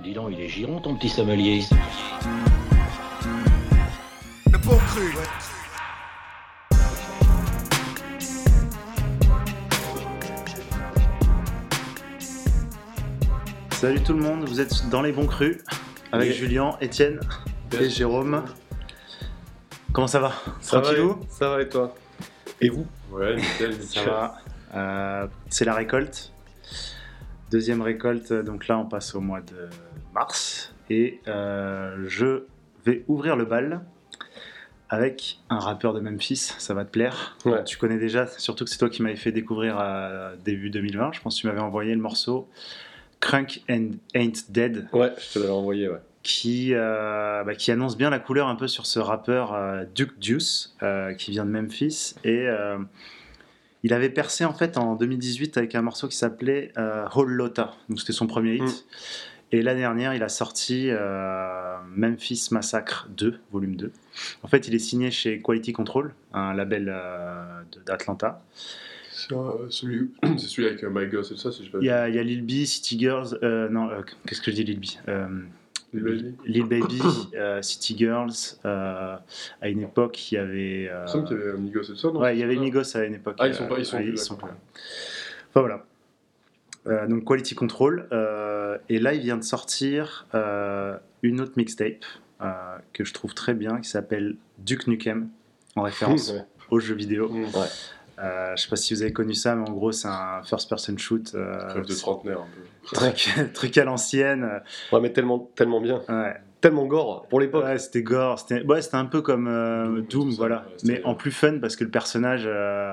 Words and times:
Dis 0.00 0.14
donc, 0.14 0.30
il 0.32 0.40
est 0.40 0.48
giron 0.48 0.80
ton 0.80 0.96
petit 0.96 1.08
sommelier. 1.08 1.62
Le 4.50 4.58
bon 4.58 4.76
cru, 4.78 5.06
ouais. 5.08 5.28
Salut 13.72 14.00
tout 14.02 14.12
le 14.12 14.20
monde, 14.20 14.44
vous 14.48 14.60
êtes 14.60 14.88
dans 14.90 15.02
les 15.02 15.12
bons 15.12 15.26
crus 15.26 15.58
avec. 16.12 16.32
Julien, 16.32 16.76
Étienne 16.80 17.20
et 17.78 17.88
Jérôme. 17.88 18.44
Comment 19.92 20.06
ça 20.06 20.20
va 20.20 20.32
Ça 20.60 20.80
Tranquillou 20.80 21.14
va, 21.14 21.16
ça 21.28 21.48
va 21.50 21.62
et 21.62 21.68
toi? 21.68 21.94
Et 22.60 22.68
vous? 22.68 22.86
Ouais, 23.10 23.36
nickel, 23.36 23.82
Ça 23.82 24.04
va. 24.04 24.34
Euh, 24.74 25.26
c'est 25.50 25.64
la 25.64 25.74
récolte. 25.74 26.32
Deuxième 27.52 27.82
récolte, 27.82 28.32
donc 28.32 28.66
là 28.66 28.78
on 28.78 28.86
passe 28.86 29.14
au 29.14 29.20
mois 29.20 29.42
de 29.42 29.68
mars. 30.14 30.74
Et 30.88 31.20
euh, 31.28 32.04
je 32.06 32.44
vais 32.84 33.04
ouvrir 33.08 33.36
le 33.36 33.44
bal 33.44 33.82
avec 34.88 35.38
un 35.50 35.58
rappeur 35.58 35.92
de 35.92 36.00
Memphis, 36.00 36.36
ça 36.36 36.72
va 36.72 36.84
te 36.84 36.90
plaire. 36.90 37.36
Ouais. 37.44 37.62
Tu 37.64 37.76
connais 37.76 37.98
déjà, 37.98 38.26
surtout 38.26 38.64
que 38.64 38.70
c'est 38.70 38.78
toi 38.78 38.88
qui 38.88 39.02
m'avais 39.02 39.16
fait 39.16 39.32
découvrir 39.32 39.78
à 39.78 40.32
début 40.44 40.70
2020. 40.70 41.12
Je 41.12 41.20
pense 41.20 41.36
que 41.36 41.40
tu 41.42 41.46
m'avais 41.46 41.60
envoyé 41.60 41.94
le 41.94 42.00
morceau 42.00 42.48
Crunk 43.20 43.62
and 43.70 43.92
Ain't 44.14 44.50
Dead. 44.50 44.88
Ouais, 44.92 45.12
je 45.18 45.34
te 45.34 45.38
l'avais 45.38 45.52
envoyé, 45.52 45.88
ouais. 45.88 46.00
qui, 46.22 46.74
euh, 46.74 47.44
bah, 47.44 47.54
qui 47.54 47.70
annonce 47.70 47.96
bien 47.96 48.10
la 48.10 48.18
couleur 48.18 48.48
un 48.48 48.56
peu 48.56 48.68
sur 48.68 48.84
ce 48.84 48.98
rappeur 48.98 49.54
euh, 49.54 49.84
Duke 49.94 50.18
Deuce, 50.18 50.76
euh, 50.82 51.14
qui 51.14 51.30
vient 51.30 51.44
de 51.44 51.50
Memphis. 51.50 52.14
Et 52.24 52.46
euh, 52.48 52.78
il 53.82 53.92
avait 53.92 54.10
percé 54.10 54.44
en 54.44 54.54
fait 54.54 54.78
en 54.78 54.94
2018 54.94 55.56
avec 55.58 55.74
un 55.74 55.82
morceau 55.82 56.08
qui 56.08 56.16
s'appelait 56.16 56.72
euh, 56.78 57.06
Whole 57.14 57.32
Lotta. 57.32 57.74
Donc 57.88 58.00
c'était 58.00 58.12
son 58.12 58.26
premier 58.26 58.56
hit. 58.56 58.62
Mm. 58.62 58.76
Et 59.54 59.60
l'année 59.60 59.80
dernière, 59.80 60.14
il 60.14 60.22
a 60.22 60.30
sorti 60.30 60.86
euh, 60.88 61.76
Memphis 61.94 62.48
Massacre 62.52 63.06
2, 63.10 63.38
volume 63.52 63.76
2. 63.76 63.92
En 64.42 64.48
fait, 64.48 64.66
il 64.66 64.74
est 64.74 64.78
signé 64.78 65.10
chez 65.10 65.42
Quality 65.42 65.74
Control, 65.74 66.14
un 66.32 66.54
label 66.54 66.90
euh, 66.90 67.60
d'Atlanta. 67.84 68.42
C'est 69.12 69.34
euh, 69.34 69.68
celui, 69.68 70.10
c'est 70.38 70.46
celui 70.46 70.68
avec 70.68 70.82
My 70.84 71.08
Girl, 71.10 71.22
c'est 71.22 71.36
ça, 71.36 71.52
si 71.52 71.66
je 71.66 71.70
pas 71.70 71.78
Il 71.82 71.84
y 71.84 71.90
a, 71.90 72.08
il 72.08 72.14
y 72.14 72.18
a 72.18 72.22
Lil 72.22 72.46
B, 72.46 72.64
City 72.64 72.98
Girls, 72.98 73.38
non, 73.42 73.90
qu'est-ce 74.26 74.40
que 74.40 74.50
je 74.50 74.56
dis 74.56 74.64
Lil 74.64 74.80
B 74.80 74.84
Baby. 75.92 76.34
Lil 76.46 76.64
Baby, 76.64 77.00
euh, 77.34 77.60
City 77.62 77.96
Girls. 77.98 78.32
euh, 78.64 79.16
à 79.60 79.68
une 79.68 79.80
époque, 79.82 80.32
il 80.32 80.34
y 80.36 80.38
avait. 80.38 80.88
euh, 80.90 81.00
Il 81.00 81.02
me 81.02 81.06
semble 81.08 81.24
qu'il 81.28 81.36
y 81.36 81.40
avait 81.40 81.50
un 81.50 81.56
Migos 81.56 81.82
et 81.82 81.86
tout 81.86 81.96
ça, 81.96 82.08
non? 82.08 82.20
Ouais, 82.20 82.36
il 82.36 82.40
y 82.40 82.42
avait. 82.42 82.56
Migos 82.56 82.96
à 82.96 83.04
une 83.04 83.14
époque. 83.14 83.36
Ah, 83.38 83.48
ils 83.48 83.54
sont 83.54 83.64
euh, 83.64 83.68
pas, 83.68 83.78
ils 83.78 83.84
sont 83.86 83.96
ouais, 83.96 84.02
plus, 84.04 84.12
ils 84.12 84.18
sont 84.18 84.36
pas. 84.36 84.46
Enfin 85.50 85.60
voilà. 85.60 85.84
Euh, 86.88 87.06
donc 87.06 87.24
Quality 87.24 87.54
Control. 87.54 88.08
euh, 88.12 88.76
et 88.88 88.98
là, 88.98 89.12
il 89.14 89.20
vient 89.20 89.36
de 89.36 89.44
sortir 89.44 90.26
euh, 90.34 90.96
une 91.22 91.40
autre 91.40 91.52
mixtape 91.56 92.04
euh, 92.40 92.52
que 92.92 93.04
je 93.04 93.12
trouve 93.14 93.34
très 93.34 93.54
bien 93.54 93.78
qui 93.80 93.88
s'appelle 93.88 94.36
Duke 94.58 94.86
Nukem 94.88 95.28
en 95.76 95.82
référence 95.82 96.30
Ouais. 96.32 96.42
aux 96.70 96.80
jeux 96.80 96.94
vidéo. 96.96 97.28
Mmh. 97.28 97.44
Ouais. 97.44 97.66
Euh, 98.22 98.52
je 98.56 98.62
sais 98.62 98.68
pas 98.68 98.76
si 98.76 98.94
vous 98.94 99.02
avez 99.02 99.12
connu 99.12 99.34
ça, 99.34 99.54
mais 99.54 99.68
en 99.68 99.72
gros, 99.72 99.92
c'est 99.92 100.08
un 100.08 100.42
first-person 100.44 100.96
shoot. 100.98 101.32
euh, 101.34 101.82
de 101.82 101.94
trentenaire 101.94 102.40
un 102.40 102.46
peu. 102.54 102.96
truc, 102.96 103.30
truc 103.54 103.78
à 103.78 103.84
l'ancienne. 103.84 104.60
Ouais, 104.92 105.00
mais 105.00 105.12
tellement, 105.12 105.50
tellement 105.54 105.80
bien. 105.80 106.02
Ouais. 106.08 106.34
Tellement 106.60 106.86
gore 106.86 107.26
pour 107.28 107.40
l'époque. 107.40 107.64
Ouais, 107.64 107.78
c'était 107.78 108.02
gore. 108.04 108.38
C'était 108.38 108.62
ouais, 108.64 108.80
un 108.94 109.04
peu 109.06 109.20
comme 109.20 109.48
euh, 109.48 109.86
Doom, 109.86 110.06
Doom, 110.08 110.24
tout 110.26 110.30
ça, 110.30 110.36
voilà. 110.36 110.56
ouais, 110.68 110.76
Mais 110.84 111.02
en 111.04 111.14
plus 111.16 111.32
fun 111.32 111.58
parce 111.58 111.74
que 111.74 111.82
le 111.82 111.90
personnage, 111.90 112.44
euh, 112.46 112.92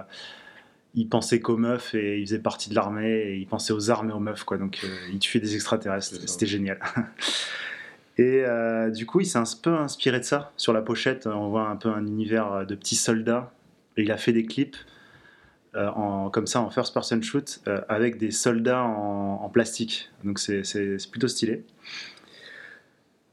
il 0.96 1.08
pensait 1.08 1.40
qu'aux 1.40 1.58
meufs 1.58 1.94
et 1.94 2.18
il 2.18 2.26
faisait 2.26 2.40
partie 2.40 2.72
de 2.72 2.76
l'armée 2.76 3.12
et 3.12 3.36
il 3.36 3.46
pensait 3.46 3.72
aux 3.72 3.92
armes 3.92 4.10
et 4.10 4.14
aux 4.14 4.20
meufs, 4.20 4.44
quoi. 4.44 4.58
Donc 4.58 4.84
il 5.14 5.20
tuait 5.20 5.40
des 5.40 5.54
extraterrestres. 5.54 6.16
C'était 6.28 6.48
génial. 6.48 6.80
Et 8.18 8.44
euh, 8.44 8.90
du 8.90 9.06
coup, 9.06 9.22
il 9.22 9.26
s'est 9.26 9.38
un 9.38 9.46
peu 9.64 9.74
inspiré 9.74 10.20
de 10.20 10.26
ça. 10.26 10.52
Sur 10.58 10.74
la 10.74 10.82
pochette, 10.82 11.26
on 11.26 11.48
voit 11.48 11.70
un 11.70 11.78
peu 11.78 11.88
un 11.88 12.06
univers 12.06 12.66
de 12.66 12.76
petits 12.76 12.98
soldats. 12.98 13.54
Et 13.96 14.02
il 14.02 14.12
a 14.12 14.18
fait 14.18 14.34
des 14.34 14.46
clips 14.46 14.76
euh, 15.76 15.88
en, 15.90 16.30
comme 16.30 16.48
ça 16.48 16.62
en 16.62 16.70
first 16.70 16.94
person 16.94 17.22
shoot 17.22 17.60
euh, 17.68 17.82
avec 17.90 18.18
des 18.18 18.32
soldats 18.32 18.84
en, 18.84 19.40
en 19.44 19.50
plastique. 19.50 20.10
Donc 20.24 20.40
c'est- 20.40 20.64
plutôt 21.12 21.28
stylé. 21.28 21.64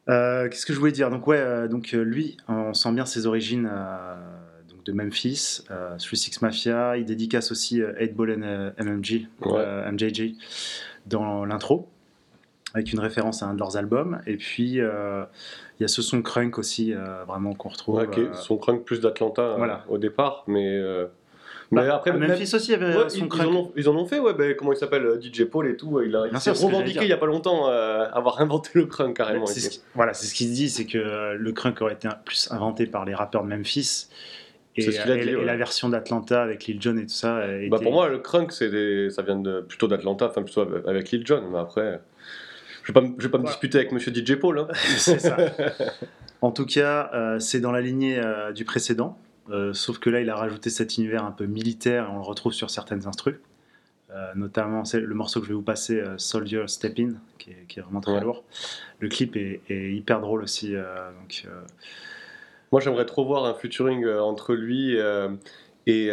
Euh, 0.08 0.48
Qu'est-ce 0.48 0.66
que 0.66 0.72
je 0.72 0.78
voulais 0.78 0.92
dire? 0.92 1.10
Donc 1.10 1.26
ouais, 1.26 1.68
donc 1.68 1.92
lui, 1.92 2.36
on 2.48 2.74
sent 2.74 2.92
bien 2.92 3.06
ses 3.06 3.26
origines 3.26 3.68
donc 4.68 4.84
de 4.84 4.92
Memphis, 4.92 5.62
euh, 5.70 5.96
36 5.98 6.42
Mafia. 6.42 6.96
Il 6.96 7.04
dédicace 7.06 7.50
aussi 7.50 7.82
euh, 7.82 7.92
8 7.98 8.14
Ball 8.14 8.30
and 8.32 8.72
MMG, 8.84 9.26
Ouais. 9.44 9.90
MJG 9.92 10.34
dans 11.06 11.44
l'intro 11.44 11.88
avec 12.74 12.92
une 12.92 13.00
référence 13.00 13.42
à 13.42 13.46
un 13.46 13.54
de 13.54 13.58
leurs 13.58 13.76
albums. 13.76 14.20
Et 14.26 14.36
puis 14.36 14.72
il 14.74 15.80
y 15.80 15.84
a 15.84 15.88
ce 15.88 16.02
son 16.02 16.22
crunk 16.22 16.58
aussi, 16.58 16.92
vraiment 17.26 17.54
qu'on 17.54 17.70
retrouve. 17.70 17.96
Ouais, 17.96 18.08
Son 18.34 18.58
crunk 18.58 18.84
plus 18.84 19.00
d'Atlanta 19.00 19.54
Voilà. 19.56 19.84
au 19.88 19.98
départ, 19.98 20.44
mais. 20.46 20.80
Bah, 21.72 21.82
mais 21.82 21.88
après, 21.90 22.12
même- 22.12 22.30
aussi, 22.30 22.74
avait 22.74 22.96
Ouais, 22.96 23.08
son 23.08 23.26
ils, 23.26 23.34
ils 23.34 23.42
en 23.46 23.54
ont, 23.54 23.72
ils 23.76 23.88
en 23.88 23.96
ont 23.96 24.06
fait, 24.06 24.18
ouais, 24.18 24.34
ben, 24.34 24.54
comment 24.54 24.72
il 24.72 24.76
s'appelle, 24.76 25.04
euh, 25.04 25.20
DJ 25.20 25.44
Paul 25.44 25.66
et 25.68 25.76
tout, 25.76 26.00
il 26.00 26.14
a 26.14 26.26
il 26.32 26.38
s'est 26.40 26.50
revendiqué 26.50 27.00
il 27.02 27.08
y 27.08 27.12
a 27.12 27.16
pas 27.16 27.26
longtemps 27.26 27.68
euh, 27.68 28.06
avoir 28.12 28.40
inventé 28.40 28.70
le 28.74 28.86
crunk 28.86 29.16
carrément. 29.16 29.46
C'est 29.46 29.60
ce 29.60 29.80
voilà, 29.94 30.14
c'est 30.14 30.26
ce 30.26 30.34
qu'il 30.34 30.48
se 30.48 30.52
dit, 30.52 30.68
c'est 30.70 30.86
que 30.86 30.98
euh, 30.98 31.34
le 31.34 31.52
crunk 31.52 31.80
aurait 31.82 31.94
été 31.94 32.08
plus 32.24 32.48
inventé 32.52 32.86
par 32.86 33.04
les 33.04 33.14
rappeurs 33.14 33.42
de 33.42 33.48
Memphis. 33.48 34.08
Et, 34.78 34.90
la 34.90 35.56
version 35.56 35.88
d'Atlanta 35.88 36.42
avec 36.42 36.66
Lil 36.66 36.80
Jon 36.82 36.98
et 36.98 37.02
tout 37.06 37.08
ça. 37.08 37.38
euh, 37.38 37.66
Bah, 37.70 37.78
pour 37.82 37.92
moi, 37.92 38.08
le 38.08 38.18
crunk, 38.18 38.52
des- 38.60 39.08
ça 39.10 39.22
vient 39.22 39.36
de, 39.38 39.62
plutôt 39.62 39.88
d'Atlanta, 39.88 40.26
enfin 40.26 40.42
plutôt 40.42 40.60
avec- 40.86 41.10
Lil 41.10 41.26
Jon, 41.26 41.42
mais 41.50 41.58
après, 41.58 42.00
je 42.82 42.92
vais 42.92 42.92
pas, 42.92 43.00
me- 43.00 43.14
je 43.18 43.24
vais 43.24 43.30
pas 43.30 43.38
me 43.38 43.46
disputer 43.46 43.78
avec 43.78 43.92
Monsieur 43.92 44.12
DJ 44.14 44.34
Paul. 44.38 44.58
Hein. 44.58 44.68
c'est 44.98 45.18
ça. 45.18 45.36
En 46.42 46.50
tout 46.50 46.66
cas, 46.66 47.10
euh, 47.14 47.38
c'est 47.38 47.60
dans 47.60 47.72
la 47.72 47.80
lignée 47.80 48.18
euh, 48.18 48.52
du 48.52 48.66
précédent, 48.66 49.18
euh, 49.50 49.72
sauf 49.72 49.98
que 49.98 50.10
là, 50.10 50.20
il 50.20 50.30
a 50.30 50.36
rajouté 50.36 50.70
cet 50.70 50.96
univers 50.98 51.24
un 51.24 51.32
peu 51.32 51.46
militaire 51.46 52.04
et 52.06 52.08
on 52.08 52.16
le 52.16 52.22
retrouve 52.24 52.52
sur 52.52 52.70
certaines 52.70 53.06
instrus. 53.06 53.36
Euh, 54.10 54.32
notamment, 54.34 54.84
c'est 54.84 55.00
le 55.00 55.14
morceau 55.14 55.40
que 55.40 55.46
je 55.46 55.50
vais 55.50 55.56
vous 55.56 55.62
passer, 55.62 56.00
euh, 56.00 56.16
Soldier 56.18 56.64
Step 56.68 56.98
In, 56.98 57.14
qui 57.38 57.50
est, 57.50 57.66
qui 57.68 57.78
est 57.78 57.82
vraiment 57.82 58.00
très 58.00 58.12
Ouais. 58.12 58.20
lourd. 58.20 58.44
Le 59.00 59.08
clip 59.08 59.36
est, 59.36 59.60
est 59.68 59.92
hyper 59.92 60.20
drôle 60.20 60.42
aussi. 60.42 60.72
donc, 60.72 61.46
Moi, 62.72 62.80
j'aimerais 62.80 63.06
trop 63.06 63.24
voir 63.24 63.44
un 63.44 63.54
featuring 63.54 64.06
entre 64.08 64.54
lui 64.54 64.96
et 65.86 66.08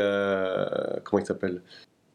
comment 1.03 1.21
il 1.21 1.25
s'appelle? 1.25 1.61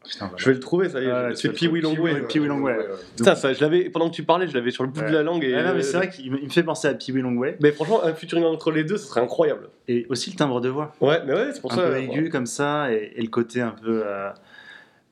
Putain, 0.09 0.25
voilà. 0.25 0.35
Je 0.37 0.45
vais 0.45 0.53
le 0.53 0.59
trouver, 0.59 0.89
ça 0.89 0.99
y 1.01 1.05
est. 1.05 1.35
C'est 1.35 1.53
trouver. 1.53 1.79
Longway. 1.81 2.21
Wee 2.35 2.47
Longway. 2.47 2.77
Putain, 3.15 3.35
ça, 3.35 3.53
je 3.53 3.61
l'avais 3.61 3.89
pendant 3.89 4.09
que 4.09 4.15
tu 4.15 4.23
parlais, 4.23 4.47
je 4.47 4.53
l'avais 4.53 4.71
sur 4.71 4.83
le 4.83 4.89
bout 4.89 4.99
Ouais. 5.01 5.09
de 5.09 5.13
la 5.13 5.23
langue. 5.23 5.43
Et, 5.43 5.55
Ouais, 5.55 5.63
non, 5.63 5.73
mais 5.75 5.81
c'est 5.83 5.95
euh, 5.95 5.99
vrai 5.99 6.09
qu'il 6.09 6.31
me 6.31 6.49
fait 6.49 6.63
penser 6.63 6.87
à 6.87 6.91
Wee 6.93 7.21
Longway. 7.21 7.57
Mais 7.61 7.71
franchement, 7.71 8.03
un 8.03 8.13
featuring 8.13 8.43
entre 8.45 8.71
les 8.71 8.83
deux, 8.83 8.97
ce 8.97 9.07
serait 9.07 9.21
incroyable. 9.21 9.69
Et 9.87 10.05
aussi 10.09 10.31
le 10.31 10.35
timbre 10.35 10.59
de 10.61 10.69
voix. 10.69 10.93
Ouais, 10.99 11.21
mais 11.25 11.33
ouais, 11.33 11.49
c'est 11.53 11.61
pour 11.61 11.71
un 11.73 11.75
ça. 11.77 11.83
peu 11.83 11.93
ouais. 11.93 12.03
aigu 12.05 12.29
comme 12.29 12.45
ça, 12.47 12.91
et, 12.91 13.13
et 13.15 13.21
le 13.21 13.29
côté 13.29 13.61
un 13.61 13.71
peu 13.71 14.01
euh, 14.05 14.29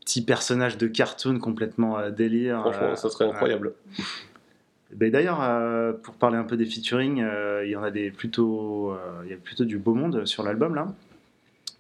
petit 0.02 0.24
personnage 0.24 0.78
de 0.78 0.88
cartoon 0.88 1.40
complètement 1.40 1.97
euh, 2.00 2.09
délire. 2.09 2.62
Franchement, 2.62 2.88
euh, 2.91 2.96
ça 2.96 3.09
serait 3.09 3.25
incroyable. 3.25 3.74
Ben, 4.94 5.12
D'ailleurs, 5.12 5.40
euh, 5.41 5.91
pour 5.94 6.13
parler 6.16 6.38
un 6.38 6.44
peu 6.46 6.56
des 6.56 6.66
featuring, 6.66 7.22
euh, 7.22 7.63
il 7.66 7.72
y 7.72 7.75
en 7.75 7.84
a 7.84 7.91
des 7.91 8.09
plutôt, 8.09 8.91
euh, 8.91 8.97
il 9.25 9.30
y 9.31 9.34
a 9.34 9.38
plutôt 9.38 9.66
du 9.66 9.78
beau 9.78 9.94
monde 9.94 10.25
sur 10.25 10.44
l'album 10.44 10.75
là. 10.75 10.88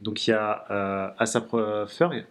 Donc 0.01 0.27
il 0.27 0.31
y 0.31 0.33
a 0.33 0.65
euh, 0.69 1.07
Asap 1.17 1.55
Ferg 1.87 2.25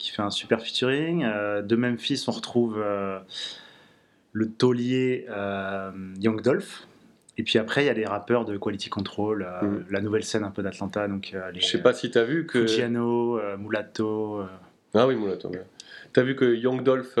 qui 0.00 0.10
fait 0.10 0.22
un 0.22 0.30
super 0.30 0.60
featuring. 0.60 1.24
Euh, 1.24 1.62
de 1.62 1.76
Memphis, 1.76 2.24
on 2.26 2.32
retrouve 2.32 2.78
euh, 2.78 3.18
le 4.32 4.50
taulier 4.50 5.26
euh, 5.28 5.90
Young 6.20 6.42
Dolph. 6.42 6.86
Et 7.38 7.42
puis 7.42 7.58
après, 7.58 7.84
il 7.84 7.86
y 7.86 7.90
a 7.90 7.94
les 7.94 8.04
rappeurs 8.06 8.44
de 8.44 8.56
Quality 8.56 8.90
Control, 8.90 9.42
euh, 9.48 9.62
Mhm. 9.66 9.84
la 9.90 10.00
nouvelle 10.00 10.24
scène 10.24 10.44
un 10.44 10.50
peu 10.50 10.62
d'Atlanta. 10.62 11.06
Donc 11.08 11.32
euh, 11.34 11.50
les 11.52 11.60
Je 11.60 11.66
sais 11.66 11.80
pas 11.82 11.92
si 11.94 12.10
t'as 12.10 12.24
vu 12.24 12.46
que. 12.46 12.66
Fujiano, 12.66 13.38
euh, 13.38 13.56
Mulatto. 13.56 14.42
Ah 14.94 15.06
oui, 15.06 15.14
Moulato. 15.14 15.48
ouais. 15.48 15.62
T'as 16.12 16.22
vu 16.22 16.34
que 16.34 16.44
Young 16.56 16.82
Dolph 16.82 17.16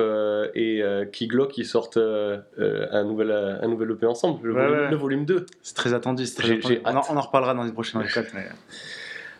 et 0.56 0.82
Kiglock 1.12 1.56
ils 1.58 1.64
sortent 1.64 1.96
un, 1.98 3.04
nouvel, 3.04 3.30
un 3.30 3.68
nouvel 3.68 3.92
EP 3.92 4.04
ensemble, 4.06 4.48
le, 4.48 4.54
Ouais, 4.54 4.66
volume, 4.66 4.80
ouais. 4.80 4.90
le 4.90 4.96
volume 4.96 5.24
2. 5.26 5.46
C'est 5.62 5.76
très 5.76 5.94
attendu. 5.94 6.26
c'est 6.26 6.34
très 6.34 6.48
J'ai- 6.48 6.54
attendu. 6.58 6.74
j'ai 6.74 6.80
On, 6.84 6.88
en, 6.88 6.96
hâte. 6.96 7.06
on 7.10 7.16
en 7.16 7.20
reparlera 7.20 7.54
dans 7.54 7.62
les 7.62 7.70
prochaines 7.72 8.00
récoltes. 8.00 8.32
Mais, 8.34 8.48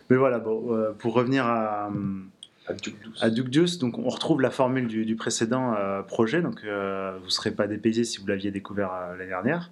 mais 0.09 0.15
voilà, 0.15 0.39
bon, 0.39 0.93
pour 0.99 1.13
revenir 1.15 1.45
à, 1.45 1.87
hum, 1.87 2.29
À 2.67 3.29
Duke 3.29 3.49
donc 3.79 3.97
on 3.97 4.07
retrouve 4.07 4.41
la 4.41 4.51
formule 4.51 4.87
du, 4.87 5.15
précédent 5.15 5.73
euh, 5.73 6.03
projet. 6.03 6.41
Donc 6.41 6.63
euh, 6.63 7.17
vous 7.19 7.25
ne 7.25 7.31
serez 7.31 7.51
pas 7.51 7.67
dépaysé 7.67 8.03
si 8.03 8.19
vous 8.19 8.27
l'aviez 8.27 8.51
découvert 8.51 8.93
euh, 8.93 9.17
l'année 9.17 9.29
dernière. 9.29 9.71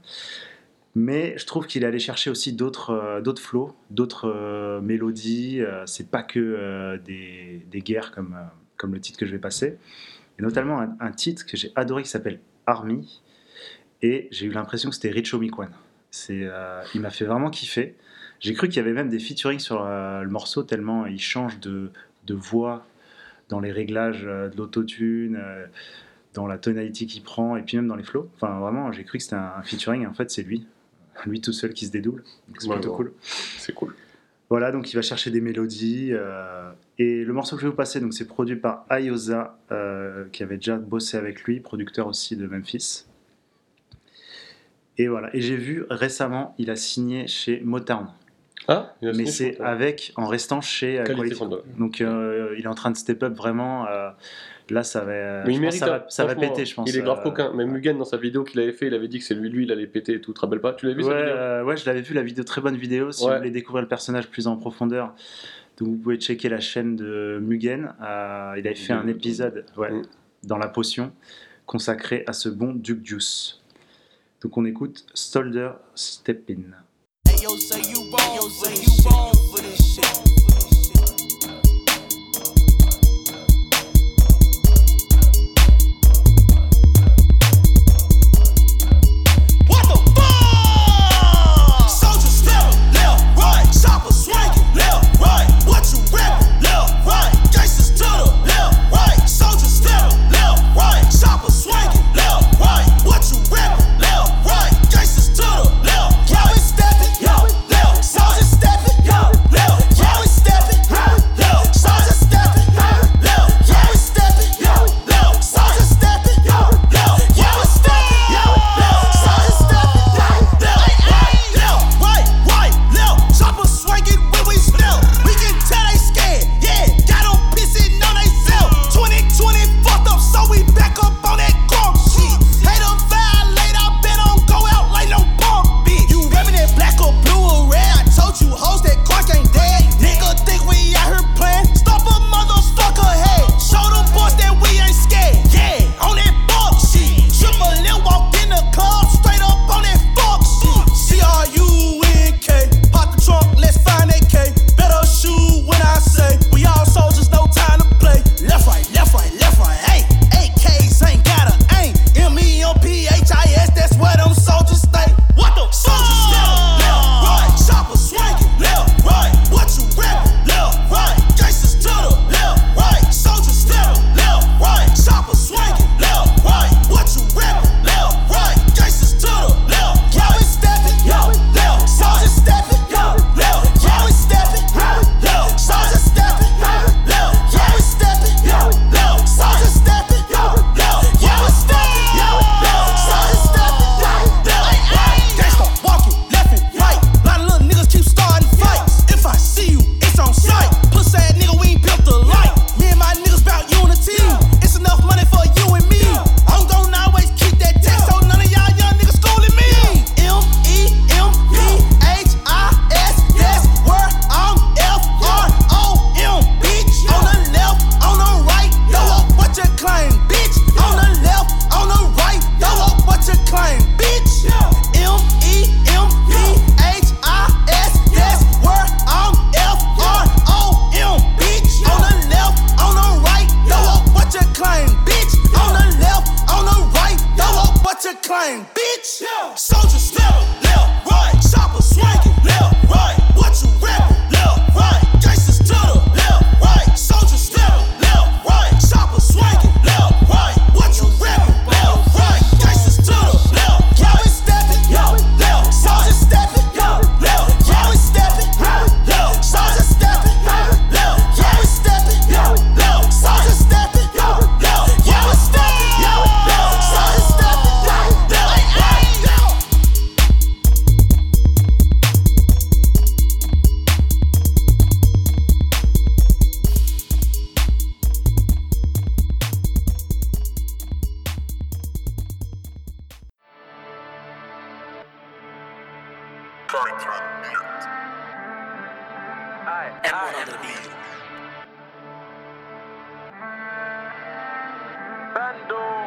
Mais 0.95 1.38
je 1.38 1.45
trouve 1.45 1.68
qu'il 1.68 1.83
est 1.83 1.86
allé 1.86 2.00
chercher 2.00 2.31
aussi 2.31 2.51
d'autres 2.51 3.21
d'autres 3.24 3.41
flots, 3.41 3.75
d'autres 3.91 4.80
mélodies. 4.81 5.62
C'est 5.86 6.09
pas 6.09 6.24
que 6.24 6.97
des, 7.06 7.81
guerres 7.81 8.12
comme, 8.12 8.36
comme 8.75 8.94
le 8.95 9.00
titre 9.00 9.19
que 9.19 9.27
je 9.27 9.31
vais 9.31 9.39
passer. 9.39 9.77
Et 10.39 10.41
notamment 10.41 10.83
un, 11.00 11.12
titre 11.12 11.45
que 11.45 11.57
j'ai 11.57 11.71
adoré 11.75 12.01
qui 12.01 12.09
s'appelle 12.09 12.39
Army. 12.65 13.21
Et 14.01 14.30
j'ai 14.31 14.47
eu 14.47 14.51
l'impression 14.51 14.89
que 14.89 14.95
c'était 14.95 15.12
Richo 15.12 15.38
Mikwan. 15.38 15.69
C'est, 16.09 16.50
il 16.95 17.01
m'a 17.01 17.12
fait 17.12 17.25
vraiment 17.25 17.51
kiffer. 17.51 17.95
J'ai 18.39 18.56
cru 18.56 18.68
qu'il 18.68 18.77
y 18.77 18.80
avait 18.80 18.94
même 18.94 19.09
des 19.09 19.19
featuring 19.19 19.59
sur 19.59 19.86
le 19.86 20.27
morceau, 20.27 20.63
tellement 20.63 21.06
il 21.06 21.21
change 21.21 21.59
de, 21.59 21.91
de 22.27 22.33
voix 22.36 22.86
dans 23.50 23.60
les 23.60 23.71
réglages 23.71 24.25
euh, 24.25 24.50
de 24.50 24.57
l'autotune. 24.57 25.36
euh, 25.42 25.66
dans 26.36 26.45
la 26.45 26.60
tonalité 26.60 27.07
qu'il 27.07 27.24
prend 27.24 27.57
et 27.57 27.63
puis 27.63 27.75
même 27.75 27.88
dans 27.88 27.95
les 27.95 28.04
flows. 28.04 28.30
Enfin, 28.36 28.60
vraiment, 28.60 28.92
j'ai 28.92 29.04
cru 29.04 29.18
que 29.18 29.24
c'était 29.24 29.36
un, 29.36 29.63
featuring 29.63 30.04
et 30.04 30.07
en 30.07 30.13
fait, 30.13 30.30
c'est 30.30 30.44
lui. 30.44 30.68
Lui 31.25 31.42
tout 31.42 31.51
seul 31.51 31.74
qui 31.74 31.88
se 31.88 31.92
dédouble. 31.92 32.24
C'est 32.60 32.68
Ouais, 32.68 32.75
plutôt 32.75 32.95
cool. 32.95 33.13
C'est 33.57 33.74
cool. 33.74 33.95
Voilà, 34.48 34.71
donc 34.71 34.94
il 34.94 34.95
va 34.95 35.01
chercher 35.01 35.31
des 35.31 35.42
mélodies. 35.42 36.10
euh, 36.12 36.71
et 37.00 37.24
le 37.25 37.33
morceau 37.33 37.56
que 37.56 37.62
je 37.63 37.66
vais 37.66 37.71
vous 37.71 37.75
passer, 37.75 38.00
donc 38.00 38.13
c'est 38.13 38.27
produit 38.27 38.56
par 38.57 38.86
Ayoza, 38.89 39.57
euh, 39.72 40.25
qui 40.31 40.44
avait 40.44 40.57
déjà 40.57 40.77
bossé 40.77 41.18
avec 41.18 41.42
lui, 41.44 41.60
producteur 41.62 42.06
aussi 42.06 42.36
de 42.36 42.45
Memphis. 42.45 43.06
Et 45.00 45.07
voilà. 45.07 45.36
Et 45.36 45.42
j'ai 45.42 45.57
vu 45.57 45.83
récemment, 45.89 46.54
il 46.60 46.69
a 46.69 46.75
signé 46.75 47.25
chez 47.27 47.60
Motown. 47.62 48.07
Ah, 48.68 48.94
Mais 49.02 49.26
c'est 49.26 49.60
avec, 49.62 50.14
en 50.16 50.28
restant 50.28 50.62
chez 50.62 50.96
Qualité 51.06 51.16
Quality 51.16 51.40
Control. 51.40 51.62
Donc 51.80 52.02
euh, 52.02 52.54
il 52.58 52.66
est 52.66 52.68
en 52.68 52.76
train 52.76 52.92
de 52.92 52.98
step 52.98 53.24
up 53.24 53.34
vraiment. 53.34 53.88
euh, 53.88 54.10
là, 54.70 54.84
ça 54.84 55.02
va, 55.02 55.44
Mais 55.46 55.54
il 55.56 55.62
mérite. 55.62 55.80
ça 55.80 55.88
va, 55.88 55.96
hein, 55.96 56.04
ça 56.10 56.26
va 56.26 56.34
franchement, 56.34 56.50
péter, 56.54 56.66
je 56.66 56.76
pense. 56.76 56.88
Il 56.90 56.96
est 56.98 57.02
grave 57.02 57.20
euh, 57.20 57.24
coquin. 57.24 57.52
Même 57.54 57.72
Mugen, 57.72 57.98
dans 57.98 58.06
sa 58.06 58.18
vidéo 58.18 58.44
qu'il 58.44 58.60
avait 58.60 58.72
fait, 58.74 58.86
il 58.88 58.94
avait 58.94 59.08
dit 59.08 59.18
que 59.18 59.26
c'est 59.26 59.34
lui, 59.34 59.50
lui, 59.50 59.64
il 59.64 59.72
allait 59.72 59.88
péter 59.88 60.14
et 60.14 60.22
tout. 60.22 60.32
Tu 60.32 60.36
te 60.36 60.42
rappelles 60.42 60.62
pas? 60.62 60.74
Tu 60.74 60.86
l'as 60.86 60.94
vu 60.94 61.04
Ouais, 61.04 61.10
cette 61.10 61.18
vidéo? 61.20 61.36
euh, 61.36 61.64
ouais, 61.64 61.78
je 61.78 61.86
l'avais 61.88 62.02
vu 62.02 62.14
la 62.14 62.22
vidéo, 62.22 62.44
très 62.44 62.62
bonne 62.62 62.78
vidéo. 62.78 63.12
Si 63.12 63.24
Ouais. 63.26 63.32
vous 63.32 63.38
voulez 63.38 63.50
découvrir 63.52 63.82
le 63.82 63.88
personnage 63.88 64.28
plus 64.28 64.46
en 64.46 64.58
profondeur, 64.58 65.16
donc 65.80 65.88
vous 65.88 65.96
pouvez 65.98 66.18
checker 66.18 66.50
la 66.50 66.60
chaîne 66.60 66.96
de 66.96 67.40
Mugen. 67.42 67.94
Il 68.00 68.04
avait 68.68 68.76
fait 68.76 68.94
un 68.94 69.06
De- 69.06 69.10
épisode 69.10 69.66
ouais, 69.78 69.92
Mm. 69.92 70.02
dans 70.44 70.58
la 70.60 70.68
potion 70.68 71.12
consacré 71.66 72.24
à 72.28 72.34
ce 72.34 72.50
bon 72.50 72.74
Duke 72.74 73.04
Juice. 73.06 73.62
Donc 74.42 74.56
on 74.58 74.66
écoute 74.66 75.06
Stolder 75.16 75.70
Step 75.96 76.50
In. 76.52 76.76
Yo, 77.41 77.56
say 77.56 77.81
you 77.89 78.01
wrong, 78.12 78.36
yo, 78.36 78.50
say 78.50 78.74
you 78.74 79.09
wrong 79.09 79.33
for 79.33 79.62
this 79.62 79.95
shit. 79.95 80.29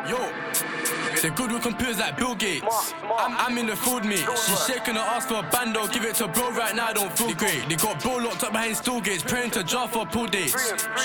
Yo, 0.09 0.19
c'est 1.17 1.35
good 1.35 1.51
with 1.51 1.63
computers 1.63 1.99
like 1.99 2.17
Bill 2.17 2.37
Gates. 2.37 2.95
I'm, 3.19 3.37
I'm 3.39 3.59
in 3.59 3.67
the 3.67 3.75
food 3.75 4.05
me. 4.05 4.17
She's 4.17 4.67
shaking 4.67 4.95
her 4.95 5.01
ass 5.01 5.27
for 5.27 5.35
a 5.35 5.43
bando. 5.43 5.87
Give 5.89 6.05
it 6.05 6.15
to 6.17 6.29
bro 6.29 6.53
right 6.53 6.77
now, 6.77 6.87
I 6.87 6.93
don't 6.93 7.13
feel 7.17 7.35
great. 7.35 7.69
They 7.69 7.75
got 7.75 8.01
bro 8.01 8.17
locked 8.19 8.45
up 8.45 8.53
behind 8.53 8.77
steel 8.77 9.01
gates, 9.01 9.25
praying 9.25 9.51
to 9.53 9.65
jar 9.65 9.89
for 9.89 10.07
pool 10.07 10.27
dates. 10.27 10.55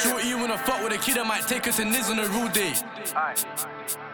Shorty, 0.03 0.27
you 0.27 0.37
wanna 0.37 0.57
fuck 0.57 0.83
with 0.83 0.93
a 0.93 0.97
kid 0.97 1.15
that 1.15 1.25
might 1.25 1.47
take 1.47 1.67
us 1.67 1.77
to 1.77 1.83
Niz 1.83 2.11
on 2.11 2.19
a 2.19 2.27
real 2.27 2.47
date. 2.49 2.83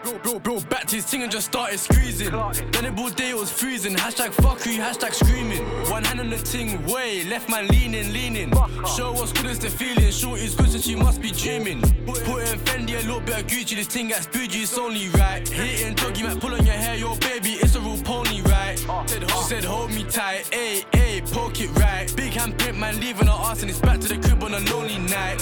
Bro, 0.03 0.39
bro, 0.39 0.59
back 0.61 0.85
to 0.87 0.97
his 0.97 1.05
thing 1.05 1.23
and 1.23 1.31
just 1.31 1.47
started 1.47 1.79
squeezing. 1.79 2.31
Then 2.71 2.85
it 2.85 3.15
day 3.15 3.29
it 3.29 3.37
was 3.37 3.49
freezing. 3.49 3.95
Hashtag 3.95 4.31
fuck 4.33 4.65
you, 4.65 4.79
hashtag 4.81 5.13
screaming. 5.13 5.63
One 5.89 6.03
hand 6.03 6.19
on 6.19 6.29
the 6.29 6.37
ting, 6.37 6.85
way, 6.85 7.23
left 7.23 7.49
man 7.49 7.67
leaning, 7.67 8.11
leaning. 8.11 8.51
Show 8.97 9.13
what's 9.13 9.31
good 9.31 9.45
as 9.45 9.59
the 9.59 9.69
feeling. 9.69 10.11
Shorty's 10.11 10.55
good, 10.55 10.71
so 10.71 10.77
she 10.79 10.95
must 10.95 11.21
be 11.21 11.31
dreaming. 11.31 11.81
Put 12.05 12.19
in 12.19 12.59
Fendi, 12.59 12.95
a 12.95 13.05
little 13.07 13.21
bit 13.21 13.39
of 13.39 13.47
Gucci. 13.47 13.75
This 13.75 13.87
thing 13.87 14.09
gets 14.09 14.27
bougie, 14.27 14.63
it's 14.63 14.77
only 14.77 15.07
right. 15.09 15.47
Hitting 15.47 15.95
doggy, 15.95 16.23
might 16.23 16.39
pull 16.39 16.53
on 16.53 16.65
your 16.65 16.75
hair, 16.75 16.97
yo 16.97 17.15
baby, 17.17 17.51
it's 17.61 17.75
a 17.75 17.79
real 17.79 17.97
pony, 18.03 18.41
right? 18.41 18.77
She 19.07 19.43
said, 19.43 19.63
hold 19.63 19.91
me 19.91 20.03
tight, 20.03 20.43
ayy, 20.51 20.85
poke 21.33 21.59
it 21.59 21.71
right. 21.79 22.15
Big 22.15 22.33
hand 22.33 22.57
print, 22.57 22.77
man, 22.77 22.99
leaving 22.99 23.27
her 23.27 23.33
ass 23.33 23.61
and 23.61 23.69
it's 23.69 23.79
back 23.79 23.99
to 23.99 24.07
the 24.07 24.17
crib 24.17 24.43
on 24.43 24.53
a 24.53 24.59
lonely 24.71 24.99
night. 24.99 25.39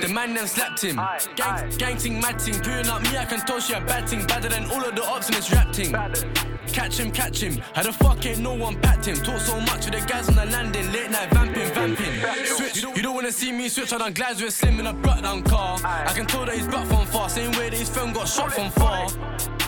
The 0.00 0.08
man 0.12 0.34
then 0.34 0.46
slapped 0.46 0.82
him. 0.82 0.96
Gang, 1.34 1.70
gang 1.78 1.96
ting, 1.96 2.20
mad 2.20 2.38
ting. 2.38 2.54
Putting 2.60 2.88
up 2.88 3.02
me, 3.02 3.16
I 3.16 3.24
can 3.24 3.40
tell 3.40 3.58
she 3.58 3.72
a 3.72 3.80
bad 3.80 4.06
ting. 4.06 4.26
Badder 4.26 4.50
than 4.50 4.70
all 4.70 4.84
of 4.84 4.94
the 4.94 5.04
ops 5.04 5.28
in 5.28 5.34
this 5.34 5.50
rap 5.50 5.72
ting. 5.72 5.92
Catch 6.68 6.98
him, 6.98 7.10
catch 7.10 7.42
him. 7.42 7.62
How 7.74 7.82
the 7.82 7.92
fuck 7.92 8.24
ain't 8.26 8.40
no 8.40 8.54
one 8.54 8.78
backed 8.80 9.06
him? 9.06 9.16
Talk 9.16 9.40
so 9.40 9.58
much 9.60 9.86
with 9.86 9.94
the 9.98 10.06
guys 10.06 10.28
on 10.28 10.34
the 10.34 10.46
landing. 10.46 10.92
Late 10.92 11.10
night 11.10 11.30
vamping, 11.30 11.72
vamping. 11.72 12.44
Switch, 12.44 12.82
you 12.82 13.02
don't 13.02 13.14
wanna 13.14 13.32
see 13.32 13.52
me 13.52 13.68
switch. 13.68 13.92
I 13.92 13.98
done 13.98 14.12
glides 14.12 14.42
with 14.42 14.52
slim 14.52 14.78
in 14.80 14.86
a 14.86 14.92
brought 14.92 15.22
down 15.22 15.42
car. 15.42 15.78
I 15.82 16.12
can 16.14 16.26
tell 16.26 16.44
that 16.44 16.54
he's 16.54 16.66
back 16.66 16.86
from 16.86 17.06
far. 17.06 17.30
Same 17.30 17.52
way 17.52 17.70
that 17.70 17.78
his 17.78 17.88
friend 17.88 18.14
got 18.14 18.28
shot 18.28 18.52
from 18.52 18.70
far. 18.70 19.08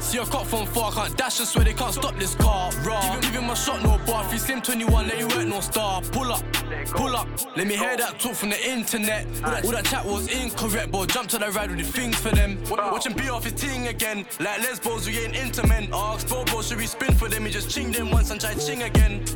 See, 0.08 0.18
I 0.18 0.24
got 0.24 0.46
from 0.46 0.64
far, 0.64 0.90
can't 0.90 1.14
dash, 1.18 1.38
I 1.38 1.44
swear 1.44 1.66
they 1.66 1.74
can't 1.74 1.92
stop 1.92 2.16
this 2.16 2.34
car. 2.34 2.72
Raw. 2.82 3.20
Give 3.20 3.30
him 3.30 3.50
a 3.50 3.54
shot, 3.54 3.82
no 3.82 4.00
bar. 4.06 4.24
He's 4.32 4.46
slim 4.46 4.62
21, 4.62 5.06
let 5.06 5.18
you 5.18 5.28
work, 5.28 5.46
no 5.46 5.60
star. 5.60 6.00
Pull 6.00 6.32
up, 6.32 6.42
pull 6.86 7.14
up. 7.14 7.28
Let 7.58 7.66
me 7.66 7.76
hear 7.76 7.94
that 7.94 8.18
talk 8.18 8.32
from 8.32 8.48
the 8.48 8.70
internet. 8.70 9.26
All 9.44 9.50
that, 9.50 9.64
all 9.66 9.72
that 9.72 9.84
chat 9.84 10.06
was 10.06 10.28
incorrect, 10.28 10.90
but 10.90 11.10
jump 11.10 11.28
to 11.28 11.38
the 11.38 11.50
ride 11.50 11.68
with 11.68 11.80
the 11.80 11.92
things 11.92 12.16
for 12.16 12.30
them. 12.30 12.58
Watch 12.70 13.04
him 13.04 13.12
be 13.12 13.28
off 13.28 13.44
his 13.44 13.52
ting 13.52 13.88
again. 13.88 14.24
Like 14.40 14.60
lesbos, 14.60 15.06
we 15.06 15.18
ain't 15.18 15.36
into 15.36 15.66
men. 15.66 15.90
Ask 15.92 16.26
Bobo, 16.26 16.62
should 16.62 16.78
we 16.78 16.86
spin 16.86 17.14
for 17.14 17.28
them? 17.28 17.44
He 17.44 17.50
just 17.50 17.68
ching 17.68 17.92
them 17.92 18.10
once 18.10 18.30
and 18.30 18.40
try 18.40 18.54
ching 18.54 18.84
again. 18.84 19.26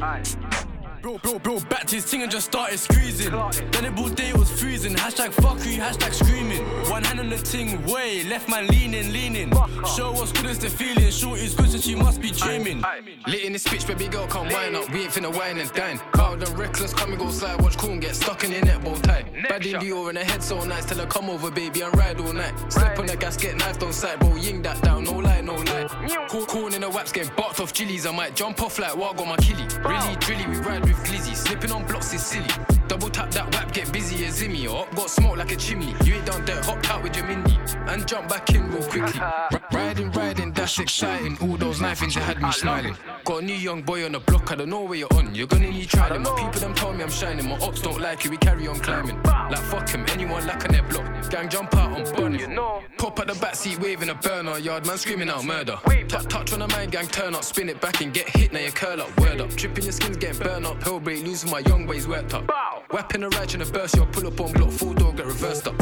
Bro, 1.02 1.18
bro, 1.18 1.40
bro, 1.40 1.58
back 1.68 1.88
to 1.88 1.96
his 1.96 2.04
thing 2.04 2.22
and 2.22 2.30
just 2.30 2.46
started 2.46 2.78
squeezing. 2.78 3.32
Then 3.72 3.86
it 3.86 3.98
all 3.98 4.08
day 4.08 4.28
it 4.28 4.36
was 4.36 4.48
freezing. 4.52 4.94
Hashtag 4.94 5.32
fuck 5.32 5.58
you, 5.66 5.80
hashtag 5.80 6.14
screaming. 6.14 6.62
One 6.88 7.02
hand 7.02 7.18
on 7.18 7.28
the 7.28 7.38
ting, 7.38 7.84
way, 7.86 8.22
left 8.22 8.48
man 8.48 8.68
leaning, 8.68 9.12
leaning. 9.12 9.50
Show 9.96 10.12
what's 10.12 10.30
good 10.30 10.46
as 10.46 10.60
the 10.60 10.70
feeling. 10.70 11.10
Shorty's 11.10 11.56
good, 11.56 11.70
so 11.70 11.78
she 11.78 11.96
must 11.96 12.20
be 12.20 12.30
dreaming. 12.30 12.84
Lit 13.26 13.42
in 13.42 13.52
this 13.52 13.64
bitch, 13.64 13.84
baby 13.84 14.06
girl, 14.06 14.28
come 14.28 14.48
wine 14.48 14.76
up. 14.76 14.88
We 14.92 15.02
ain't 15.02 15.10
finna 15.10 15.36
wine 15.36 15.58
and 15.58 15.72
dine. 15.72 15.98
Proud 16.32 16.48
and 16.48 16.58
reckless, 16.58 16.94
come 16.94 17.10
and 17.10 17.18
go 17.18 17.30
slide. 17.30 17.60
Watch 17.60 17.76
cool 17.76 17.90
and 17.90 18.00
get 18.00 18.16
stuck 18.16 18.42
in 18.42 18.52
your 18.52 18.64
net 18.64 18.82
bow 18.82 18.94
tie. 19.02 19.22
Bad 19.50 19.66
in 19.66 19.78
Dior 19.78 20.08
and 20.08 20.16
her 20.16 20.24
head 20.24 20.42
so 20.42 20.64
nice. 20.64 20.86
Tell 20.86 20.96
her 20.96 21.04
come 21.04 21.28
over, 21.28 21.50
baby, 21.50 21.82
and 21.82 21.94
ride 21.94 22.18
all 22.20 22.32
night. 22.32 22.54
Step 22.72 22.98
on 22.98 23.04
the 23.04 23.18
gas, 23.18 23.36
get 23.36 23.54
knifed 23.56 23.82
on 23.82 23.92
sight. 23.92 24.18
Bro, 24.18 24.36
ying 24.36 24.62
that 24.62 24.80
down, 24.80 25.04
no 25.04 25.12
lie, 25.18 25.42
no 25.42 25.56
lie. 25.56 26.26
Cool, 26.30 26.46
cool 26.46 26.74
in 26.74 26.80
the 26.80 26.88
waps, 26.88 27.12
get 27.12 27.36
barked 27.36 27.60
off 27.60 27.74
chilies. 27.74 28.06
I 28.06 28.12
might 28.12 28.34
jump 28.34 28.62
off 28.62 28.78
like 28.78 28.96
Wago 28.96 29.26
my 29.26 29.36
killie. 29.36 29.68
Really, 29.84 30.16
drilly, 30.20 30.46
we 30.46 30.56
ride 30.64 30.82
with 30.84 30.96
glizzy. 31.04 31.36
Slipping 31.36 31.70
on 31.70 31.84
blocks 31.84 32.14
is 32.14 32.24
silly. 32.24 32.48
Double 32.88 33.10
tap 33.10 33.30
that 33.32 33.54
wap, 33.54 33.70
get 33.74 33.92
busy 33.92 34.24
as 34.24 34.40
Zimmy. 34.40 34.72
Or 34.72 34.84
up, 34.86 34.96
got 34.96 35.10
smoke 35.10 35.36
like 35.36 35.52
a 35.52 35.56
chimney. 35.56 35.94
You 36.04 36.14
ain't 36.14 36.24
down 36.24 36.46
there, 36.46 36.62
hop 36.62 36.88
out 36.90 37.02
with 37.02 37.14
your 37.14 37.26
Mindy. 37.26 37.58
And 37.88 38.08
jump 38.08 38.30
back 38.30 38.48
in 38.54 38.70
real 38.70 38.82
quickly. 38.88 39.20
Riding, 39.72 40.10
riding, 40.12 40.51
that's 40.62 40.78
exciting. 40.78 41.36
All 41.40 41.56
those 41.56 41.80
knifings, 41.80 42.14
you 42.14 42.20
had 42.20 42.40
me 42.40 42.52
smiling. 42.52 42.96
Got 43.24 43.42
a 43.42 43.44
new 43.44 43.54
young 43.54 43.82
boy 43.82 44.04
on 44.04 44.12
the 44.12 44.20
block, 44.20 44.52
I 44.52 44.54
don't 44.54 44.70
know 44.70 44.84
where 44.84 44.96
you're 44.96 45.12
on. 45.14 45.34
You're 45.34 45.48
gonna 45.48 45.68
need 45.70 45.88
trying. 45.88 46.22
My 46.22 46.30
people 46.36 46.60
them 46.60 46.72
told 46.74 46.96
me 46.96 47.02
I'm 47.02 47.10
shining. 47.10 47.48
My 47.48 47.58
ops 47.58 47.82
don't 47.82 48.00
like 48.00 48.24
it, 48.24 48.30
we 48.30 48.36
carry 48.36 48.68
on 48.68 48.78
climbing. 48.78 49.20
Like 49.24 49.58
fuck 49.58 49.88
him, 49.88 50.04
anyone 50.10 50.46
like 50.46 50.64
on 50.64 50.70
their 50.70 50.84
block. 50.84 51.30
Gang 51.30 51.48
jump 51.48 51.74
out 51.74 51.92
on 51.98 52.14
bunny. 52.14 52.38
Pop 52.96 53.18
at 53.18 53.26
the 53.26 53.32
backseat, 53.34 53.80
waving 53.80 54.10
a 54.10 54.14
burner. 54.14 54.58
Yard 54.58 54.86
man 54.86 54.98
screaming 54.98 55.30
out 55.30 55.44
murder. 55.44 55.78
Touch, 56.08 56.26
touch 56.28 56.52
on 56.52 56.62
a 56.62 56.68
man 56.68 56.90
gang, 56.90 57.08
turn 57.08 57.34
up, 57.34 57.42
spin 57.42 57.68
it 57.68 57.80
back 57.80 58.00
and 58.00 58.14
get 58.14 58.28
hit. 58.28 58.52
Now 58.52 58.60
you 58.60 58.70
curl 58.70 59.00
up, 59.00 59.20
word 59.20 59.40
up. 59.40 59.50
Tripping 59.56 59.84
your 59.84 59.92
skin's 59.92 60.16
getting 60.16 60.40
burnt 60.40 60.64
up. 60.64 60.80
Hell 60.82 61.00
break, 61.00 61.24
losing 61.24 61.50
my 61.50 61.60
young 61.60 61.88
ways 61.88 62.06
worked 62.06 62.34
up. 62.34 62.48
Weapon 62.92 63.24
a 63.24 63.28
right 63.30 63.52
in 63.52 63.62
a 63.62 63.66
burst, 63.66 63.96
you'll 63.96 64.06
pull 64.06 64.28
up 64.28 64.40
on 64.40 64.52
block, 64.52 64.70
full 64.70 64.94
door, 64.94 65.12
get 65.12 65.26
reversed 65.26 65.66
up. 65.66 65.74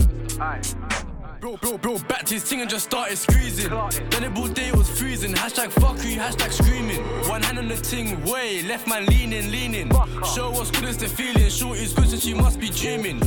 Bro, 1.41 1.57
bro, 1.57 1.79
bro, 1.79 1.99
back 2.01 2.27
to 2.27 2.35
his 2.35 2.45
thing 2.45 2.61
and 2.61 2.69
just 2.69 2.85
started 2.85 3.17
squeezing. 3.17 3.71
Then 4.11 4.25
it 4.25 4.37
all 4.37 4.47
day 4.49 4.73
was 4.73 4.91
freezing. 4.91 5.33
Hashtag 5.33 5.71
fuck 5.71 5.97
you, 6.05 6.19
hashtag 6.19 6.53
screaming. 6.53 7.01
One 7.31 7.43
hand 7.43 7.59
on 7.59 7.67
the 7.67 7.77
ting, 7.77 8.23
way, 8.27 8.63
left 8.63 8.87
man 8.87 9.07
leaning, 9.07 9.51
leaning. 9.51 9.91
Show 10.35 10.51
what's 10.51 10.71
good 10.71 10.97
the 10.97 11.09
feeling. 11.09 11.49
Shorty's 11.49 11.95
good, 11.95 12.09
so 12.09 12.19
she 12.19 12.35
must 12.35 12.61
be 12.61 12.69
dreaming. 12.69 13.21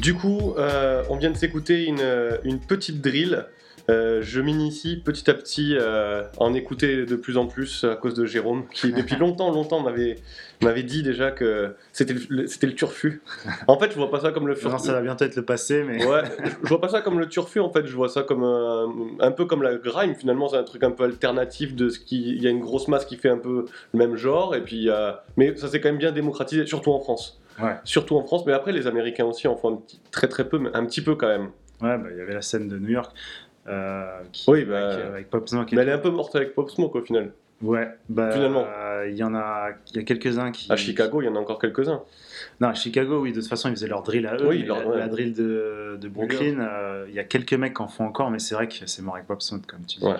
Du 0.00 0.14
coup, 0.14 0.54
euh, 0.56 1.02
on 1.10 1.16
vient 1.16 1.30
de 1.30 1.36
s'écouter 1.36 1.84
une, 1.84 2.02
une 2.44 2.58
petite 2.58 3.02
drill. 3.02 3.44
Euh, 3.90 4.20
je 4.22 4.40
m'initie 4.40 4.96
petit 4.96 5.28
à 5.28 5.34
petit 5.34 5.74
euh, 5.76 6.22
à 6.22 6.42
en 6.42 6.54
écouter 6.54 7.04
de 7.04 7.16
plus 7.16 7.36
en 7.36 7.46
plus 7.46 7.84
à 7.84 7.96
cause 7.96 8.14
de 8.14 8.24
Jérôme, 8.24 8.64
qui 8.72 8.92
depuis 8.94 9.16
longtemps, 9.16 9.50
longtemps 9.50 9.80
m'avait 9.80 10.16
m'avait 10.62 10.84
dit 10.84 11.02
déjà 11.02 11.30
que 11.30 11.74
c'était 11.92 12.14
le, 12.14 12.46
c'était 12.46 12.66
le 12.66 12.74
turfu. 12.74 13.20
En 13.66 13.78
fait, 13.78 13.90
je 13.90 13.96
vois 13.96 14.10
pas 14.10 14.20
ça 14.20 14.30
comme 14.32 14.46
le 14.46 14.56
Non, 14.64 14.78
ça 14.78 14.92
va 14.92 15.02
bientôt 15.02 15.24
être 15.26 15.36
le 15.36 15.44
passé, 15.44 15.82
mais 15.82 16.04
Ouais, 16.06 16.22
je 16.62 16.68
vois 16.68 16.80
pas 16.80 16.88
ça 16.88 17.02
comme 17.02 17.18
le 17.18 17.28
turfu 17.28 17.60
en 17.60 17.70
fait, 17.70 17.86
je 17.86 17.94
vois 17.94 18.08
ça 18.08 18.22
comme 18.22 18.44
un, 18.44 18.88
un 19.20 19.32
peu 19.32 19.44
comme 19.44 19.62
la 19.62 19.74
grime 19.74 20.14
finalement, 20.14 20.48
c'est 20.48 20.56
un 20.56 20.64
truc 20.64 20.82
un 20.82 20.92
peu 20.92 21.04
alternatif 21.04 21.74
de 21.74 21.90
ce 21.90 21.98
qui 21.98 22.36
il 22.36 22.42
y 22.42 22.46
a 22.46 22.50
une 22.50 22.60
grosse 22.60 22.88
masse 22.88 23.04
qui 23.04 23.16
fait 23.16 23.30
un 23.30 23.38
peu 23.38 23.66
le 23.92 23.98
même 23.98 24.16
genre 24.16 24.54
et 24.54 24.62
puis 24.62 24.76
il 24.76 24.84
y 24.84 24.90
a 24.90 25.24
mais 25.36 25.56
ça 25.56 25.68
s'est 25.68 25.80
quand 25.80 25.88
même 25.90 25.98
bien 25.98 26.12
démocratisé 26.12 26.64
surtout 26.64 26.92
en 26.92 27.00
France. 27.00 27.40
Ouais. 27.62 27.76
Surtout 27.84 28.16
en 28.16 28.22
France, 28.24 28.44
mais 28.46 28.52
après 28.52 28.72
les 28.72 28.86
Américains 28.86 29.24
aussi 29.24 29.46
en 29.48 29.56
font 29.56 29.74
un 29.74 29.76
petit- 29.76 30.00
très 30.10 30.28
très 30.28 30.48
peu 30.48 30.58
mais 30.58 30.70
un 30.74 30.84
petit 30.86 31.02
peu 31.02 31.14
quand 31.14 31.28
même. 31.28 31.50
ouais, 31.82 31.98
bah, 31.98 32.08
il 32.10 32.16
y 32.18 32.20
avait 32.20 32.34
la 32.34 32.42
scène 32.42 32.68
de 32.68 32.78
New 32.78 32.90
York. 32.90 33.12
euh, 33.68 34.20
qui- 34.32 34.50
Oui, 34.50 34.64
bah, 34.64 34.88
avec, 34.94 35.04
avec 35.04 35.30
Pop 35.30 35.48
Smoke. 35.48 35.68
Mais 35.72 35.82
elle 35.82 35.90
est 35.90 35.92
un 35.92 35.98
peu 35.98 36.10
morte 36.10 36.34
avec 36.34 36.54
Pop 36.54 36.70
Smoke 36.70 36.96
au 36.98 37.02
final. 37.02 37.32
Ouais, 37.62 37.88
bah, 38.08 38.30
Finalement. 38.32 38.64
euh, 38.66 39.06
il 39.10 39.14
y 39.16 39.22
en 39.22 39.34
a, 39.34 39.68
y 39.94 39.98
a 39.98 40.02
quelques-uns 40.02 40.50
qui. 40.50 40.72
À 40.72 40.76
Chicago, 40.76 41.20
il 41.20 41.26
y 41.26 41.28
en 41.28 41.36
a 41.36 41.38
encore 41.38 41.58
quelques-uns. 41.58 42.00
Non, 42.60 42.68
à 42.68 42.74
Chicago, 42.74 43.20
oui, 43.20 43.32
de 43.32 43.40
toute 43.40 43.50
façon, 43.50 43.68
ils 43.68 43.72
faisaient 43.74 43.86
leur 43.86 44.02
drill 44.02 44.26
à 44.26 44.36
eux. 44.36 44.46
Oui, 44.48 44.62
leur- 44.62 44.80
la, 44.80 44.88
ouais. 44.88 44.98
la 44.98 45.08
drill 45.08 45.34
de, 45.34 45.98
de 46.00 46.08
Brooklyn, 46.08 46.58
euh, 46.60 47.04
il 47.10 47.14
y 47.14 47.18
a 47.18 47.24
quelques 47.24 47.52
mecs 47.52 47.74
qui 47.76 47.82
en 47.82 47.86
font 47.88 48.06
encore, 48.06 48.30
mais 48.30 48.38
c'est 48.38 48.54
vrai 48.54 48.66
que 48.66 48.74
c'est 48.86 49.02
mort 49.02 49.16
avec 49.16 49.26
Pop 49.26 49.42
Smoke, 49.42 49.66
comme 49.68 49.84
tu 49.84 49.98
dis. 50.00 50.06
Ouais. 50.06 50.14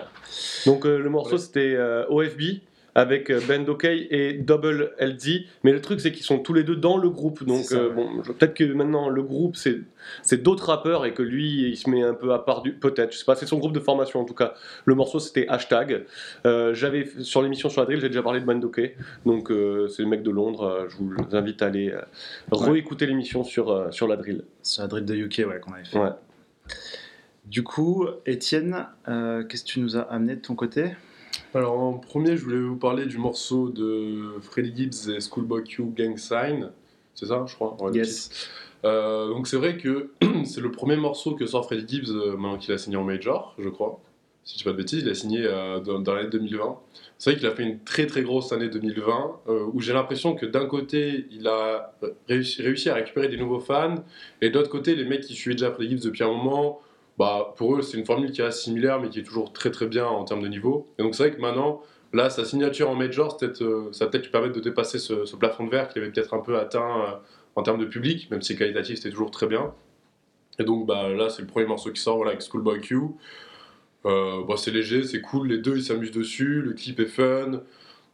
Donc 0.67 0.85
euh, 0.85 0.99
le 0.99 1.09
morceau 1.09 1.31
Ouais. 1.33 1.37
c'était 1.39 1.73
euh, 1.75 2.05
OFB 2.09 2.61
avec 2.95 3.29
euh, 3.29 3.39
Ben 3.47 3.63
Dokey 3.63 4.07
et 4.09 4.33
Double 4.33 4.93
LD. 4.99 5.45
Mais 5.63 5.71
le 5.71 5.81
truc 5.81 5.99
c'est 5.99 6.11
qu'ils 6.11 6.25
sont 6.25 6.39
tous 6.39 6.53
les 6.53 6.63
deux 6.63 6.75
dans 6.75 6.97
le 6.97 7.09
groupe. 7.09 7.43
Donc 7.45 7.63
ça, 7.65 7.75
euh, 7.75 7.89
ouais. 7.89 7.95
bon, 7.95 8.21
peut-être 8.21 8.53
que 8.53 8.63
maintenant 8.63 9.09
le 9.09 9.23
groupe 9.23 9.55
c'est 9.55 10.43
d'autres 10.43 10.67
rappeurs 10.67 11.05
et 11.05 11.13
que 11.13 11.21
lui 11.21 11.69
il 11.69 11.77
se 11.77 11.89
met 11.89 12.03
un 12.03 12.13
peu 12.13 12.33
à 12.33 12.39
part 12.39 12.61
du 12.61 12.73
peut-être. 12.73 13.13
Je 13.13 13.19
sais 13.19 13.25
pas. 13.25 13.35
C'est 13.35 13.45
son 13.45 13.57
groupe 13.57 13.73
de 13.73 13.79
formation 13.79 14.19
en 14.19 14.25
tout 14.25 14.33
cas. 14.33 14.53
Le 14.85 14.95
morceau 14.95 15.19
c'était 15.19 15.47
hashtag. 15.47 16.05
Euh, 16.45 16.73
J'avais 16.73 17.07
sur 17.19 17.41
l'émission 17.41 17.69
sur 17.69 17.81
la 17.81 17.85
drill 17.85 18.01
j'ai 18.01 18.09
déjà 18.09 18.23
parlé 18.23 18.39
de 18.39 18.45
Ben 18.45 18.59
Dokey. 18.59 18.95
Donc 19.25 19.51
euh, 19.51 19.87
c'est 19.87 20.03
le 20.03 20.09
mec 20.09 20.23
de 20.23 20.31
Londres. 20.31 20.87
Je 20.89 20.97
vous 20.97 21.13
invite 21.35 21.61
à 21.61 21.67
aller 21.67 21.93
réécouter 22.51 23.05
l'émission 23.05 23.43
sur 23.43 23.93
sur 23.93 24.07
la 24.07 24.15
drill. 24.17 24.43
C'est 24.61 24.81
la 24.81 24.87
drill 24.87 25.05
de 25.05 25.15
UK, 25.15 25.45
ouais, 25.47 25.59
qu'on 25.59 25.73
avait 25.73 25.85
fait. 25.85 25.97
Ouais. 25.97 26.09
Du 27.45 27.63
coup, 27.63 28.07
Étienne, 28.25 28.85
qu'est-ce 29.05 29.63
que 29.63 29.69
tu 29.69 29.79
nous 29.79 29.97
as 29.97 30.01
amené 30.01 30.35
de 30.35 30.41
ton 30.41 30.55
côté? 30.55 30.91
Alors 31.53 31.77
en 31.77 31.93
premier, 31.93 32.37
je 32.37 32.43
voulais 32.43 32.61
vous 32.61 32.77
parler 32.77 33.05
du 33.05 33.17
morceau 33.17 33.69
de 33.69 34.39
Freddie 34.41 34.73
Gibbs 34.73 35.09
et 35.09 35.19
Schoolboy 35.19 35.63
Q 35.63 35.83
Gang 35.93 36.17
Sign. 36.17 36.71
C'est 37.13 37.25
ça, 37.25 37.43
je 37.45 37.55
crois? 37.55 37.75
Ouais, 37.81 37.91
Yes. 37.93 38.49
Euh, 38.83 39.27
donc 39.27 39.47
c'est 39.47 39.57
vrai 39.57 39.77
que 39.77 40.11
c'est 40.45 40.61
le 40.61 40.71
premier 40.71 40.95
morceau 40.95 41.35
que 41.35 41.45
sort 41.45 41.65
Freddie 41.65 41.97
Gibbs 41.97 42.09
euh, 42.09 42.31
maintenant 42.37 42.57
qu'il 42.57 42.73
a 42.73 42.77
signé 42.77 42.95
en 42.95 43.03
major, 43.03 43.53
je 43.59 43.69
crois. 43.69 43.99
si 44.43 44.53
je 44.53 44.57
dis 44.59 44.63
pas 44.63 44.71
de 44.71 44.77
bêtises, 44.77 45.03
il 45.03 45.09
a 45.09 45.13
signé 45.13 45.43
euh, 45.45 45.79
dans, 45.81 45.99
dans 45.99 46.15
l'année 46.15 46.29
2020. 46.29 46.79
C'est 47.17 47.31
vrai 47.31 47.39
qu'il 47.39 47.47
a 47.47 47.51
fait 47.53 47.63
une 47.63 47.79
très 47.79 48.07
très 48.07 48.23
grosse 48.23 48.51
année 48.53 48.69
2020 48.69 49.41
euh, 49.49 49.65
où 49.73 49.81
j'ai 49.81 49.93
l'impression 49.93 50.33
que 50.35 50.45
d'un 50.45 50.65
côté 50.65 51.27
il 51.31 51.47
a 51.47 51.93
réussi, 52.29 52.61
réussi 52.63 52.89
à 52.89 52.95
récupérer 52.95 53.27
des 53.27 53.37
nouveaux 53.37 53.59
fans 53.59 53.95
et 54.41 54.49
de 54.49 54.57
l'autre 54.57 54.71
côté 54.71 54.95
les 54.95 55.05
mecs 55.05 55.21
qui 55.21 55.33
suivaient 55.35 55.55
déjà 55.55 55.71
Freddie 55.71 55.97
Gibbs 55.97 56.05
depuis 56.05 56.23
un 56.23 56.29
moment, 56.29 56.79
bah, 57.17 57.53
pour 57.57 57.75
eux 57.75 57.81
c'est 57.81 57.97
une 57.97 58.05
formule 58.05 58.31
qui 58.31 58.41
reste 58.41 58.59
similaire 58.59 58.99
mais 58.99 59.09
qui 59.09 59.19
est 59.19 59.23
toujours 59.23 59.53
très 59.53 59.71
très 59.71 59.87
bien 59.87 60.05
en 60.05 60.23
termes 60.25 60.41
de 60.41 60.47
niveau. 60.47 60.87
Et 60.97 61.03
donc 61.03 61.15
c'est 61.15 61.27
vrai 61.27 61.35
que 61.35 61.41
maintenant, 61.41 61.81
là 62.13 62.29
sa 62.29 62.45
signature 62.45 62.89
en 62.89 62.95
major, 62.95 63.37
peut-être, 63.37 63.61
euh, 63.63 63.89
ça 63.91 64.07
peut-être 64.07 64.23
lui 64.23 64.31
permettre 64.31 64.55
de 64.55 64.61
dépasser 64.61 64.99
ce, 64.99 65.35
plafond 65.35 65.65
de 65.65 65.71
verre 65.71 65.87
qu'il 65.87 66.01
avait 66.01 66.11
peut-être 66.11 66.33
un 66.33 66.39
peu 66.39 66.57
atteint 66.57 67.01
euh, 67.01 67.15
en 67.55 67.63
termes 67.63 67.79
de 67.79 67.85
public, 67.85 68.29
même 68.31 68.41
si 68.41 68.55
qualitatif 68.57 68.97
c'était 68.97 69.11
toujours 69.11 69.31
très 69.31 69.47
bien. 69.47 69.73
Et 70.59 70.63
donc 70.63 70.85
bah, 70.87 71.09
là 71.09 71.29
c'est 71.29 71.41
le 71.41 71.47
premier 71.47 71.65
morceau 71.65 71.91
qui 71.91 72.01
sort 72.01 72.17
voilà, 72.17 72.31
avec 72.31 72.41
Schoolboy 72.41 72.81
Q. 72.81 72.99
Euh, 74.05 74.43
bah, 74.47 74.55
c'est 74.57 74.71
léger, 74.71 75.03
c'est 75.03 75.21
cool, 75.21 75.47
les 75.47 75.59
deux 75.59 75.77
ils 75.77 75.83
s'amusent 75.83 76.11
dessus, 76.11 76.61
le 76.61 76.73
clip 76.73 76.99
est 76.99 77.05
fun. 77.05 77.61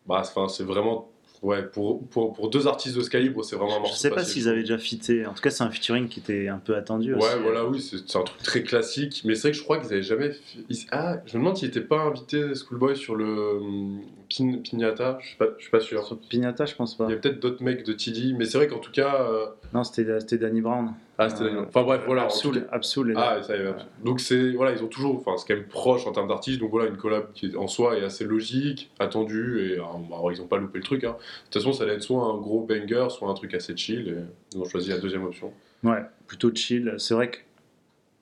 Bah, 0.05 0.23
c'est 0.23 0.63
vraiment. 0.63 1.11
Ouais, 1.43 1.63
pour, 1.63 2.03
pour, 2.07 2.33
pour 2.33 2.49
deux 2.49 2.65
artistes 2.67 2.95
de 2.97 3.01
ce 3.01 3.09
calibre, 3.09 3.43
c'est 3.43 3.55
vraiment 3.55 3.73
un 3.73 3.77
Je 3.77 3.81
morceau. 3.81 3.95
sais 3.97 4.09
pas 4.09 4.23
s'ils 4.23 4.49
avaient 4.49 4.61
déjà 4.61 4.77
fité. 4.79 5.25
En 5.27 5.33
tout 5.33 5.41
cas, 5.41 5.51
c'est 5.51 5.63
un 5.63 5.69
featuring 5.69 6.07
qui 6.07 6.19
était 6.19 6.47
un 6.47 6.57
peu 6.57 6.75
attendu 6.75 7.13
aussi. 7.13 7.27
Ouais, 7.27 7.39
voilà, 7.41 7.65
oui, 7.65 7.79
c'est 7.79 8.17
un 8.17 8.23
truc 8.23 8.41
très 8.41 8.63
classique. 8.63 9.21
Mais 9.23 9.35
c'est 9.35 9.41
vrai 9.43 9.51
que 9.51 9.57
je 9.57 9.63
crois 9.63 9.77
qu'ils 9.77 9.93
avaient 9.93 10.01
jamais. 10.01 10.31
ils- 10.69 10.85
Ah, 10.91 11.17
je 11.25 11.37
me 11.37 11.43
demande 11.43 11.57
s'il 11.57 11.67
n'était 11.67 11.81
pas 11.81 12.01
invité 12.01 12.55
Schoolboy 12.55 12.95
sur 12.97 13.15
le 13.15 13.57
hum, 13.57 14.01
Pin- 14.35 14.57
Pignata, 14.63 15.19
je 15.21 15.27
suis 15.27 15.37
pas, 15.37 15.45
je 15.57 15.61
suis 15.61 15.71
pas 15.71 15.79
sûr. 15.79 16.05
Sur 16.05 16.17
Pignata, 16.19 16.65
je 16.65 16.73
pense 16.75 16.97
pas. 16.97 17.05
Il 17.07 17.11
y 17.11 17.13
a 17.13 17.17
peut-être 17.17 17.39
d'autres 17.39 17.63
mecs 17.63 17.85
de 17.85 17.93
TD, 17.93 18.33
mais 18.37 18.45
c'est 18.45 18.57
vrai 18.57 18.67
qu'en 18.67 18.79
tout 18.79 18.91
cas. 18.91 19.27
euh, 19.29 19.45
Non, 19.73 19.83
c'était 19.83 20.37
Danny 20.37 20.61
Brown. 20.61 20.93
Ah, 21.19 21.29
c'était 21.29 21.45
Euh. 21.45 21.65
Enfin 21.67 21.81
bref, 21.83 22.01
voilà. 22.05 22.23
Absol, 22.25 22.67
Absol. 22.71 23.13
Ah, 23.15 23.41
ça 23.41 23.57
y 23.57 23.61
est. 23.61 23.73
Donc 24.03 24.19
c'est 24.19 24.51
voilà, 24.51 24.71
ils 24.73 24.83
ont 24.83 24.87
toujours, 24.87 25.15
enfin 25.17 25.35
c'est 25.37 25.47
quand 25.47 25.59
même 25.59 25.67
proche 25.67 26.05
en 26.05 26.11
termes 26.11 26.27
d'artistes, 26.27 26.59
donc 26.59 26.69
voilà 26.69 26.87
une 26.89 26.97
collab 26.97 27.31
qui 27.33 27.55
en 27.55 27.67
soi 27.67 27.97
est 27.97 28.03
assez 28.03 28.23
logique, 28.23 28.91
attendue 28.99 29.61
et 29.73 29.77
bah, 29.77 30.17
ils 30.31 30.41
ont 30.41 30.47
pas 30.47 30.57
loupé 30.57 30.77
le 30.77 30.83
truc. 30.83 31.03
Hein. 31.03 31.15
De 31.17 31.43
toute 31.45 31.53
façon, 31.55 31.73
ça 31.73 31.83
allait 31.85 31.93
être 31.95 32.03
soit 32.03 32.23
un 32.23 32.37
gros 32.37 32.61
banger, 32.61 33.07
soit 33.09 33.29
un 33.29 33.33
truc 33.33 33.53
assez 33.55 33.75
chill. 33.75 34.07
Et 34.09 34.55
ils 34.55 34.61
ont 34.61 34.65
choisi 34.65 34.89
la 34.89 34.99
deuxième 34.99 35.23
option. 35.23 35.51
Ouais, 35.83 36.03
plutôt 36.27 36.53
chill. 36.53 36.93
C'est 36.99 37.13
vrai 37.15 37.31
que 37.31 37.37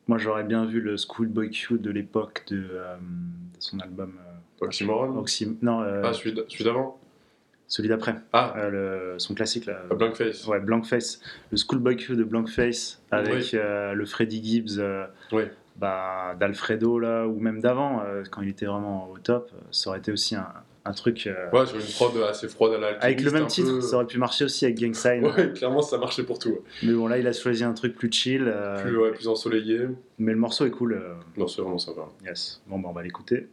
moi, 0.08 0.18
j'aurais 0.18 0.44
bien 0.44 0.66
vu 0.66 0.80
le 0.82 0.96
Schoolboy 0.98 1.50
Q 1.50 1.80
de 1.80 1.90
l'époque 1.92 2.44
de, 2.48 2.58
euh, 2.72 2.96
de 2.98 3.60
son 3.60 3.80
album. 3.80 4.14
euh, 4.20 4.66
Oxymoron. 4.66 5.18
Oxy- 5.20 5.58
Non, 5.62 5.82
euh, 5.82 6.02
Ah, 6.06 6.14
celui 6.14 6.34
d'avant. 6.64 6.98
Celui 7.68 7.90
d'après. 7.90 8.16
Ah, 8.34 8.54
Euh, 8.58 8.70
le- 9.14 9.20
son 9.20 9.34
classique 9.34 9.66
là. 9.66 9.82
A 9.90 9.96
Blank 9.96 10.16
Face. 10.16 10.46
Ouais, 10.48 10.60
Blankface. 10.60 11.20
Le 11.52 11.58
Schoolboy 11.58 11.96
Q 11.98 12.16
de 12.16 12.24
Blankface 12.24 13.02
avec 13.12 13.34
Oui. 13.34 13.52
euh, 13.56 13.94
le 13.94 14.06
Freddie 14.06 14.44
Gibbs 14.44 14.78
euh, 14.80 15.06
Oui. 15.32 15.44
bah, 15.78 16.36
d'Alfredo 16.40 17.00
là, 17.00 17.26
ou 17.28 17.40
même 17.40 17.60
d'avant, 17.62 18.02
quand 18.32 18.42
il 18.42 18.50
était 18.50 18.66
vraiment 18.66 19.10
au 19.12 19.18
top. 19.18 19.52
Ça 19.72 19.90
aurait 19.90 20.00
été 20.00 20.12
aussi 20.12 20.36
un, 20.36 20.48
un 20.88 20.92
truc. 20.94 21.26
euh, 21.28 21.50
Ouais, 21.52 21.66
sur 21.66 21.78
une 21.78 21.86
prod 22.12 22.12
assez 22.30 22.48
froide 22.48 22.74
à 22.74 22.78
l'alchimiste. 22.78 23.04
avec 23.04 23.22
le 23.24 23.32
même 23.32 23.48
titre, 23.48 23.72
peu- 23.72 23.82
ça 23.82 23.96
aurait 23.96 24.06
pu 24.06 24.20
marcher 24.20 24.46
aussi 24.46 24.66
avec 24.66 24.78
Gang 24.80 24.94
Sign. 24.94 25.26
Ouais, 25.26 25.52
clairement, 25.54 25.82
ça 25.82 25.98
marchait 25.98 26.24
pour 26.24 26.38
tout. 26.38 26.50
ouais. 26.50 26.62
Mais 26.84 26.94
bon, 26.94 27.08
là, 27.08 27.18
il 27.18 27.26
a 27.28 27.34
choisi 27.34 27.64
un 27.64 27.74
truc 27.74 27.96
plus 27.96 28.12
chill. 28.12 28.44
euh, 28.48 28.82
Plus, 28.84 28.96
ouais, 28.98 29.12
plus 29.12 29.28
ensoleillé. 29.28 29.88
Mais 30.20 30.32
le 30.34 30.38
morceau 30.38 30.66
est 30.68 30.72
cool. 30.72 30.94
euh, 30.94 31.14
Non, 31.38 31.48
c'est 31.48 31.62
vraiment 31.64 31.80
sympa. 31.80 32.02
yes. 32.24 32.62
Bon, 32.68 32.78
bah, 32.80 32.90
on 32.90 32.94
va 32.94 33.02
l'écouter. 33.02 33.48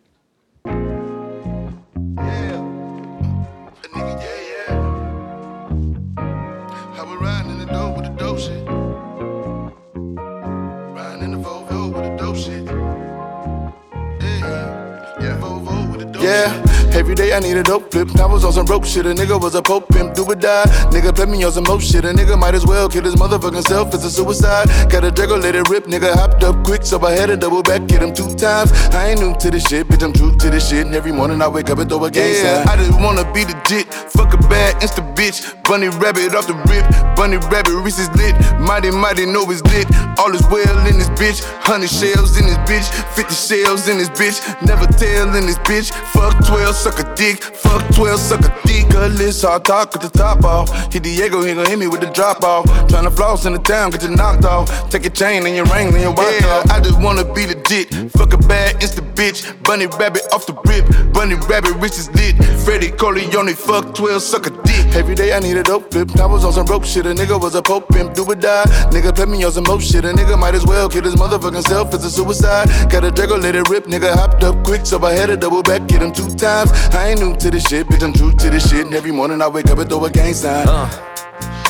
Yeah. 16.23 16.82
Every 16.95 17.15
day 17.15 17.33
I 17.33 17.41
need 17.41 17.57
a 17.57 17.63
dope 17.63 17.91
flip. 17.91 18.09
I 18.21 18.27
was 18.27 18.45
on 18.45 18.53
some 18.53 18.67
broke 18.67 18.85
shit. 18.85 19.07
A 19.07 19.15
nigga 19.15 19.41
was 19.41 19.55
a 19.55 19.63
pope 19.63 19.89
pimp, 19.89 20.15
do 20.15 20.25
or 20.25 20.35
die. 20.35 20.65
Nigga 20.93 21.15
play 21.15 21.27
me 21.27 21.43
on 21.45 21.53
some 21.53 21.65
more 21.65 21.81
shit. 21.81 22.05
A 22.05 22.09
nigga 22.13 22.39
might 22.39 22.55
as 22.55 22.67
well 22.67 22.89
kill 22.89 23.05
his 23.05 23.17
motherfucking 23.17 23.67
self. 23.67 23.95
It's 23.95 24.05
a 24.05 24.11
suicide. 24.11 24.69
Got 24.91 25.05
a 25.05 25.11
Draco, 25.11 25.37
let 25.37 25.55
it 25.55 25.69
rip. 25.71 25.87
Nigga 25.87 26.13
hopped 26.15 26.45
up 26.45 26.63
quick, 26.65 26.85
so 26.85 27.01
I 27.05 27.13
had 27.13 27.27
to 27.27 27.37
double 27.37 27.63
back, 27.63 27.89
hit 27.89 28.03
him 28.03 28.13
two 28.13 28.35
times. 28.35 28.73
I 28.93 29.11
ain't 29.11 29.21
new 29.21 29.35
to 29.37 29.51
this 29.51 29.65
shit, 29.65 29.89
bitch. 29.89 30.03
I'm 30.03 30.13
true 30.13 30.37
to 30.37 30.51
this 30.51 30.69
shit. 30.69 30.87
And 30.87 30.95
every 30.95 31.13
morning 31.13 31.41
I 31.41 31.49
wake 31.49 31.71
up 31.71 31.79
and 31.79 31.89
throw 31.89 32.05
a 32.05 32.11
gang 32.11 32.35
sign. 32.35 32.69
I 32.69 32.77
just 32.77 32.93
wanna 33.01 33.25
be 33.33 33.45
the 33.45 33.63
legit. 33.63 33.93
Fuck 33.93 34.35
a 34.35 34.39
bad 34.49 34.81
insta 34.83 35.03
bitch. 35.15 35.41
Bunny 35.65 35.89
rabbit 35.89 36.35
off 36.35 36.47
the 36.47 36.55
rip. 36.69 36.85
Bunny 37.17 37.37
rabbit, 37.37 37.75
Reese's 37.83 38.11
lit. 38.17 38.35
Mighty, 38.61 38.91
mighty, 38.91 39.27
know 39.27 39.45
it's 39.51 39.63
lit. 39.73 39.87
All 40.19 40.33
is 40.35 40.43
well 40.49 40.87
in 40.87 40.99
this 40.99 41.09
bitch. 41.11 41.43
Hundred 41.63 41.91
shells 41.91 42.39
in 42.39 42.47
this 42.47 42.59
bitch. 42.69 42.89
Fifty 43.15 43.35
shells 43.35 43.89
in 43.89 43.99
this 43.99 44.11
bitch. 44.11 44.39
Never 44.67 44.87
tell 44.87 45.35
in 45.35 45.47
this 45.47 45.59
bitch. 45.59 45.93
Fuck 46.13 46.45
12, 46.47 46.75
suck 46.83 46.99
a 46.99 47.15
dick. 47.15 47.43
Fuck 47.43 47.95
12, 47.95 48.19
suck 48.19 48.41
a 48.41 48.67
dick. 48.67 48.89
Gutless, 48.89 49.43
hard 49.43 49.65
talk 49.65 49.93
with 49.93 50.03
the 50.03 50.11
top 50.11 50.45
off. 50.45 50.69
Hit 50.93 51.05
Diego, 51.05 51.43
he 51.43 51.55
gon' 51.55 51.67
hit 51.67 51.79
me 51.79 51.87
with 51.87 52.01
the 52.01 52.11
drop 52.11 52.43
off. 52.43 52.65
Tryna 52.91 53.15
floss 53.15 53.47
in 53.47 53.53
the 53.53 53.61
town, 53.61 53.91
get 53.91 54.03
you 54.03 54.11
knocked 54.11 54.45
off. 54.45 54.67
Take 54.91 55.05
your 55.05 55.13
chain 55.13 55.47
and 55.47 55.55
your 55.55 55.67
ring 55.67 55.89
and 55.89 56.01
your 56.01 56.13
watch 56.13 56.35
yeah, 56.41 56.63
I 56.71 56.81
just 56.81 57.01
wanna 57.01 57.25
be 57.33 57.47
legit. 57.47 57.89
Fuck 58.13 58.33
a 58.33 58.39
bad 58.39 58.81
insta 58.81 59.03
bitch. 59.15 59.41
Bunny 59.63 59.87
rabbit 59.87 60.23
off 60.33 60.47
the 60.47 60.55
rip. 60.67 60.85
Bunny 61.13 61.37
rabbit, 61.49 61.75
rich 61.77 61.99
is 61.99 62.11
lit. 62.15 62.35
Freddie 62.65 62.91
Corleone, 62.91 63.55
fuck 63.55 63.95
12, 63.95 64.21
suck 64.21 64.47
a 64.47 64.51
dick. 64.51 64.83
Every 64.95 65.15
day 65.15 65.33
I 65.33 65.39
need 65.39 65.57
a 65.57 65.63
dope 65.63 65.91
flip. 65.93 66.11
I 66.19 66.27
was 66.27 66.45
on 66.45 66.53
some 66.53 66.67
broke 66.67 66.85
shit. 66.85 67.07
A 67.07 67.15
nigga 67.15 67.41
was 67.41 67.55
a 67.55 67.63
pope 67.63 67.89
pimp, 67.91 68.15
do 68.15 68.25
or 68.25 68.35
die. 68.35 68.65
Nigga 68.91 69.15
play 69.15 69.27
me 69.27 69.45
on 69.45 69.53
some 69.53 69.65
more 69.65 69.81
shit. 69.81 70.05
A 70.05 70.13
nigga 70.13 70.39
might 70.39 70.55
as 70.55 70.67
well 70.67 70.89
kill 70.89 71.05
his 71.05 71.15
motherfucking 71.15 71.63
self. 71.63 71.95
It's 71.95 72.05
a 72.05 72.11
suicide. 72.11 72.69
Got 72.91 73.05
a 73.05 73.11
Draco, 73.11 73.37
let 73.37 73.55
it 73.55 73.69
rip. 73.69 73.87
Nigga 73.87 74.13
hopped 74.15 74.43
up 74.43 74.65
quick, 74.65 74.85
so 74.85 75.03
I 75.05 75.13
had 75.13 75.31
a 75.31 75.37
double 75.37 75.63
back, 75.63 75.89
hit 75.89 76.03
him 76.03 76.13
two 76.13 76.29
times. 76.35 76.72
I 76.95 77.09
ain't 77.11 77.21
new 77.21 77.37
to 77.37 77.51
this 77.51 77.65
shit, 77.65 77.87
bitch. 77.87 78.03
I'm 78.03 78.13
true 78.13 78.33
to 78.33 78.51
this 78.51 78.69
shit. 78.71 78.87
And 78.87 78.95
every 78.95 79.13
morning 79.13 79.41
I 79.43 79.49
wake 79.49 79.71
up 79.71 79.79
and 79.79 79.89
throw 79.89 80.05
a 80.05 80.11
gang 80.11 80.35
sign. 80.35 80.67
Uh, 80.69 80.89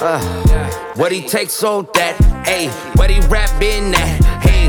uh, 0.01 0.95
What 0.97 1.13
he 1.13 1.23
takes 1.23 1.53
sold 1.53 1.93
that, 1.95 2.17
ayy. 2.47 2.69
What 2.97 3.11
he 3.11 3.21
rap 3.29 3.51
in 3.63 3.93
that, 3.93 4.41
hey. 4.43 4.62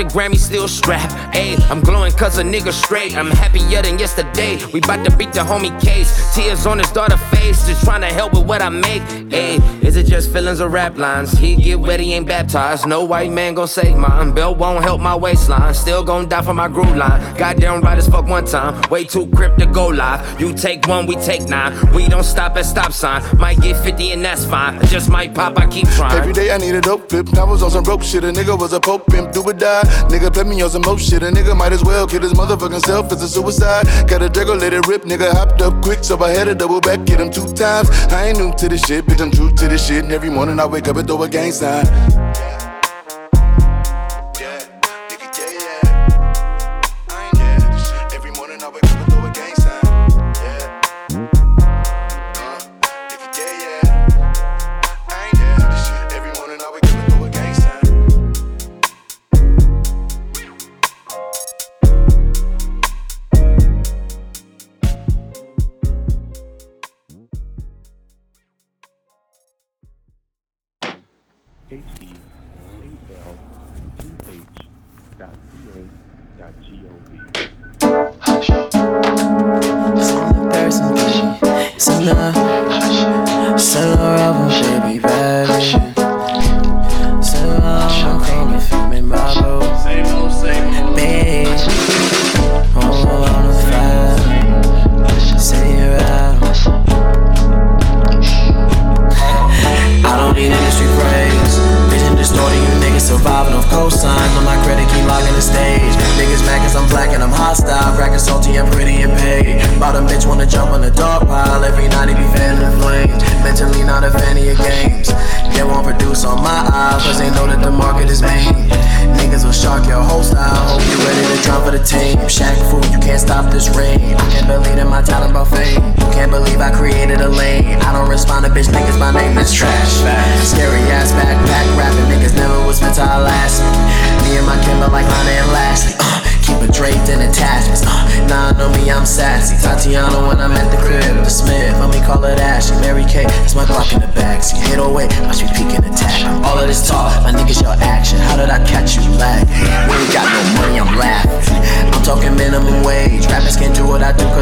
The 0.00 0.06
Grammy 0.06 0.38
still 0.38 0.66
strapped, 0.66 1.12
ayy. 1.36 1.60
I'm 1.70 1.82
glowing 1.82 2.12
cause 2.12 2.38
a 2.38 2.42
nigga 2.42 2.72
straight. 2.72 3.18
I'm 3.18 3.30
happier 3.30 3.82
than 3.82 3.98
yesterday. 3.98 4.58
We 4.72 4.80
bout 4.80 5.04
to 5.04 5.14
beat 5.14 5.34
the 5.34 5.40
homie 5.40 5.78
case. 5.78 6.34
Tears 6.34 6.64
on 6.64 6.78
his 6.78 6.90
daughter 6.90 7.18
face, 7.18 7.66
just 7.66 7.84
trying 7.84 8.00
to 8.00 8.06
help 8.06 8.32
with 8.32 8.46
what 8.46 8.62
I 8.62 8.70
make, 8.70 9.02
ayy. 9.28 9.60
Is 9.84 9.96
it 9.96 10.06
just 10.06 10.32
feelings 10.32 10.62
or 10.62 10.70
rap 10.70 10.96
lines? 10.96 11.32
He 11.32 11.54
get 11.54 11.80
wet, 11.80 12.00
he 12.00 12.14
ain't 12.14 12.26
baptized. 12.26 12.86
No 12.86 13.04
white 13.04 13.30
man 13.30 13.52
gon' 13.52 13.68
save 13.68 13.94
mine. 13.94 14.32
Belt 14.32 14.56
won't 14.56 14.82
help 14.82 15.02
my 15.02 15.14
waistline. 15.14 15.74
Still 15.74 16.02
gon' 16.02 16.30
die 16.30 16.40
for 16.40 16.54
my 16.54 16.68
groove 16.68 16.96
line. 16.96 17.20
Goddamn 17.36 17.82
right 17.82 17.98
as 17.98 18.08
fuck 18.08 18.26
one 18.26 18.46
time. 18.46 18.80
Way 18.88 19.04
too 19.04 19.26
crip 19.26 19.58
to 19.58 19.66
go 19.66 19.88
live. 19.88 20.40
You 20.40 20.54
take 20.54 20.86
one, 20.86 21.04
we 21.04 21.16
take 21.16 21.42
nine. 21.42 21.74
We 21.92 22.08
don't 22.08 22.24
stop 22.24 22.56
at 22.56 22.64
stop 22.64 22.92
sign. 22.92 23.22
Might 23.36 23.60
get 23.60 23.76
50 23.84 24.12
and 24.12 24.24
that's 24.24 24.46
fine. 24.46 24.80
Just 24.86 25.10
might 25.10 25.34
pop, 25.34 25.58
I 25.58 25.66
keep 25.66 25.88
trying. 25.88 26.16
Every 26.16 26.32
day 26.32 26.52
I 26.52 26.56
need 26.56 26.74
a 26.74 26.80
dope 26.80 27.10
flip. 27.10 27.36
I 27.36 27.44
was 27.44 27.62
on 27.62 27.70
some 27.70 27.84
broke 27.84 28.02
shit. 28.02 28.24
A 28.24 28.28
nigga 28.28 28.58
was 28.58 28.72
a 28.72 28.80
pope 28.80 29.06
pimp, 29.08 29.32
do 29.32 29.42
or 29.42 29.52
die. 29.52 29.89
Nigga 30.08 30.32
play 30.32 30.44
me 30.44 30.60
on 30.62 30.70
some 30.70 30.82
more 30.82 30.98
shit. 30.98 31.22
A 31.22 31.26
nigga 31.26 31.56
might 31.56 31.72
as 31.72 31.84
well 31.84 32.06
kill 32.06 32.22
his 32.22 32.32
motherfucking 32.32 32.84
self. 32.84 33.12
It's 33.12 33.22
a 33.22 33.28
suicide. 33.28 33.86
Got 34.08 34.22
a 34.22 34.28
Draco, 34.28 34.54
let 34.54 34.72
it 34.72 34.86
rip. 34.86 35.02
Nigga 35.04 35.30
hopped 35.32 35.62
up 35.62 35.82
quick, 35.82 36.04
so 36.04 36.18
I 36.22 36.30
had 36.30 36.44
to 36.44 36.54
double 36.54 36.80
back, 36.80 37.06
hit 37.08 37.20
him 37.20 37.30
two 37.30 37.52
times. 37.52 37.90
I 38.12 38.28
ain't 38.28 38.38
new 38.38 38.52
to 38.54 38.68
this 38.68 38.82
shit, 38.82 39.06
bitch. 39.06 39.20
I'm 39.20 39.30
true 39.30 39.50
to 39.50 39.68
this 39.68 39.86
shit. 39.86 40.04
And 40.04 40.12
every 40.12 40.30
morning 40.30 40.58
I 40.58 40.66
wake 40.66 40.88
up 40.88 40.96
and 40.96 41.06
throw 41.06 41.22
a 41.22 41.28
gang 41.28 41.52
sign. 41.52 41.86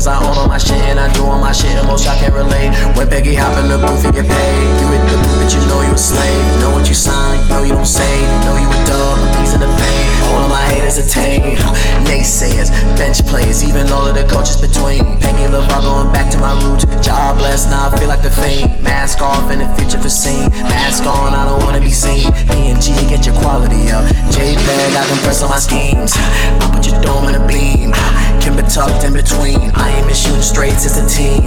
I 0.08 0.24
own 0.24 0.36
all 0.40 0.48
my 0.48 0.56
shit 0.56 0.80
and 0.88 0.98
I 0.98 1.12
do 1.12 1.22
all 1.24 1.38
my 1.38 1.52
shit 1.52 1.76
and 1.76 1.86
most 1.86 2.08
y'all 2.08 2.16
can 2.16 2.32
relate. 2.32 2.72
When 2.96 3.08
Peggy 3.08 3.36
hop 3.36 3.52
in 3.60 3.68
the 3.68 3.76
booth 3.76 4.04
and 4.08 4.14
get 4.16 4.24
paid, 4.24 4.64
you 4.80 4.86
hit 4.88 5.04
the 5.04 5.20
booth, 5.20 5.36
but 5.44 5.50
you 5.52 5.60
know 5.68 5.80
you 5.84 5.92
a 5.92 5.98
slave. 6.00 6.44
Know 6.64 6.72
what 6.72 6.88
you 6.88 6.96
sign, 6.96 7.36
know 7.52 7.62
you 7.62 7.76
don't 7.76 7.84
say. 7.84 8.24
Know 8.48 8.56
you 8.56 8.68
a 8.68 8.80
dog, 8.88 9.20
a 9.20 9.28
piece 9.36 9.52
of 9.52 9.60
the 9.60 9.68
pain. 9.68 10.04
All 10.32 10.48
of 10.48 10.50
my 10.50 10.64
haters 10.72 10.96
attain. 10.96 11.60
Naysayers, 12.08 12.72
bench 12.96 13.20
players, 13.28 13.62
even 13.62 13.84
all 13.92 14.08
of 14.08 14.16
the 14.16 14.24
coaches 14.32 14.56
between. 14.56 15.04
Peggy 15.20 15.44
LeVar 15.44 15.80
going 15.84 16.10
back 16.12 16.32
to 16.32 16.38
my 16.40 16.56
roots. 16.64 16.88
Jobless, 17.04 17.68
now 17.68 17.92
I 17.92 17.98
feel 18.00 18.08
like 18.08 18.22
the 18.22 18.32
fame. 18.32 18.72
Mask 18.82 19.20
off 19.20 19.52
in 19.52 19.60
the 19.60 19.68
future 19.76 20.00
for 20.00 20.08
seen. 20.08 20.48
Mask 20.72 21.04
on, 21.04 21.36
I 21.36 21.44
don't 21.44 21.62
wanna 21.64 21.80
be 21.80 21.92
seen. 21.92 22.32
PNG, 22.48 22.96
get 23.08 23.26
your 23.26 23.36
quality 23.44 23.92
up. 23.92 24.08
JPEG, 24.32 24.96
I 24.96 25.04
compress 25.08 25.42
all 25.42 25.48
my 25.48 25.60
schemes. 25.60 26.16
I 26.16 26.70
put 26.72 26.88
your 26.88 27.00
dome 27.02 27.28
in 27.28 27.36
a 27.36 27.46
beam. 27.46 27.92
can 28.40 28.56
be 28.56 28.62
tucked 28.62 29.04
in 29.04 29.12
between. 29.12 29.70
I 29.74 29.97
ain't 29.98 30.06
been 30.06 30.14
shooting 30.14 30.42
straight 30.42 30.78
since 30.78 30.96
a 30.96 31.06
teen. 31.10 31.42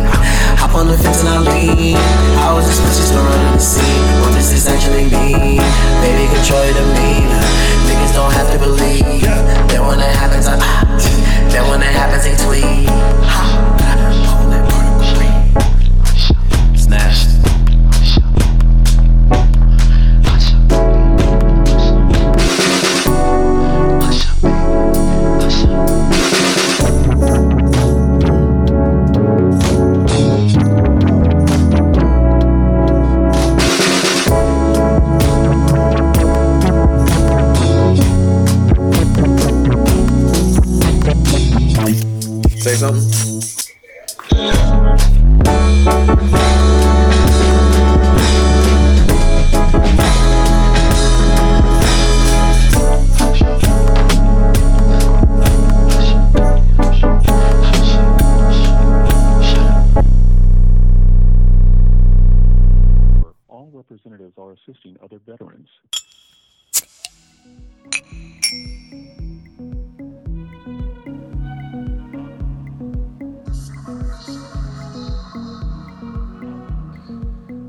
Hop 0.60 0.76
on 0.76 0.88
the 0.88 0.98
fence 0.98 1.24
and 1.24 1.30
I 1.30 1.40
lean. 1.40 1.96
How 2.44 2.58
is 2.60 2.68
this 2.68 2.80
pussy 2.84 3.04
still 3.04 3.24
running 3.24 3.54
the 3.54 3.60
scene? 3.60 4.04
What 4.22 4.36
does 4.36 4.52
this 4.52 4.68
actually 4.68 5.08
mean? 5.08 5.64
Baby, 6.04 6.28
control 6.36 6.64
your 6.66 6.76
demeanor. 6.76 7.44
Niggas 7.88 8.14
don't 8.14 8.34
have 8.34 8.52
to 8.52 8.60
believe. 8.60 9.24
Then 9.72 9.88
when 9.88 10.00
it 10.00 10.12
happens, 10.12 10.48
I. 10.48 10.60
Then 11.50 11.64
when 11.70 11.82
it 11.82 11.94
happens, 11.96 12.24
they 12.28 12.36
tweet. 12.36 12.88
Snatched. 16.76 17.51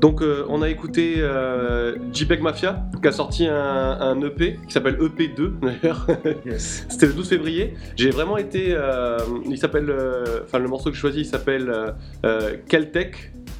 Donc 0.03 0.21
euh, 0.21 0.43
on 0.49 0.61
a 0.61 0.69
écouté 0.69 1.15
euh, 1.19 1.95
JPEG 2.11 2.41
Mafia 2.41 2.83
qui 3.01 3.07
a 3.07 3.13
sorti 3.13 3.47
un, 3.47 3.55
un 3.55 4.21
EP 4.21 4.59
qui 4.67 4.73
s'appelle 4.73 4.97
EP2 4.97 5.59
d'ailleurs. 5.61 6.05
Yes. 6.45 6.85
C'était 6.89 7.05
le 7.05 7.13
12 7.13 7.29
février. 7.29 7.75
J'ai 7.95 8.09
vraiment 8.09 8.35
été. 8.35 8.73
euh, 8.75 9.17
il 9.45 9.57
s'appelle. 9.57 9.95
Enfin, 10.43 10.59
le 10.59 10.67
morceau 10.67 10.89
que 10.89 10.95
j'ai 10.95 10.99
choisi, 10.99 11.19
il 11.21 11.25
s'appelle. 11.25 11.71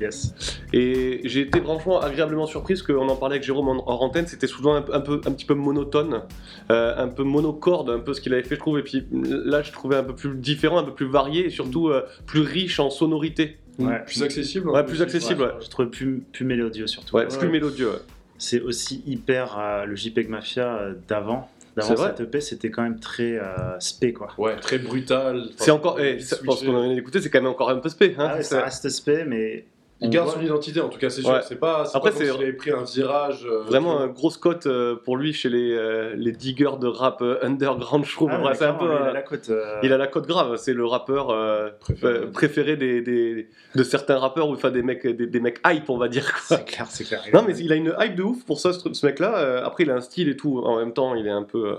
Yes. 0.01 0.60
Et 0.73 1.21
j'ai 1.23 1.41
été 1.41 1.62
franchement 1.62 2.01
agréablement 2.01 2.45
surpris 2.45 2.73
parce 2.73 2.84
qu'on 2.84 3.08
en 3.08 3.15
parlait 3.15 3.36
avec 3.36 3.45
Jérôme 3.45 3.69
en, 3.69 3.89
en 3.89 4.01
antenne. 4.01 4.27
C'était 4.27 4.47
souvent 4.47 4.75
un, 4.75 4.84
un 4.91 4.99
peu, 4.99 5.21
un 5.25 5.32
petit 5.32 5.45
peu 5.45 5.53
monotone, 5.53 6.23
un 6.67 7.08
peu 7.08 7.23
monocorde, 7.23 7.89
un 7.89 7.99
peu 7.99 8.13
ce 8.13 8.19
qu'il 8.19 8.34
avait 8.34 8.43
fait, 8.43 8.56
je 8.56 8.60
trouve. 8.60 8.79
Et 8.79 8.84
puis 8.84 9.08
là, 9.12 9.62
je 9.62 9.71
trouvais 9.71 9.95
un 9.95 10.03
peu 10.03 10.13
plus 10.13 10.36
différent, 10.36 10.79
un 10.79 10.84
peu 10.84 10.93
plus 10.93 11.08
varié 11.08 11.45
et 11.45 11.49
surtout 11.49 11.89
plus 12.25 12.41
riche 12.41 12.82
en 12.82 12.89
sonorité. 12.89 13.60
Ouais. 13.79 14.03
Plus 14.05 14.21
accessible. 14.23 14.69
Ouais, 14.69 14.86
plus 14.86 15.01
accessible, 15.01 15.41
ouais. 15.41 15.51
Je 15.62 15.69
trouve 15.69 15.88
plus, 15.89 16.19
plus 16.31 16.45
mélodieux 16.45 16.88
surtout. 16.88 17.15
Ouais, 17.15 17.25
c'est 17.29 17.39
plus 17.39 17.49
mélodieux. 17.49 17.89
ouais. 17.89 17.99
C'est 18.38 18.62
aussi 18.62 19.03
hyper 19.05 19.57
euh, 19.57 19.86
le 19.86 19.95
JPEG 19.95 20.29
Mafia 20.29 20.75
euh, 20.75 20.93
d'avant. 21.07 21.49
D'avant 21.75 21.95
cette 21.97 22.19
EP, 22.19 22.39
c'était 22.41 22.69
quand 22.69 22.83
même 22.83 22.99
très 22.99 23.39
euh, 23.39 23.79
spé 23.79 24.13
quoi. 24.13 24.29
Ouais, 24.38 24.55
très 24.59 24.77
brutal. 24.77 25.45
C'est 25.57 25.71
encore. 25.71 25.93
Enfin, 25.93 26.03
eh, 26.03 26.17
parce 26.45 26.62
qu'on 26.63 26.81
vient 26.83 26.93
d'écouter, 26.93 27.19
c'est 27.21 27.29
quand 27.31 27.41
même 27.41 27.49
encore 27.51 27.69
un 27.71 27.77
peu 27.77 27.89
spé. 27.89 28.13
Hein, 28.17 28.27
Ah 28.29 28.36
ouais, 28.36 28.43
c'est- 28.43 28.49
ça 28.55 28.63
reste 28.63 28.89
spé, 28.89 29.23
mais 29.25 29.65
Il 30.04 30.10
garde 30.10 30.28
voit- 30.28 30.36
son 30.38 30.42
identité 30.44 30.82
en 30.82 30.89
tout 30.89 31.00
cas, 31.00 31.10
c'est 31.10 31.22
sûr. 31.22 31.32
Ouais. 31.32 31.39
C'est 31.48 31.56
pas. 31.60 31.86
c'est 31.86 31.96
Après, 31.98 32.12
pas 32.12 32.18
comme 32.18 32.26
c'est- 32.28 32.32
s'il 32.34 32.42
avait 32.44 32.54
pris 32.54 32.72
un 32.72 32.84
virage. 32.84 33.46
euh, 33.50 33.63
Vraiment 33.63 33.98
tu 33.98 34.04
un 34.04 34.08
grosse 34.08 34.38
cote 34.38 34.66
euh, 34.68 34.96
pour 34.96 35.18
lui 35.18 35.34
chez 35.34 35.50
les, 35.50 35.72
euh, 35.74 36.13
les 36.16 36.32
diggers 36.32 36.78
de 36.80 36.88
rap 36.88 37.22
euh, 37.22 37.38
underground, 37.42 38.06
je 38.06 38.13
trouve. 38.13 38.30
Ah, 38.32 38.42
Ouais, 38.42 38.50
mais 38.50 38.56
c'est 38.56 38.66
un 38.66 38.74
peu, 38.74 38.86
clairement, 38.86 39.06
il 39.06 39.10
a 39.10 39.13
la 39.13 39.22
cote. 39.22 39.50
euh, 39.50 39.80
il 39.84 39.94
a 39.94 39.98
la 39.98 40.08
cote 40.08 40.28
grave, 40.28 40.56
c'est 40.58 40.74
le 40.74 40.86
rappeur 40.86 41.30
euh, 41.30 41.70
Préféré. 41.80 42.13
euh, 42.13 42.32
préféré 42.32 42.76
des, 42.78 43.02
des- 43.02 43.48
de 43.76 43.84
certains 43.84 44.18
rappeurs, 44.18 44.50
ou 44.50 44.54
enfin 44.54 44.72
des 44.72 44.84
mecs, 44.84 45.08
des, 45.08 45.26
des 45.28 45.39
mecs 45.39 45.60
hype, 45.66 45.89
on 45.89 45.98
va 45.98 46.08
dire. 46.10 46.32
Quoi. 46.32 46.58
C'est 46.58 46.66
clair, 46.66 46.86
c'est 46.89 47.04
clair. 47.06 47.22
Non, 47.34 47.44
mais 47.48 47.58
il 47.58 47.72
a 47.72 47.76
une 47.76 47.94
hype 48.00 48.16
de 48.16 48.24
ouf 48.24 48.44
pour 48.46 48.60
ça, 48.60 48.74
ce, 48.74 48.94
ce 48.94 49.06
mec-là. 49.06 49.63
Après, 49.66 49.84
il 49.84 49.89
a 49.92 49.96
un 49.96 50.02
style 50.02 50.28
et 50.30 50.36
tout. 50.36 50.60
En 50.60 50.78
même 50.78 50.94
temps, 50.94 51.16
il 51.16 51.26
est 51.28 51.32
un 51.32 51.44
peu, 51.44 51.78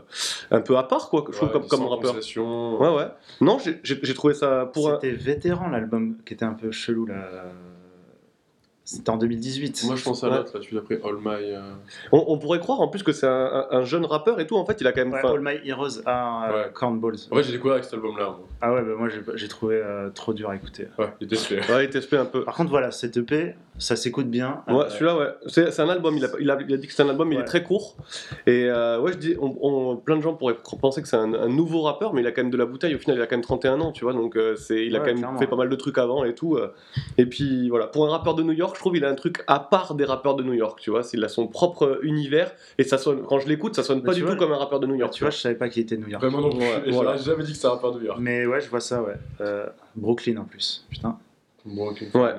un 0.51 0.61
peu 0.61 0.77
à 0.77 0.83
part, 0.85 1.09
quoi, 1.11 1.25
je 1.31 1.37
trouve, 1.37 1.51
comme, 1.51 1.67
comme 1.67 1.87
rappeur. 1.87 2.15
Ouais, 2.15 2.89
ouais. 2.97 3.09
Non, 3.41 3.59
j'ai- 3.63 3.79
j'ai 3.83 3.99
j'ai 4.03 4.15
trouvé 4.15 4.35
ça 4.35 4.71
pour 4.73 4.91
un. 4.91 4.95
C'était 5.01 5.11
vétéran 5.15 5.69
l'album 5.69 6.17
qui 6.25 6.35
était 6.35 6.45
un 6.45 6.55
peu 6.55 6.71
chelou 6.71 7.07
là. 7.07 7.15
C'était 8.87 9.09
en 9.09 9.16
2018. 9.16 9.85
Moi 9.87 9.97
je 9.97 10.05
pense 10.05 10.23
à 10.25 10.29
l'autre, 10.29 10.51
là, 10.55 10.62
celui 10.62 10.77
d'après 10.77 11.01
All 11.03 11.16
My. 11.16 11.53
euh, 11.55 11.73
On, 12.12 12.23
on 12.29 12.38
pourrait 12.38 12.59
croire 12.61 12.81
en 12.83 12.88
plus 12.88 13.03
que 13.03 13.12
c'est 13.12 13.27
un, 13.27 13.31
un- 13.31 13.66
un 13.79 13.85
jeune 13.85 14.05
rappeur 14.05 14.40
et 14.40 14.47
tout. 14.47 14.57
En 14.57 14.66
fait, 14.66 14.79
il 14.81 14.87
a 14.87 14.92
quand 14.92 15.05
même. 15.07 15.12
Ouais, 15.14 15.25
All 15.25 15.40
My 15.40 15.66
Heroes 15.68 16.03
à 16.05 16.51
Ouais. 16.53 16.70
Cornballs. 16.75 17.16
En 17.31 17.40
j'ai 17.40 17.53
découvert 17.53 17.75
avec 17.75 17.85
cet 17.85 17.94
album-là. 17.94 18.25
moi. 18.27 18.40
Ah 18.61 18.75
ouais, 18.75 18.83
bah 18.83 18.92
moi 18.99 19.09
j'ai 19.09 19.23
j'ai 19.37 19.49
trouvé 19.49 19.77
euh, 19.77 20.11
trop 20.11 20.35
dur 20.35 20.51
à 20.51 20.57
écouter. 20.57 20.88
Ouais, 20.99 21.09
il 21.20 21.33
était 21.33 22.16
un 22.16 22.25
peu. 22.27 22.44
Par 22.44 22.55
contre, 22.55 22.70
voilà, 22.70 22.90
cette 22.90 23.16
EP, 23.16 23.55
ça 23.79 23.97
s'écoute 23.97 24.29
bien. 24.29 24.63
Ouais, 24.69 24.75
Euh, 24.75 24.89
celui-là, 24.89 25.17
ouais. 25.19 25.29
C'est 25.47 25.71
c'est 25.73 25.83
un 25.83 25.89
album, 25.89 26.17
il 26.17 26.25
a, 26.25 26.29
il, 26.39 26.51
a, 26.51 26.59
il 26.67 26.73
a 26.75 26.77
dit 26.77 26.87
que 26.87 26.93
c'est 26.93 27.03
un 27.03 27.09
album, 27.09 27.33
il 27.33 27.37
Ouais. 27.37 27.43
est 27.43 27.47
très 27.47 27.63
court. 27.65 27.97
Et 28.47 28.67
euh, 28.71 29.01
ouais, 29.01 29.13
je 29.13 29.19
dis, 29.19 29.35
on, 29.41 29.57
on- 29.63 29.97
plein 29.97 30.17
de 30.17 30.21
gens 30.23 30.35
pourraient 30.35 30.57
penser 30.81 31.03
que 31.03 31.09
c'est 31.09 31.17
un, 31.17 31.35
un 31.35 31.49
nouveau 31.49 31.83
rappeur, 31.83 32.15
mais 32.15 32.21
il 32.21 32.27
a 32.27 32.33
quand 32.33 32.43
même 32.43 32.51
de 32.53 32.57
la 32.57 32.67
bouteille. 32.67 32.95
Au 32.95 32.99
final, 32.99 33.17
il 33.19 33.23
a 33.23 33.27
quand 33.27 33.37
même 33.37 33.43
31 33.45 33.81
ans, 33.81 33.91
tu 33.93 34.05
vois, 34.05 34.13
donc 34.13 34.37
euh, 34.37 34.55
c'est, 34.57 34.87
il 34.87 34.95
a 34.95 34.99
Ouais, 35.01 35.05
quand 35.05 35.11
même 35.13 35.19
clairement. 35.19 35.39
fait 35.39 35.47
pas 35.47 35.57
mal 35.57 35.69
de 35.69 35.77
trucs 35.77 35.99
avant 35.99 36.25
et 36.25 36.35
tout. 36.35 36.55
euh. 36.57 36.73
Et 37.19 37.27
puis 37.27 37.69
voilà, 37.69 37.87
pour 37.89 38.07
un 38.07 38.11
rappeur 38.11 38.35
de 38.35 38.43
New 38.43 38.53
York, 38.53 38.75
je 38.77 38.81
trouve 38.81 38.97
il 38.97 39.05
a 39.05 39.09
un 39.09 39.15
truc 39.15 39.43
à 39.49 39.59
part 39.59 39.95
des 39.95 40.05
rappeurs 40.05 40.37
de 40.37 40.43
New 40.45 40.53
York, 40.55 40.79
tu 40.81 40.91
vois. 40.91 41.03
Il 41.13 41.25
a 41.25 41.29
son 41.29 41.47
propre 41.49 41.99
univers 42.03 42.53
et 42.79 42.85
ça 42.85 42.97
sonne, 42.99 43.23
quand 43.23 43.39
je 43.41 43.49
l'écoute, 43.49 43.75
ça 43.75 43.83
sonne 43.83 43.99
Mais 43.99 44.05
pas 44.05 44.15
du 44.15 44.23
vois, 44.23 44.33
tout 44.33 44.39
comme 44.39 44.53
un 44.53 44.57
rappeur 44.59 44.79
de 44.81 44.87
New 44.87 44.93
bah, 44.95 45.01
York. 45.01 45.13
tu 45.15 45.25
vois, 45.25 45.31
je 45.31 45.39
savais 45.39 45.55
pas 45.57 45.69
qu'il 45.69 45.83
était 45.83 45.97
de 45.97 46.03
New 46.03 46.09
York. 46.11 46.23
Vraiment 46.23 46.41
non 46.41 46.51
plus. 46.51 46.61
Voilà. 46.93 47.17
j'aurais 47.17 47.19
jamais 47.25 47.43
dit 47.45 47.51
que 47.51 47.57
c'était 47.57 47.67
un 47.67 47.71
rappeur 47.71 47.93
de 47.93 47.99
New 47.99 48.07
York. 48.07 48.19
Mais 48.21 48.47
ouais, 48.47 48.61
je 48.61 48.69
vois 48.71 48.81
ça, 48.81 49.03
ouais. 49.03 49.15
Euh, 49.41 49.67
Brooklyn 49.97 50.37
en 50.39 50.45
plus. 50.45 50.87
Putain. 50.91 51.19
Ouais. 51.66 52.35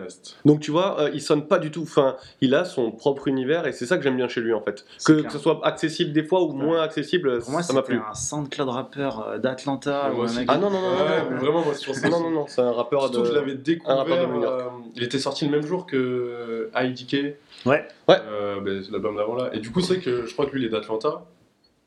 Donc 0.46 0.60
tu 0.60 0.70
vois, 0.72 1.00
euh, 1.00 1.10
il 1.14 1.22
sonne 1.22 1.48
pas 1.48 1.58
du 1.58 1.72
tout. 1.72 1.82
Enfin, 1.82 2.16
il 2.42 2.54
a 2.54 2.64
son 2.64 2.92
propre 2.92 3.28
univers 3.28 3.66
et 3.66 3.72
c'est 3.72 3.86
ça 3.88 3.98
que 3.98 4.04
j'aime 4.04 4.18
bien 4.18 4.28
chez 4.28 4.40
lui 4.42 4.54
en 4.54 4.62
fait. 4.62 4.86
Que, 5.06 5.28
ce 5.30 5.40
soit 5.40 5.60
accessible 5.66 6.14
des 6.14 6.24
fois 6.24 6.44
ou 6.44 6.50
Ouais. 6.52 6.64
moins 6.64 6.82
accessible, 6.82 7.40
Pour 7.40 7.52
moi, 7.52 7.64
ça 7.64 7.74
m'a 7.74 7.82
plu. 7.82 8.00
un 8.08 8.14
SoundCloud 8.14 8.70
rappeur 8.70 9.28
euh, 9.28 9.38
d'Atlanta. 9.40 10.12
Ou 10.14 10.22
un 10.22 10.34
mec- 10.34 10.46
Ah 10.48 10.58
non 10.58 10.70
non 10.70 10.80
non 10.82 10.92
non, 10.92 10.96
Ouais, 11.06 11.30
non, 11.32 11.38
vraiment, 11.38 11.64
moi 11.66 11.74
je 11.80 11.86
pense 11.88 12.00
que 12.00 12.08
non 12.08 12.20
non 12.20 12.30
non, 12.30 12.46
c'est 12.48 12.62
un 12.62 12.72
rappeur 12.72 13.02
Surtout 13.02 13.18
de. 13.18 13.24
que 13.24 13.30
je 13.30 13.34
l'avais 13.34 13.56
découvert. 13.56 14.06
de 14.06 14.12
euh, 14.46 14.60
il 14.96 15.04
était 15.04 15.20
sorti 15.20 15.46
le 15.46 15.52
même 15.52 15.66
jour 15.66 15.86
que 15.88 16.70
IDK. 16.76 17.36
Ouais. 17.66 17.84
Ouais. 18.08 18.18
Euh, 18.30 18.60
ben, 18.62 18.84
c'est 18.84 18.92
l'album 18.92 19.16
d'avant 19.18 19.36
là. 19.36 19.50
Et 19.54 19.60
du 19.60 19.72
coup, 19.72 19.82
c'est 19.82 19.96
vrai 19.96 20.04
que 20.04 20.26
je 20.28 20.34
crois 20.34 20.46
que 20.46 20.52
lui, 20.52 20.62
il 20.62 20.66
est 20.68 20.70
d'Atlanta. 20.70 21.24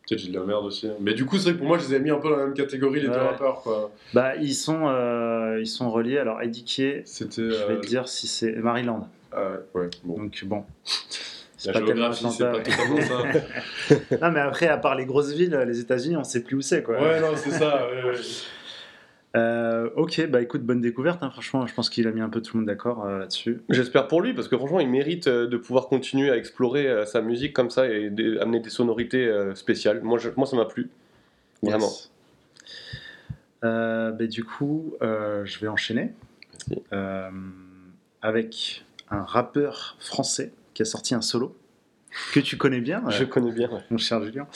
Peut-être 0.08 0.20
j'ai 0.22 0.30
de 0.30 0.38
la 0.38 0.44
merde 0.44 0.64
aussi. 0.64 0.88
Mais 1.00 1.12
du 1.12 1.26
coup, 1.26 1.36
c'est 1.36 1.44
vrai 1.50 1.52
que 1.54 1.58
pour 1.58 1.66
moi, 1.66 1.78
je 1.78 1.88
les 1.88 1.94
ai 1.96 2.00
mis 2.00 2.10
un 2.10 2.16
peu 2.16 2.30
dans 2.30 2.36
la 2.36 2.44
même 2.46 2.54
catégorie, 2.54 3.00
les 3.00 3.08
deux 3.08 3.12
rappeurs, 3.12 3.60
quoi. 3.62 3.90
Bah, 4.14 4.36
ils 4.36 4.54
sont, 4.54 4.88
euh, 4.88 5.58
ils 5.60 5.66
sont 5.66 5.90
reliés. 5.90 6.18
Alors, 6.18 6.40
Edikier, 6.40 7.02
C'était. 7.04 7.42
je 7.42 7.66
vais 7.66 7.74
euh, 7.74 7.80
te 7.80 7.86
dire 7.86 8.08
si 8.08 8.26
c'est 8.26 8.52
Maryland. 8.52 9.06
Ah 9.32 9.42
ouais, 9.74 9.82
ouais, 9.82 9.90
bon. 10.04 10.16
Donc, 10.18 10.44
bon. 10.44 10.64
C'est 11.56 11.72
La 11.72 11.80
pas 11.80 11.86
tellement 11.86 12.12
géographie, 12.12 12.36
c'est 12.38 12.44
pas 12.44 12.60
totalement 12.60 13.00
ça. 13.02 14.16
Non, 14.22 14.30
mais 14.32 14.40
après, 14.40 14.68
à 14.68 14.78
part 14.78 14.94
les 14.94 15.04
grosses 15.04 15.32
villes, 15.32 15.54
les 15.66 15.80
États-Unis, 15.80 16.16
on 16.16 16.24
sait 16.24 16.42
plus 16.42 16.56
où 16.56 16.60
c'est, 16.62 16.82
quoi. 16.82 17.00
Ouais, 17.00 17.20
non, 17.20 17.32
c'est 17.36 17.50
ça. 17.50 17.86
ouais. 18.04 18.12
Euh, 19.36 19.90
ok, 19.96 20.26
bah 20.30 20.40
écoute, 20.40 20.62
bonne 20.62 20.80
découverte. 20.80 21.22
hein, 21.22 21.30
franchement, 21.30 21.66
je 21.66 21.74
pense 21.74 21.90
qu'il 21.90 22.06
a 22.08 22.12
mis 22.12 22.20
un 22.22 22.30
peu 22.30 22.40
tout 22.40 22.56
le 22.56 22.60
monde 22.60 22.66
d'accord 22.66 23.04
euh, 23.04 23.18
là-dessus. 23.18 23.60
J'espère 23.68 24.08
pour 24.08 24.22
lui, 24.22 24.32
parce 24.32 24.48
que 24.48 24.56
franchement, 24.56 24.80
il 24.80 24.88
mérite 24.88 25.26
euh, 25.28 25.46
de 25.46 25.56
pouvoir 25.58 25.88
continuer 25.88 26.30
à 26.30 26.36
explorer 26.36 27.04
sa 27.06 27.20
musique 27.20 27.52
comme 27.52 27.68
ça 27.70 27.86
et 27.86 28.06
amener 28.40 28.60
des 28.60 28.70
sonorités 28.70 29.30
spéciales. 29.54 30.00
Moi, 30.02 30.18
je- 30.18 30.30
moi 30.36 30.46
ça 30.46 30.56
m'a 30.56 30.64
plu. 30.64 30.88
Vraiment. 31.62 31.86
Yes. 31.86 32.10
Euh, 33.64 34.12
bah, 34.12 34.26
du 34.26 34.44
coup, 34.44 34.94
je 35.00 35.58
vais 35.60 35.68
enchaîner 35.68 36.12
avec 38.22 38.84
un 39.10 39.22
rappeur 39.22 39.96
français 40.00 40.52
qui 40.74 40.82
a 40.82 40.84
sorti 40.84 41.14
un 41.14 41.20
solo 41.20 41.56
que 42.32 42.40
tu 42.40 42.56
connais 42.56 42.80
bien, 42.80 43.02
Je 43.10 43.24
connais 43.24 43.52
bien. 43.52 43.68
ouais. 43.70 43.80
mon 43.90 43.98
cher 43.98 44.22
Julien. 44.22 44.46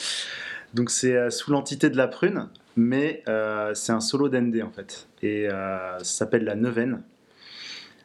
Donc 0.73 0.89
c'est 0.89 1.29
sous 1.29 1.51
l'entité 1.51 1.89
de 1.89 1.97
la 1.97 2.07
prune, 2.07 2.49
mais 2.75 3.23
euh, 3.27 3.73
c'est 3.73 3.91
un 3.91 3.99
solo 3.99 4.29
d'ND 4.29 4.61
en 4.63 4.71
fait. 4.71 5.07
Et 5.21 5.47
euh, 5.49 5.97
ça 5.99 6.03
s'appelle 6.03 6.43
La 6.43 6.55
Neuvaine. 6.55 7.01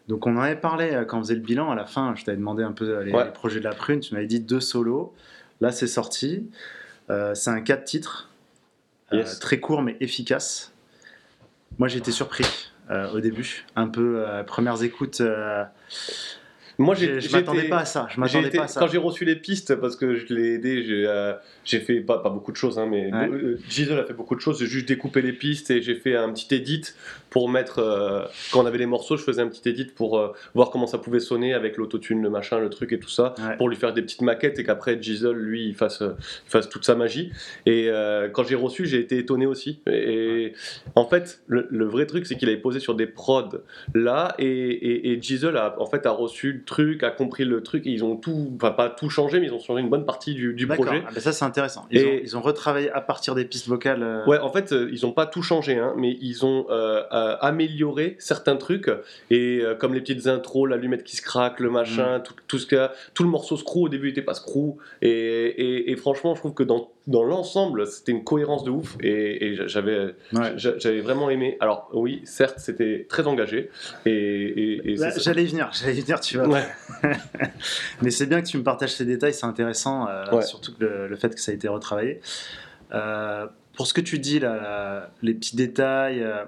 Donc 0.09 0.27
on 0.27 0.37
en 0.37 0.41
avait 0.41 0.57
parlé 0.57 0.93
euh, 0.93 1.05
quand 1.05 1.19
on 1.19 1.23
faisait 1.23 1.35
le 1.35 1.41
bilan 1.41 1.71
à 1.71 1.75
la 1.75 1.85
fin, 1.87 2.15
je 2.17 2.25
t'avais 2.25 2.37
demandé 2.39 2.63
un 2.63 2.73
peu 2.73 3.03
les, 3.03 3.13
Ouais. 3.13 3.25
les 3.25 3.31
projets 3.31 3.59
de 3.61 3.65
la 3.65 3.75
prune, 3.75 4.01
tu 4.01 4.15
m'avais 4.15 4.27
dit 4.27 4.41
deux 4.41 4.61
solos. 4.61 5.15
Là 5.61 5.71
c'est 5.73 5.87
sorti. 5.87 6.49
Euh, 7.11 7.35
c'est 7.35 7.51
un 7.51 7.61
4 7.61 7.85
titres, 7.85 8.31
euh, 9.13 9.25
très 9.41 9.61
court 9.61 9.83
mais 9.83 9.97
efficace. 10.01 10.73
Moi 11.79 11.89
j'ai 11.89 11.99
été 11.99 12.11
surpris 12.13 12.71
euh, 12.91 13.11
au 13.13 13.21
début, 13.21 13.67
un 13.77 13.89
peu 13.89 14.25
premières 14.47 14.83
écoutes. 14.83 15.23
Moi, 16.81 16.95
j'ai- 16.95 17.21
je 17.21 17.33
m'attendais 17.33 17.69
pas 17.69 17.79
à 17.79 17.85
ça. 17.85 18.07
Je 18.09 18.21
m'attendais 18.21 18.51
pas 18.51 18.63
à 18.65 18.69
ça. 18.69 18.79
Quand 18.81 18.87
j'ai 18.87 18.99
reçu 18.99 19.25
les 19.25 19.35
pistes, 19.35 19.75
parce 19.75 19.97
que 19.97 20.15
je 20.15 20.33
l'ai 20.33 20.55
aidé, 20.55 20.85
j'ai 20.85 21.07
euh, 21.09 21.33
j'ai 21.65 21.81
fait 21.81 22.01
pas, 22.01 22.19
pas 22.19 22.31
beaucoup 22.31 22.53
de 22.53 22.57
choses, 22.57 22.79
hein, 22.79 22.87
mais 22.89 23.13
Ouais. 23.13 23.29
euh, 23.31 23.59
Giselle 23.69 23.99
a 23.99 24.05
fait 24.05 24.13
beaucoup 24.15 24.37
de 24.37 24.41
choses. 24.41 24.61
J'ai 24.61 24.67
juste 24.67 24.87
découpé 24.87 25.21
les 25.21 25.33
pistes 25.33 25.71
et 25.73 25.83
j'ai 25.83 25.97
fait 25.97 26.15
un 26.15 26.33
petit 26.33 26.55
edit 26.55 26.83
pour 27.31 27.49
mettre. 27.49 27.81
euh, 27.81 28.23
quand 28.53 28.63
on 28.63 28.67
avait 28.67 28.79
les 28.79 28.87
morceaux, 28.87 29.17
je 29.17 29.25
faisais 29.25 29.43
un 29.43 29.49
petit 29.49 29.69
edit 29.69 29.87
pour 29.87 30.33
voir 30.55 30.71
comment 30.71 30.87
ça 30.87 30.99
pouvait 30.99 31.19
sonner 31.21 31.53
avec 31.53 31.77
l'autotune, 31.79 32.23
le 32.23 32.31
machin, 32.31 32.61
le 32.61 32.71
truc 32.71 32.93
et 32.93 33.01
tout 33.01 33.09
ça, 33.11 33.35
Ouais. 33.39 33.57
pour 33.57 33.69
lui 33.69 33.77
faire 33.77 33.93
des 33.93 34.03
petites 34.03 34.23
maquettes 34.23 34.59
et 34.61 34.65
qu'après 34.65 35.03
Giselle, 35.03 35.33
lui, 35.37 35.67
il 35.67 35.75
fasse, 35.75 36.01
il 36.03 36.51
fasse 36.51 36.69
toute 36.69 36.85
sa 36.85 36.95
magie. 36.95 37.33
Et 37.67 37.91
quand 38.33 38.45
j'ai 38.45 38.55
reçu, 38.55 38.87
j'ai 38.87 39.01
été 39.01 39.19
étonné 39.19 39.47
aussi. 39.47 39.81
Et 39.91 40.53
en 40.95 41.07
fait, 41.07 41.43
le, 41.49 41.67
le 41.71 41.85
vrai 41.87 42.07
truc, 42.07 42.25
c'est 42.27 42.37
qu'il 42.37 42.49
avait 42.49 42.57
posé 42.59 42.79
sur 42.79 42.95
des 42.95 43.07
prods 43.07 43.49
là 43.95 44.35
et, 44.39 44.47
et, 44.47 45.13
et 45.13 45.21
Giselle 45.21 45.57
a, 45.57 45.75
en 45.81 45.87
fait, 45.87 46.07
a 46.07 46.11
reçu 46.13 46.63
truc, 46.69 47.03
a 47.03 47.11
compris 47.11 47.45
le 47.45 47.63
truc. 47.65 47.85
Et 47.87 47.91
ils 47.91 48.05
ont 48.05 48.15
tout, 48.17 48.53
enfin 48.55 48.71
pas 48.71 48.89
tout 48.91 49.11
changé, 49.11 49.41
mais 49.41 49.47
ils 49.47 49.53
ont 49.53 49.59
changé 49.59 49.81
une 49.83 49.89
bonne 49.89 50.05
partie 50.07 50.35
du, 50.35 50.55
du 50.55 50.67
projet. 50.69 51.03
ah 51.07 51.11
ben 51.13 51.21
ça 51.21 51.33
c'est 51.33 51.45
intéressant. 51.45 51.87
Ils, 51.91 51.99
Et- 51.99 52.07
ont, 52.07 52.21
ils 52.23 52.37
ont 52.37 52.41
retravaillé 52.41 52.91
à 52.93 53.01
partir 53.01 53.35
des 53.35 53.45
pistes 53.45 53.67
vocales. 53.67 54.03
euh, 54.05 54.25
Ouais, 54.27 54.39
en 54.39 54.53
fait, 54.53 54.73
euh, 54.73 54.89
ils 54.93 55.05
ont 55.05 55.13
pas 55.13 55.27
tout 55.27 55.43
changé, 55.43 55.77
hein, 55.79 55.95
mais 55.97 56.17
ils 56.21 56.45
ont 56.47 56.67
euh, 56.71 57.03
amélioré 57.41 58.17
certains 58.19 58.57
trucs. 58.57 58.91
Et 59.31 59.61
euh, 59.63 59.75
comme 59.75 59.95
les 59.95 60.01
petites 60.01 60.27
intros, 60.27 60.69
l'allumette 60.69 61.05
qui 61.05 61.17
se 61.17 61.23
craque, 61.23 61.59
le 61.61 61.71
Mm. 61.71 61.73
machin, 61.73 62.21
tout, 62.21 62.35
tout 62.47 62.59
ce 62.59 62.67
que, 62.67 62.89
tout 63.15 63.23
le 63.25 63.29
morceau 63.31 63.57
screw 63.57 63.83
au 63.85 63.89
début 63.89 64.11
était 64.11 64.23
pas 64.23 64.35
screw. 64.35 64.77
Et, 65.03 65.09
et, 65.11 65.91
et 65.91 65.97
franchement, 65.97 66.35
je 66.35 66.41
trouve 66.41 66.55
que 66.55 66.63
dans, 66.63 66.91
dans 67.09 67.25
l'ensemble, 67.25 67.87
c'était 67.89 68.13
une 68.13 68.23
cohérence 68.23 68.63
de 68.63 68.71
ouf. 68.71 68.97
Et, 69.01 69.47
et 69.47 69.69
j'avais, 69.69 70.15
ouais. 70.35 70.53
j'a- 70.57 70.79
j'avais 70.79 71.01
vraiment 71.01 71.29
aimé. 71.31 71.57
Alors 71.59 71.89
oui, 71.93 72.21
certes, 72.25 72.59
c'était 72.59 73.07
très 73.09 73.27
engagé. 73.27 73.71
Et, 74.07 74.13
et, 74.13 74.93
et 74.93 74.97
Là, 74.97 75.11
c'est- 75.11 75.21
J'allais 75.23 75.43
y 75.43 75.49
venir, 75.49 75.71
j'allais 75.73 76.01
venir, 76.01 76.21
tu 76.21 76.39
vois. 76.39 76.47
Ouais. 76.49 76.65
Mais 78.03 78.11
c'est 78.11 78.27
bien 78.27 78.41
que 78.41 78.47
tu 78.47 78.59
me 78.59 78.63
partages 78.63 78.95
ces 78.95 79.05
détails, 79.05 79.35
c'est 79.35 79.47
intéressant, 79.47 80.07
euh, 80.09 80.25
Ouais. 80.33 80.43
surtout 80.43 80.73
que 80.77 80.85
le, 80.85 81.09
le 81.09 81.17
fait 81.17 81.35
que 81.35 81.41
ça 81.41 81.51
a 81.51 81.55
été 81.55 81.67
retravaillé. 81.67 82.21
Euh, 82.93 83.47
pour 83.77 83.87
ce 83.87 83.95
que 83.95 84.01
tu 84.01 84.19
dis, 84.19 84.39
là, 84.41 85.11
les 85.23 85.35
petits 85.35 85.57
détails, 85.57 86.23
euh, 86.23 86.45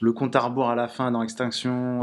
le 0.00 0.12
compte 0.12 0.36
à 0.36 0.40
rebours 0.40 0.68
à 0.70 0.74
la 0.74 0.88
fin 0.88 1.10
dans 1.10 1.22
Extinction, 1.22 2.02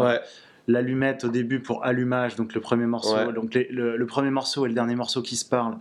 l'allumette 0.68 1.26
au 1.26 1.28
début 1.30 1.60
pour 1.60 1.84
allumage, 1.86 2.36
donc 2.38 2.54
le 2.54 2.62
premier 2.62 2.86
morceau, 2.86 3.32
donc 3.34 3.54
les- 3.54 3.68
le, 3.70 3.98
le 3.98 4.06
premier 4.06 4.30
morceau 4.30 4.66
et 4.66 4.70
le 4.70 4.74
dernier 4.76 4.96
morceau 4.96 5.22
qui 5.22 5.36
se 5.36 5.46
parlent. 5.46 5.78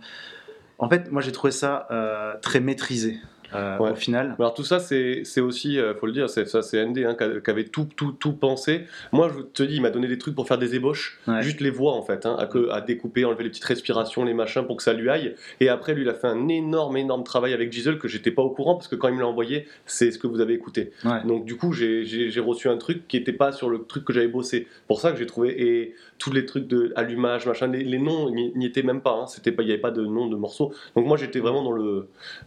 En 0.79 0.89
fait, 0.89 1.11
moi 1.11 1.21
j'ai 1.21 1.31
trouvé 1.31 1.51
ça 1.51 1.87
euh, 1.91 2.33
très 2.41 2.59
maîtrisé 2.59 3.17
euh, 3.55 3.77
Ouais. 3.77 3.91
au 3.91 3.95
final. 3.95 4.35
Alors 4.39 4.55
tout 4.55 4.63
ça, 4.63 4.79
c'est 4.79 5.21
aussi, 5.39 5.77
euh, 5.79 5.93
faut 5.93 6.07
le 6.07 6.11
dire, 6.11 6.27
c'est 6.27 6.47
ça, 6.47 6.63
c'est 6.63 6.83
ND 6.83 7.05
hein, 7.05 7.15
qui 7.15 7.51
avait 7.51 7.65
tout, 7.65 7.87
tout, 7.95 8.11
tout 8.11 8.33
pensé. 8.33 8.85
Moi, 9.11 9.29
je 9.31 9.41
te 9.43 9.61
dis, 9.61 9.75
il 9.75 9.81
m'a 9.83 9.91
donné 9.91 10.07
des 10.07 10.17
trucs 10.17 10.33
pour 10.33 10.47
faire 10.47 10.57
des 10.57 10.73
ébauches, 10.73 11.19
Ouais. 11.27 11.43
juste 11.43 11.61
les 11.61 11.69
voix 11.69 11.93
en 11.93 12.01
fait, 12.01 12.25
hein, 12.25 12.35
à, 12.39 12.47
que- 12.47 12.69
à 12.71 12.81
découper, 12.81 13.25
enlever 13.25 13.43
les 13.43 13.51
petites 13.51 13.63
respirations, 13.65 14.25
les 14.25 14.33
machins 14.33 14.65
pour 14.65 14.77
que 14.77 14.81
ça 14.83 14.93
lui 14.93 15.07
aille. 15.07 15.35
Et 15.59 15.69
après, 15.69 15.93
lui, 15.93 16.01
il 16.01 16.09
a 16.09 16.15
fait 16.15 16.25
un 16.25 16.47
énorme, 16.47 16.97
énorme 16.97 17.23
travail 17.23 17.53
avec 17.53 17.71
Giselle 17.71 17.99
que 17.99 18.07
j'étais 18.07 18.31
pas 18.31 18.41
au 18.41 18.49
courant 18.49 18.73
parce 18.73 18.87
que 18.87 18.95
quand 18.95 19.07
il 19.07 19.13
me 19.13 19.19
l'a 19.19 19.27
envoyé, 19.27 19.67
c'est 19.85 20.09
ce 20.09 20.17
que 20.17 20.25
vous 20.25 20.41
avez 20.41 20.55
écouté. 20.55 20.91
Ouais. 21.05 21.23
Donc 21.27 21.45
du 21.45 21.55
coup, 21.55 21.73
j'ai- 21.73 22.03
reçu 22.41 22.69
un 22.69 22.77
truc 22.77 23.07
qui 23.07 23.17
était 23.17 23.33
pas 23.33 23.51
sur 23.51 23.69
le 23.69 23.83
truc 23.83 24.03
que 24.03 24.13
j'avais 24.13 24.27
bossé. 24.27 24.67
Pour 24.87 24.99
ça 24.99 25.11
que 25.11 25.19
j'ai 25.19 25.27
trouvé 25.27 25.49
et 25.61 25.95
tous 26.17 26.31
les 26.31 26.45
trucs 26.45 26.67
de 26.67 26.93
allumage, 26.95 27.45
machin, 27.45 27.67
les, 27.67 27.83
les 27.83 27.99
noms 27.99 28.29
n'y 28.29 28.53
n'y 28.55 28.65
étaient 28.65 28.83
même 28.83 29.01
pas. 29.01 29.11
Hein, 29.11 29.27
C'était 29.27 29.51
pas, 29.51 29.63
il 29.63 29.69
y 29.69 29.71
avait 29.71 29.81
pas 29.81 29.91
de 29.91 30.05
nom 30.05 30.27
de 30.27 30.35
morceaux. 30.35 30.73
Donc 30.95 31.05
moi, 31.05 31.17
j'étais 31.17 31.39
vraiment 31.39 31.63
dans 31.63 31.71
le, 31.73 31.83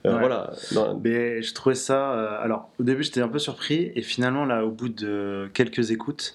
euh, 0.07 0.13
Ouais. 0.13 0.19
voilà, 0.21 0.53
dans- 0.73 0.99
Mais 0.99 1.43
je 1.43 1.53
trouvais 1.55 1.75
ça. 1.75 2.13
euh, 2.13 2.43
alors, 2.43 2.71
au 2.81 2.83
début, 2.85 3.03
j'étais 3.03 3.21
un 3.21 3.29
peu 3.29 3.39
surpris, 3.39 3.93
et 3.95 4.03
finalement, 4.03 4.45
là, 4.45 4.65
au 4.65 4.71
bout 4.71 4.89
de 4.89 5.49
quelques 5.53 5.91
écoutes, 5.91 6.35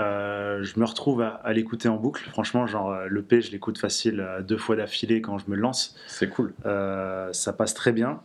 euh, 0.00 0.62
je 0.62 0.78
me 0.78 0.84
retrouve 0.84 1.22
à, 1.22 1.28
à 1.44 1.52
l'écouter 1.52 1.88
en 1.88 1.96
boucle. 1.96 2.28
Franchement, 2.30 2.66
genre, 2.66 2.94
le 3.08 3.22
P, 3.22 3.40
je 3.40 3.50
l'écoute 3.50 3.78
facile 3.78 4.26
deux 4.46 4.58
fois 4.58 4.76
d'affilée 4.76 5.20
quand 5.20 5.38
je 5.38 5.44
me 5.48 5.56
lance. 5.56 5.94
c'est 6.06 6.28
cool. 6.28 6.52
Ça 7.32 7.52
passe 7.56 7.74
très 7.74 7.92
bien. 7.92 8.20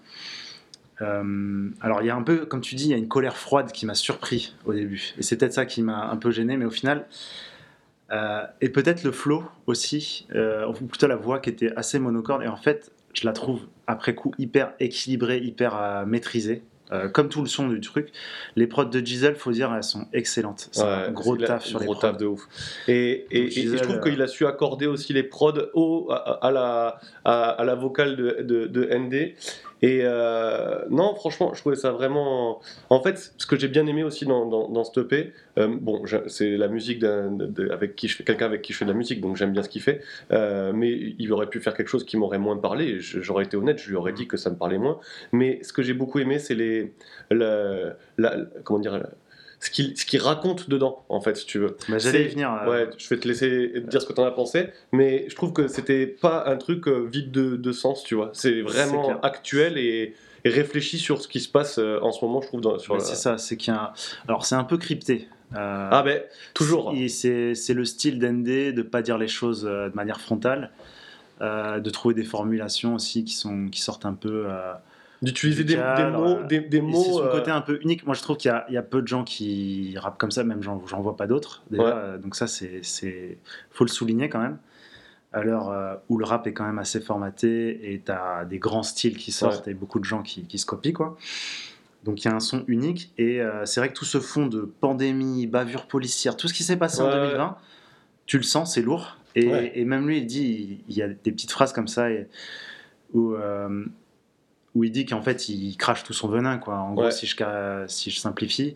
Euh, 1.02 1.70
alors, 1.82 2.02
il 2.02 2.08
y 2.08 2.10
a 2.12 2.16
un 2.16 2.22
peu, 2.22 2.46
comme 2.46 2.62
tu 2.62 2.76
dis, 2.76 2.86
il 2.86 2.92
y 2.92 2.94
a 2.94 2.98
une 2.98 3.08
colère 3.08 3.36
froide 3.36 3.72
qui 3.72 3.86
m'a 3.86 3.96
surpris 3.96 4.54
au 4.66 4.74
début. 4.74 5.14
Et 5.18 5.24
c'est 5.24 5.36
peut-être 5.38 5.54
ça 5.54 5.66
qui 5.66 5.82
m'a 5.82 6.10
un 6.12 6.18
peu 6.18 6.30
gêné, 6.32 6.58
mais 6.58 6.66
au 6.66 6.70
final. 6.72 7.08
Euh, 8.12 8.44
et 8.60 8.70
peut-être 8.70 9.04
le 9.04 9.12
flow 9.12 9.44
aussi, 9.68 10.28
euh, 10.36 10.68
ou 10.68 10.74
plutôt 10.74 11.08
la 11.08 11.16
voix 11.16 11.40
qui 11.40 11.50
était 11.50 11.72
assez 11.76 12.00
monocorde. 12.00 12.44
Et 12.44 12.48
en 12.48 12.58
fait, 12.58 12.92
je 13.14 13.26
la 13.26 13.34
trouve 13.34 13.62
après 13.88 14.16
coup 14.16 14.34
hyper 14.38 14.74
équilibrée, 14.80 15.40
hyper 15.40 15.76
euh, 15.76 16.06
maîtrisée. 16.06 16.64
Comme 17.14 17.30
tout 17.30 17.40
le 17.40 17.48
son 17.48 17.70
du 17.70 17.80
truc, 17.80 18.12
les 18.58 18.68
prods 18.68 18.84
de 18.84 19.00
Giselle, 19.00 19.36
faut 19.36 19.54
dire, 19.54 19.74
elles 19.74 19.82
sont 19.82 20.08
excellentes. 20.12 20.68
C'est 20.74 20.82
un 20.82 21.10
gros 21.10 21.38
taf 21.38 21.64
sur 21.64 21.80
les 21.80 21.86
gros 21.86 21.96
prods. 21.96 22.02
taf 22.02 22.18
de 22.18 22.26
ouf. 22.26 22.50
Et, 22.90 23.26
je 23.32 23.78
trouve 23.78 24.02
qu'il 24.02 24.22
a 24.22 24.28
su 24.28 24.46
accorder 24.46 24.88
aussi 24.88 25.14
les 25.14 25.24
prods 25.24 25.54
au, 25.74 26.12
à, 26.12 26.46
à 26.46 26.52
la, 26.52 27.00
à, 27.24 27.50
à 27.52 27.64
la 27.64 27.76
vocale 27.76 28.18
de, 28.18 28.42
de, 28.42 28.68
de 28.68 28.90
ND. 28.94 29.36
Et 29.82 30.02
euh, 30.04 30.86
non, 30.90 31.16
franchement, 31.16 31.54
je 31.54 31.60
trouvais 31.62 31.76
ça 31.76 31.92
vraiment. 31.92 32.60
En 32.90 33.02
fait, 33.02 33.34
ce 33.38 33.48
que 33.48 33.58
j'ai 33.58 33.68
bien 33.68 33.88
aimé 33.88 34.04
aussi 34.04 34.26
dans, 34.26 34.46
dans, 34.46 34.70
dans 34.70 34.84
ce 34.84 35.00
EP, 35.00 35.34
euh, 35.58 35.68
bon, 35.82 36.04
c'est 36.28 36.56
la 36.58 36.68
musique 36.68 37.00
de- 37.00 37.70
avec 37.72 37.96
qui 37.96 38.08
je 38.08 38.16
fais 38.16 38.24
quelqu'un 38.24 38.46
avec 38.46 38.62
qui 38.62 38.74
je 38.74 38.78
fais 38.78 38.86
de 38.86 38.92
la 38.92 38.96
musique, 38.98 39.22
donc 39.22 39.38
j'aime 39.38 39.54
bien 39.54 39.64
ce 39.64 39.70
qu'il 39.70 39.82
fait. 39.82 40.02
Euh, 40.32 40.72
mais 40.74 40.92
il 41.18 41.32
aurait 41.34 41.48
pu 41.48 41.60
faire 41.60 41.74
quelque 41.74 41.88
chose 41.88 42.06
qui 42.06 42.16
m'aurait 42.18 42.38
moins 42.38 42.58
parlé. 42.58 42.98
J'aurais 43.00 43.46
été 43.46 43.58
honnête, 43.58 43.80
je 43.80 43.90
lui 43.90 43.96
aurais 43.96 44.14
dit 44.14 44.28
que 44.28 44.38
ça 44.38 44.50
me 44.52 44.56
parlait 44.56 44.78
moins. 44.78 45.00
Mais 45.32 45.60
ce 45.64 45.74
que 45.74 45.82
j'ai 45.82 45.94
beaucoup 45.94 46.20
aimé, 46.20 46.38
c'est 46.40 46.56
les, 46.56 46.94
la, 47.32 47.96
la- 48.18 48.38
comment 48.64 48.80
dire, 48.80 48.98
la- 49.00 49.10
ce 49.62 49.70
qu'il 49.70 49.96
ce 49.98 50.06
qu'il 50.06 50.20
raconte 50.22 50.70
dedans, 50.70 51.06
en 51.08 51.22
fait, 51.22 51.38
si 51.38 51.46
tu 51.46 51.60
veux. 51.60 51.78
Bah, 51.88 51.98
J'allais 52.00 52.26
y 52.26 52.28
venir. 52.28 52.52
euh, 52.52 52.70
Ouais, 52.70 52.90
je 52.98 53.08
vais 53.10 53.18
te 53.18 53.28
laisser 53.28 53.82
dire 53.88 54.02
ce 54.02 54.08
que 54.08 54.14
tu 54.14 54.20
en 54.20 54.26
as 54.26 54.32
pensé, 54.32 54.68
mais 54.92 55.26
je 55.30 55.36
trouve 55.36 55.54
que 55.54 55.68
c'était 55.70 56.06
pas 56.08 56.44
un 56.48 56.58
truc 56.58 56.88
euh, 56.88 57.08
vide 57.12 57.32
de, 57.32 57.56
de 57.56 57.72
sens, 57.72 58.04
tu 58.04 58.16
vois. 58.16 58.32
C'est 58.34 58.62
vraiment 58.62 59.22
actuel 59.22 59.78
et, 59.78 60.16
et 60.44 60.50
réfléchi 60.50 60.98
sur 60.98 61.22
ce 61.22 61.28
qui 61.28 61.40
se 61.40 61.48
passe 61.50 61.78
euh, 61.78 62.00
en 62.02 62.12
ce 62.12 62.26
moment, 62.26 62.42
je 62.42 62.48
trouve. 62.48 62.62
Dans, 62.62 62.78
sur 62.80 62.96
la- 62.96 63.00
C'est 63.04 63.16
ça, 63.16 63.38
c'est 63.38 63.56
qu'il 63.56 63.74
y 63.74 63.78
a 63.78 63.94
Alors, 64.28 64.46
c'est 64.46 64.56
un 64.56 64.64
peu 64.66 64.78
crypté. 64.78 65.28
Euh, 65.56 65.90
Ah 65.92 66.02
ben, 66.04 66.22
toujours. 66.54 66.94
C'est 67.10 67.54
c'est 67.56 67.74
le 67.74 67.86
style 67.86 68.20
d'ND 68.20 68.74
de 68.74 68.82
pas 68.82 69.02
dire 69.02 69.18
les 69.18 69.28
choses 69.28 69.64
de 69.64 69.92
manière 69.94 70.22
frontale, 70.22 70.72
euh, 71.42 71.80
de 71.80 71.90
trouver 71.90 72.16
des 72.16 72.24
formulations 72.24 72.96
aussi 72.96 73.24
qui, 73.26 73.34
sont, 73.36 73.68
qui 73.68 73.82
sortent 73.82 74.06
un 74.06 74.14
peu. 74.14 74.46
euh, 74.48 74.74
D'utiliser 75.22 75.64
des, 75.64 75.76
des 75.76 76.10
mots, 76.12 76.40
des, 76.48 76.82
mots. 76.82 77.04
c'est 77.04 77.12
son 77.12 77.24
euh, 77.26 77.32
côté 77.32 77.52
un 77.52 77.62
peu 77.62 77.80
unique. 77.84 78.06
Moi, 78.08 78.16
je 78.16 78.22
trouve 78.24 78.38
qu'il 78.38 78.52
y, 78.70 78.74
y 78.74 78.78
a 78.78 78.82
peu 78.82 79.02
de 79.04 79.08
gens 79.08 79.24
qui 79.24 79.94
rappent 79.98 80.18
comme 80.18 80.32
ça, 80.32 80.44
même 80.44 80.64
j'en 80.64 80.78
vois 80.78 81.16
pas 81.16 81.28
d'autres. 81.28 81.64
Ouais. 81.72 81.80
Euh, 81.82 82.18
Donc 82.18 82.36
ça, 82.36 82.48
c'est 82.48 82.82
faut 83.70 83.84
le 83.84 83.90
souligner 83.90 84.30
quand 84.30 84.40
même. 84.40 84.58
À 85.34 85.44
l'heure 85.44 86.02
où 86.10 86.18
le 86.18 86.26
rap 86.26 86.46
est 86.48 86.54
quand 86.54 86.66
même 86.66 86.80
assez 86.80 87.00
formaté 87.00 87.94
et 87.94 88.02
tu 88.06 88.12
as 88.12 88.44
des 88.46 88.60
grands 88.60 88.84
styles 88.84 89.16
qui 89.16 89.32
sortent 89.32 89.68
et 89.70 89.74
beaucoup 89.74 90.00
de 90.00 90.04
gens 90.06 90.24
qui, 90.24 90.44
qui 90.44 90.58
se 90.58 90.66
copient 90.66 90.92
quoi. 90.92 91.18
Donc 92.04 92.22
il 92.26 92.28
y 92.28 92.32
a 92.32 92.36
un 92.36 92.40
son 92.42 92.66
unique 92.68 93.14
et 93.18 93.40
euh, 93.42 93.64
c'est 93.66 93.80
vrai 93.80 93.88
que 93.90 93.94
tout 93.94 94.04
ce 94.06 94.20
fond 94.20 94.48
de 94.48 94.62
pandémie, 94.82 95.46
bavure 95.48 95.86
policière, 95.86 96.36
tout 96.36 96.48
ce 96.50 96.54
qui 96.54 96.64
s'est 96.64 96.76
passé 96.76 97.00
en 97.02 97.06
Ouais, 97.06 97.12
ouais. 97.14 97.26
2020, 97.28 97.58
tu 98.26 98.38
le 98.38 98.44
sens, 98.44 98.74
c'est 98.74 98.82
lourd. 98.82 99.18
Et, 99.36 99.48
Ouais. 99.48 99.72
et 99.76 99.86
même 99.86 100.06
lui, 100.08 100.18
il 100.18 100.26
dit, 100.26 100.44
il, 100.44 100.84
il 100.90 100.98
y 100.98 101.02
a 101.04 101.08
des 101.08 101.32
petites 101.32 101.52
phrases 101.52 101.72
comme 101.72 101.88
ça 101.88 102.10
et, 102.12 102.28
où, 103.14 103.34
euh, 103.36 103.86
où 104.76 104.84
il 104.84 104.92
dit 104.92 105.06
qu'en 105.06 105.22
fait 105.22 105.50
il 105.50 105.76
crache 105.78 106.04
tout 106.04 106.14
son 106.14 106.28
venin 106.28 106.58
quoi. 106.58 106.76
En 106.76 106.94
gros 106.94 107.12
si 107.12 107.26
je 107.28 107.86
si 107.88 108.12
je 108.12 108.20
simplifie, 108.20 108.76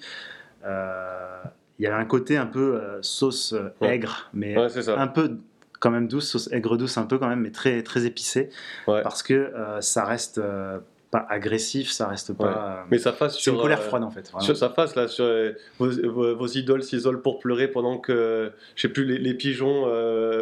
euh, 0.66 1.42
il 1.80 1.84
y 1.84 1.88
a 1.88 1.96
un 1.96 2.06
côté 2.06 2.38
un 2.38 2.46
peu 2.46 2.76
euh, 2.76 3.02
sauce 3.02 3.54
euh, 3.54 3.70
aigre, 3.82 4.30
mais 4.34 4.58
Ouais, 4.58 4.90
un 4.90 5.08
peu 5.08 5.38
quand 5.80 5.92
même 5.92 6.08
douce, 6.08 6.30
sauce 6.30 6.50
aigre 6.52 6.78
douce 6.78 6.98
un 6.98 7.06
peu 7.06 7.18
quand 7.18 7.28
même, 7.28 7.42
mais 7.42 7.52
très 7.52 7.84
très 7.84 8.06
épicée. 8.06 8.50
Parce 8.86 9.24
que 9.24 9.52
ça 9.82 10.06
reste 10.06 10.42
pas 11.20 11.26
agressif, 11.30 11.92
ça 11.92 12.08
reste 12.08 12.34
pas. 12.38 12.44
Ouais. 12.46 12.52
euh, 12.56 12.82
Mais 12.92 12.98
sa 12.98 13.14
face 13.14 13.36
sur. 13.36 13.54
une 13.54 13.62
colère 13.62 13.80
euh, 13.80 13.84
froide 13.84 14.04
en 14.04 14.10
fait. 14.12 14.28
vraiment. 14.30 14.40
Sur 14.46 14.56
sa 14.58 14.70
face, 14.70 14.96
là, 14.96 15.08
sur, 15.08 15.26
euh, 15.26 15.52
vos, 15.80 15.90
vos- 16.10 16.36
vos 16.36 16.48
idoles 16.48 16.84
s'isolent 16.84 17.22
pour 17.22 17.40
pleurer 17.40 17.68
pendant 17.68 17.98
que, 17.98 18.52
je 18.76 18.82
sais 18.82 18.90
plus, 18.90 19.06
les, 19.06 19.18
les 19.18 19.34
pigeons 19.34 19.86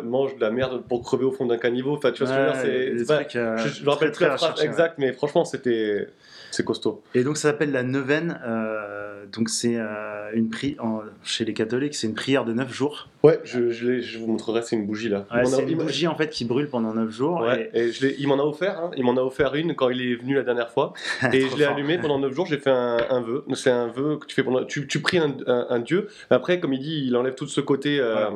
mangent 0.03 0.35
de 0.35 0.41
la 0.41 0.51
merde 0.51 0.83
pour 0.87 1.01
crever 1.01 1.25
au 1.25 1.31
fond 1.31 1.45
d'un 1.45 1.57
caniveau. 1.57 1.95
Enfin, 1.97 2.11
tu 2.11 2.23
vois 2.23 2.33
ce 2.33 2.37
que 2.37 2.39
je 2.39 2.97
veux 2.99 3.05
dire 3.05 3.67
Je 3.73 3.83
me 3.85 3.89
rappelle 3.89 4.11
très, 4.11 4.25
la 4.27 4.31
très 4.35 4.37
phrase 4.37 4.51
recherchés, 4.51 4.61
ouais. 4.63 4.65
exacte, 4.69 4.95
mais 4.97 5.13
franchement, 5.13 5.45
c'était. 5.45 6.07
C'est 6.53 6.63
costaud. 6.63 7.01
Et 7.15 7.23
donc 7.23 7.37
ça 7.37 7.49
s'appelle 7.49 7.71
la 7.71 7.81
neuvaine. 7.81 8.39
euh, 8.45 9.25
donc 9.31 9.49
c'est 9.49 9.77
euh, 9.77 10.29
une 10.33 10.49
pri 10.49 10.75
en- 10.79 11.01
chez 11.23 11.45
les 11.45 11.53
catholiques, 11.55 11.95
c'est 11.95 12.05
une 12.05 12.13
prière 12.13 12.45
de 12.45 12.53
9 12.53 12.71
jours. 12.71 13.07
Ouais, 13.23 13.39
je, 13.43 13.71
je, 13.71 13.87
l'ai- 13.89 14.01
je 14.01 14.19
vous 14.19 14.27
montrerai, 14.27 14.61
c'est 14.61 14.75
une 14.75 14.85
bougie 14.85 15.09
là. 15.09 15.25
Ouais, 15.33 15.45
c'est 15.45 15.63
une 15.63 15.77
bougie 15.79 16.05
en 16.07 16.15
fait 16.15 16.29
qui 16.29 16.45
brûle 16.45 16.67
pendant 16.69 16.93
9 16.93 17.09
jours. 17.09 17.41
Ouais, 17.41 17.71
et- 17.73 17.79
et 17.79 17.91
je 17.91 18.05
l'ai- 18.05 18.15
il 18.19 18.27
m'en 18.27 18.37
a 18.39 18.43
offert, 18.43 18.77
hein. 18.79 18.91
il 18.95 19.03
m'en 19.03 19.17
a 19.17 19.21
offert 19.21 19.55
une 19.55 19.73
quand 19.75 19.89
il 19.89 20.01
est 20.01 20.15
venu 20.15 20.35
la 20.35 20.43
dernière 20.43 20.69
fois, 20.69 20.93
et 21.33 21.41
je 21.41 21.55
l'ai 21.57 21.63
fort. 21.63 21.73
allumé 21.73 21.97
pendant 21.97 22.19
9 22.19 22.33
jours. 22.33 22.45
J'ai 22.45 22.59
fait 22.59 22.69
un, 22.69 22.97
un 23.09 23.21
vœu. 23.21 23.43
C'est 23.55 23.71
un 23.71 23.87
vœu 23.87 24.17
que 24.17 24.27
tu 24.27 24.35
fais 24.35 24.43
pendant. 24.43 24.63
Tu, 24.65 24.85
tu 24.87 24.99
pries 25.01 25.17
un, 25.17 25.35
un- 25.47 25.65
un 25.69 25.79
dieu. 25.79 26.07
Après, 26.29 26.59
comme 26.59 26.73
il 26.73 26.79
dit, 26.81 27.05
il 27.07 27.15
enlève 27.17 27.33
tout 27.33 27.47
ce 27.47 27.61
côté. 27.61 27.99
euh. 27.99 28.29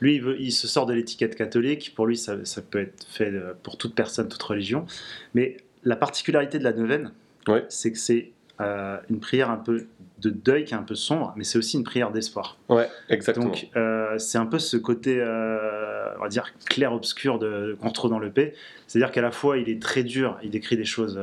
Lui, 0.00 0.14
il, 0.16 0.22
veut- 0.22 0.40
il 0.40 0.50
se 0.50 0.66
sort 0.66 0.86
de 0.86 0.94
l'étiquette 0.94 1.36
catholique. 1.36 1.92
Pour 1.94 2.06
lui, 2.06 2.16
ça, 2.16 2.34
ça 2.44 2.62
peut 2.62 2.80
être 2.80 3.04
fait 3.08 3.30
pour 3.62 3.76
toute 3.76 3.94
personne, 3.94 4.28
toute 4.28 4.42
religion. 4.42 4.86
Mais 5.34 5.58
la 5.84 5.94
particularité 5.94 6.58
de 6.58 6.64
la 6.64 6.72
neuvaine, 6.72 7.12
Ouais. 7.48 7.64
c'est 7.68 7.92
que 7.92 7.98
c'est 7.98 8.32
euh, 8.60 8.98
une 9.08 9.20
prière 9.20 9.50
un 9.50 9.56
peu 9.56 9.86
de 10.18 10.28
deuil 10.30 10.64
qui 10.64 10.74
est 10.74 10.76
un 10.76 10.82
peu 10.82 10.94
sombre, 10.94 11.32
mais 11.36 11.44
c'est 11.44 11.56
aussi 11.56 11.78
une 11.78 11.84
prière 11.84 12.10
d'espoir. 12.10 12.58
Ouais, 12.68 12.88
exactement. 13.08 13.46
Donc 13.46 13.68
euh, 13.76 14.18
c'est 14.18 14.36
un 14.36 14.44
peu 14.46 14.58
ce 14.58 14.76
côté, 14.76 15.18
euh, 15.18 16.14
on 16.18 16.22
va 16.22 16.28
dire, 16.28 16.52
clair-obscur 16.66 17.38
de- 17.38 17.76
qu'on 17.80 17.88
retrouve 17.88 18.10
dans 18.10 18.18
le 18.18 18.30
P. 18.30 18.52
C'est-à-dire 18.86 19.12
qu'à 19.12 19.22
la 19.22 19.30
fois, 19.30 19.56
il 19.56 19.70
est 19.70 19.80
très 19.80 20.02
dur, 20.02 20.38
il 20.42 20.50
décrit 20.50 20.76
des 20.76 20.84
choses 20.84 21.18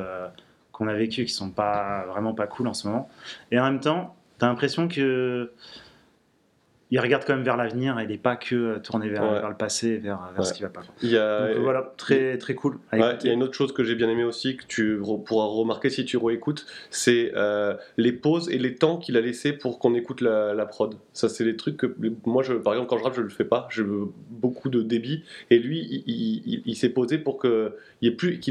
qu'on 0.72 0.88
a 0.88 0.94
vécues 0.96 1.26
qui 1.26 1.34
sont 1.34 1.52
pas 1.52 2.06
vraiment 2.08 2.34
pas 2.34 2.48
cool 2.48 2.68
en 2.68 2.74
ce 2.74 2.88
moment. 2.88 3.08
Et 3.52 3.60
en 3.60 3.64
même 3.66 3.80
temps, 3.80 4.16
tu 4.40 4.46
as 4.46 4.48
l'impression 4.48 4.88
que 4.88 5.52
il 6.90 7.00
regarde 7.00 7.24
quand 7.26 7.36
même 7.36 7.44
vers 7.44 7.58
l'avenir 7.58 8.00
et 8.00 8.04
il 8.04 8.10
n'est 8.10 8.18
pas 8.18 8.36
que 8.38 8.56
euh, 8.56 8.80
tourné 8.80 9.10
vers, 9.10 9.24
Ouais. 9.24 9.40
vers 9.40 9.50
le 9.50 9.58
passé 9.58 9.98
vers, 9.98 10.20
ce 10.42 10.54
qui 10.54 10.64
va 10.64 10.70
pas. 10.70 10.82
il 11.04 11.10
y 11.12 11.18
a, 11.18 11.54
Donc 11.54 11.64
voilà, 11.64 11.94
très, 11.98 12.38
très 12.38 12.56
cool. 12.56 12.80
Ouais, 12.94 13.00
il 13.22 13.28
y 13.28 13.30
a 13.30 13.34
une 13.34 13.44
autre 13.44 13.56
chose 13.56 13.74
que 13.74 13.84
j'ai 13.84 13.96
bien 13.96 14.08
aimé 14.10 14.24
aussi, 14.24 14.56
que 14.58 14.64
tu 14.68 15.00
pourras 15.26 15.46
remarquer 15.46 15.90
si 15.90 16.06
tu 16.06 16.18
réécoutes, 16.18 16.66
c'est 16.90 17.32
euh, 17.36 17.76
les 17.98 18.14
pauses 18.14 18.50
et 18.50 18.58
les 18.58 18.76
temps 18.76 18.98
qu'il 18.98 19.18
a 19.18 19.22
laissé 19.22 19.52
pour 19.54 19.80
qu'on 19.80 19.94
écoute 19.96 20.22
la, 20.22 20.54
la 20.54 20.66
prod. 20.66 20.96
Ça, 21.14 21.28
c'est 21.30 21.44
des 21.44 21.56
trucs 21.58 21.78
que 21.78 21.96
moi, 22.26 22.42
je, 22.44 22.54
par 22.54 22.74
exemple, 22.74 22.90
quand 22.90 22.98
je 22.98 23.04
rappe, 23.04 23.16
je 23.16 23.22
le 23.22 23.30
fais 23.30 23.44
pas. 23.46 23.68
J'ai 23.72 23.84
beaucoup 24.30 24.70
de 24.70 24.82
débit. 24.82 25.24
Et 25.50 25.60
lui, 25.60 25.80
il, 25.80 26.04
il- 26.08 26.44
il- 26.46 26.64
il 26.66 26.76
s'est 26.76 26.90
posé 26.90 27.18
pour 27.18 27.40
qu'il 27.42 27.74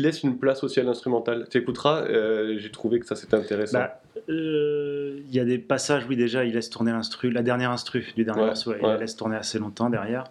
laisse 0.03 0.23
une 0.23 0.39
place 0.39 0.63
aussi 0.63 0.79
à 0.81 0.83
l'instrumental. 0.83 1.47
Tu 1.51 1.59
écouteras, 1.59 2.03
euh, 2.03 2.57
j'ai 2.59 2.71
trouvé 2.71 2.99
que 3.01 3.07
ça 3.07 3.17
c'était 3.17 3.37
intéressant. 3.37 3.79
Bah, 3.79 4.01
euh, 4.29 5.21
Il 5.29 5.35
y 5.35 5.41
a 5.41 5.45
des 5.45 5.59
passages, 5.59 6.05
oui, 6.09 6.17
déjà, 6.17 6.45
il 6.45 6.55
laisse 6.55 6.71
tourner 6.71 6.93
l'instru, 6.93 7.31
la 7.31 7.43
dernière 7.43 7.71
instru 7.71 8.05
du 8.17 8.25
dernier 8.27 8.43
Ouais, 8.43 8.47
morceau, 8.49 8.75
il 8.79 8.83
la 8.87 8.97
laisse 8.99 9.17
tourner 9.17 9.37
assez 9.37 9.59
longtemps 9.59 9.89
derrière. 9.91 10.25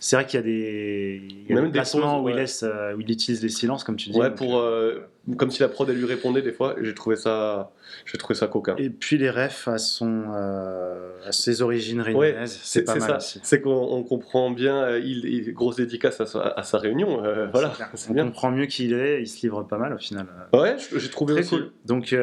C'est 0.00 0.16
vrai 0.16 0.26
qu'il 0.26 0.38
y 0.38 0.42
a 0.42 0.44
des, 0.44 1.22
il 1.30 1.48
y 1.48 1.52
a 1.52 1.54
Même 1.54 1.64
des 1.66 1.70
des 1.70 1.78
placements 1.78 2.16
pauses, 2.18 2.24
où, 2.24 2.28
il 2.28 2.34
ouais. 2.34 2.40
laisse, 2.42 2.62
où 2.96 3.00
il 3.00 3.10
utilise 3.10 3.42
les 3.42 3.48
silences, 3.48 3.84
comme 3.84 3.96
tu 3.96 4.10
dis. 4.10 4.18
ouais, 4.18 4.28
donc, 4.28 4.36
pour, 4.36 4.58
euh, 4.58 5.08
euh, 5.30 5.34
comme 5.36 5.50
si 5.50 5.60
la 5.62 5.68
prod 5.68 5.88
elle 5.88 5.96
lui 5.96 6.04
répondait 6.04 6.42
des 6.42 6.52
fois. 6.52 6.74
J'ai 6.82 6.92
trouvé 6.92 7.16
ça, 7.16 7.70
j'ai 8.04 8.18
trouvé 8.18 8.34
ça 8.34 8.46
coquin. 8.46 8.74
Et 8.76 8.90
puis 8.90 9.16
les 9.16 9.30
refs 9.30 9.66
à, 9.66 9.78
son, 9.78 10.24
euh, 10.34 11.10
à 11.26 11.32
ses 11.32 11.62
origines 11.62 12.02
réunionnaises, 12.02 12.58
c'est 12.62 12.82
pas 12.84 12.96
mal. 12.96 13.18
C'est 13.20 13.62
qu'on 13.62 13.70
on 13.70 14.02
comprend 14.02 14.50
bien. 14.50 14.98
il, 14.98 15.24
il- 15.24 15.54
grosse 15.54 15.76
dédicace 15.76 16.20
à 16.20 16.26
sa, 16.26 16.40
à 16.48 16.62
sa 16.64 16.76
réunion. 16.76 17.24
euh, 17.24 17.46
voilà, 17.50 17.68
clair. 17.70 17.88
On 18.10 18.12
bien. 18.12 18.24
comprend 18.26 18.50
mieux 18.50 18.66
qui 18.66 18.84
il 18.84 18.92
est, 18.92 19.22
il 19.22 19.26
se 19.26 19.40
livre 19.40 19.62
pas 19.62 19.78
mal 19.78 19.94
au 19.94 19.98
final. 19.98 20.26
Ouais, 20.52 20.76
j'ai 20.94 21.08
trouvé 21.08 21.32
Très 21.32 21.40
aussi. 21.44 21.50
cool. 21.56 21.72
Donc 21.86 22.14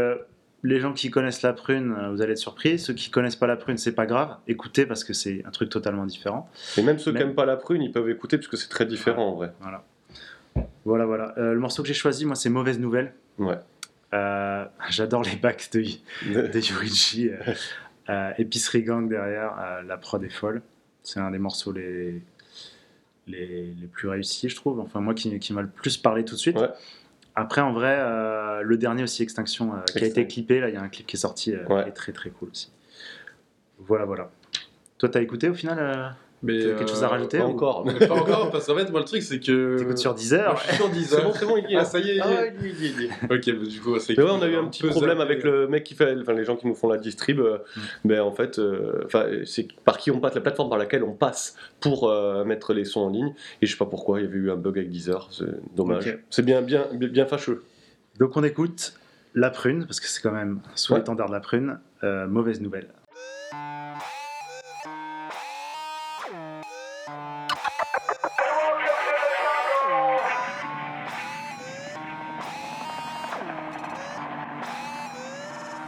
les 0.64 0.80
gens 0.80 0.94
qui 0.94 1.10
connaissent 1.10 1.42
la 1.42 1.54
prune, 1.54 1.96
euh, 1.98 2.10
vous 2.12 2.22
allez 2.22 2.34
être 2.34 2.38
surpris. 2.38 2.78
Ceux 2.78 2.94
qui 2.94 3.10
connaissent 3.10 3.36
pas 3.36 3.48
la 3.48 3.56
prune, 3.58 3.78
c'est 3.78 3.94
pas 3.94 4.06
grave. 4.06 4.38
Écoutez 4.48 4.86
parce 4.86 5.04
que 5.04 5.14
c'est 5.14 5.44
un 5.46 5.52
truc 5.52 5.70
totalement 5.70 6.06
différent. 6.06 6.50
Et 6.78 6.82
même 6.84 7.00
ceux 7.00 7.12
qui 7.12 7.18
n'aiment 7.18 7.34
pas 7.36 7.46
la 7.46 7.58
prune, 7.58 7.82
ils 7.82 7.92
peuvent 7.92 8.10
écouter 8.10 8.38
parce 8.38 8.48
que 8.48 8.58
c'est 8.58 8.70
très 8.70 8.86
différent 8.86 9.30
en 9.30 9.36
vrai. 9.36 9.54
Voilà. 9.60 9.84
Voilà, 10.86 11.06
voilà. 11.06 11.34
Euh, 11.38 11.54
le 11.54 11.60
morceau 11.60 11.82
que 11.82 11.88
j'ai 11.88 11.94
choisi, 11.94 12.26
moi, 12.26 12.36
c'est 12.36 12.50
Mauvaise 12.50 12.80
Nouvelle. 12.80 13.14
Ouais. 13.38 13.58
Euh, 14.14 14.66
J'adore 14.90 15.24
les 15.24 15.36
backs 15.36 15.72
de, 15.74 15.82
de 16.48 16.60
Yurichi. 16.60 17.32
euh, 18.10 18.32
Épicerie 18.38 18.84
Gang 18.84 19.08
derrière, 19.10 19.82
la 19.88 19.98
prod 19.98 20.24
est 20.24 20.30
folle. 20.30 20.62
C'est 21.04 21.20
un 21.20 21.32
des 21.32 21.40
morceaux 21.40 21.72
les, 21.72 22.22
les, 23.28 23.74
les 23.80 23.88
plus 23.92 24.08
réussis, 24.10 24.50
je 24.50 24.56
trouve. 24.56 24.80
Enfin, 24.80 25.00
moi 25.00 25.14
qui, 25.14 25.40
qui 25.40 25.54
m'a 25.54 25.62
le 25.62 25.70
plus 25.70 25.98
parlé 25.98 26.24
tout 26.26 26.36
de 26.36 26.40
suite. 26.40 26.58
Ouais. 26.58 26.70
Après, 27.36 27.62
en 27.62 27.72
vrai, 27.72 27.96
euh, 28.00 28.62
le 28.62 28.78
dernier 28.78 29.04
aussi, 29.04 29.24
Extinction, 29.24 29.74
euh, 29.74 29.78
qui 29.86 30.04
a 30.04 30.08
été 30.08 30.28
clippé, 30.28 30.60
là, 30.60 30.70
il 30.70 30.74
y 30.76 30.78
a 30.78 30.82
un 30.82 30.90
clip 30.90 31.08
qui 31.08 31.16
est 31.16 31.20
sorti, 31.20 31.54
euh, 31.56 31.66
Ouais. 31.68 31.88
est 31.88 31.92
très 31.94 32.12
très 32.12 32.30
cool 32.30 32.50
aussi. 32.50 32.72
Voilà, 33.80 34.06
voilà. 34.06 34.30
Toi, 34.98 35.10
t'as 35.10 35.22
écouté 35.22 35.50
au 35.50 35.54
final 35.54 36.16
Mais, 36.44 36.60
T'as 36.64 36.74
quelque 36.76 36.90
chose 36.90 37.04
à 37.04 37.08
rajouter 37.08 37.38
Pas 37.38 37.46
ou- 37.46 37.50
encore. 37.52 37.86
Mais 37.86 38.08
Pas 38.08 38.16
encore, 38.16 38.50
parce 38.52 38.66
qu'en 38.66 38.76
fait, 38.76 38.90
moi, 38.90 39.00
le 39.02 39.06
truc, 39.06 39.22
c'est 39.22 39.40
que. 39.40 39.78
T'écoutes 39.78 39.98
sur 40.00 40.12
Moi, 40.12 40.20
10 40.20 40.34
heures 40.34 40.58
je 40.58 40.64
suis 40.70 40.76
sur 40.76 40.90
10 40.90 41.06
C'est 41.06 41.22
bon, 41.24 41.32
c'est 41.34 41.46
bon, 41.46 41.58
il 41.58 41.70
y 41.70 41.74
est. 41.74 41.78
Ah, 41.78 41.86
ça 41.86 42.00
y 42.00 42.10
est, 42.10 42.14
il 42.14 42.16
y 42.16 42.20
est. 42.20 42.22
Ah 42.24 42.46
il 42.60 42.66
y 42.66 42.70
est, 42.70 42.72
il 42.74 42.82
y 42.82 42.86
est, 42.86 42.90
il 42.98 43.02
y 43.02 43.06
est. 43.06 43.10
Ok, 43.36 43.60
bah, 43.60 43.66
du 43.70 43.80
coup, 43.82 44.00
c'est 44.00 44.18
Mais 44.18 44.24
ouais, 44.24 44.30
on 44.32 44.42
a 44.42 44.48
eu 44.48 44.56
un 44.56 44.66
petit 44.68 44.84
problème 44.88 45.20
zappé. 45.20 45.32
avec 45.32 45.44
le 45.44 45.68
mec 45.68 45.84
qui 45.84 45.94
fait, 45.94 46.16
enfin 46.20 46.34
les 46.34 46.44
gens 46.44 46.56
qui 46.56 46.66
nous 46.68 46.74
font 46.76 46.90
la 46.90 46.98
distrib. 46.98 47.40
euh, 47.40 47.58
Mm. 47.76 47.80
Mais 48.06 48.20
en 48.20 48.32
fait, 48.32 48.58
euh, 48.60 49.04
enfin 49.06 49.26
c'est 49.46 49.68
par 49.84 49.98
qui 49.98 50.10
on 50.10 50.20
passe, 50.20 50.34
la 50.36 50.42
plateforme 50.42 50.70
par 50.70 50.80
laquelle 50.80 51.04
on 51.04 51.14
passe 51.14 51.56
pour 51.80 52.10
euh, 52.10 52.44
mettre 52.44 52.74
les 52.74 52.86
sons 52.86 53.02
en 53.02 53.10
ligne. 53.10 53.34
Et 53.62 53.66
je 53.68 53.72
sais 53.72 53.78
pas 53.78 53.86
pourquoi, 53.86 54.20
il 54.20 54.26
y 54.26 54.28
avait 54.28 54.38
eu 54.38 54.50
un 54.52 54.56
bug 54.56 54.78
avec 54.80 54.90
Deezer. 54.90 55.28
C'est 55.32 55.46
dommage. 55.76 56.18
C'est 56.32 56.44
bien, 56.44 56.62
bien, 56.64 56.88
bien, 56.94 57.08
bien 57.08 57.26
fâcheux. 57.28 57.64
Donc 58.20 58.36
on 58.36 58.44
écoute 58.44 58.94
La 59.36 59.52
Prune, 59.52 59.86
parce 59.86 60.00
que 60.00 60.08
c'est 60.08 60.22
quand 60.22 60.32
même 60.32 60.60
sous 60.76 60.94
Ouais. 60.94 61.00
l'étendard 61.00 61.28
de 61.28 61.34
La 61.34 61.40
Prune. 61.40 61.80
Euh, 62.04 62.26
mauvaise 62.28 62.62
nouvelle. 62.62 62.88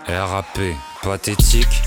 RAP, 0.08 0.60
pathétique, 1.02 1.82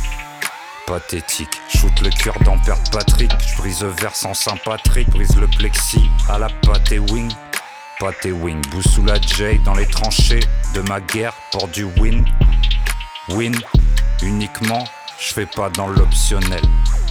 pathétique. 0.87 1.61
Shoot 1.68 2.00
le 2.00 2.09
cœur 2.09 2.38
d'en 2.44 2.59
perdre 2.59 2.83
Patrick. 2.90 3.31
Je 3.46 3.57
brise 3.59 3.83
le 3.83 3.90
verre 3.90 4.14
sans 4.14 4.33
Saint-Patrick. 4.33 5.11
Brise 5.11 5.37
le 5.37 5.46
plexi 5.46 6.00
à 6.29 6.38
la 6.38 6.48
pâté 6.48 6.98
wing. 6.98 7.31
Pâté 8.00 8.33
wing, 8.33 8.62
sous 8.81 9.05
la 9.05 9.20
J 9.20 9.59
dans 9.64 9.74
les 9.74 9.87
tranchées 9.87 10.40
de 10.74 10.81
ma 10.83 11.00
guerre 11.00 11.35
pour 11.52 11.68
du 11.68 11.85
win. 11.85 12.24
Win, 13.29 13.55
uniquement, 14.22 14.85
je 15.18 15.35
fais 15.35 15.46
pas 15.46 15.68
dans 15.68 15.88
l'optionnel. 15.88 16.62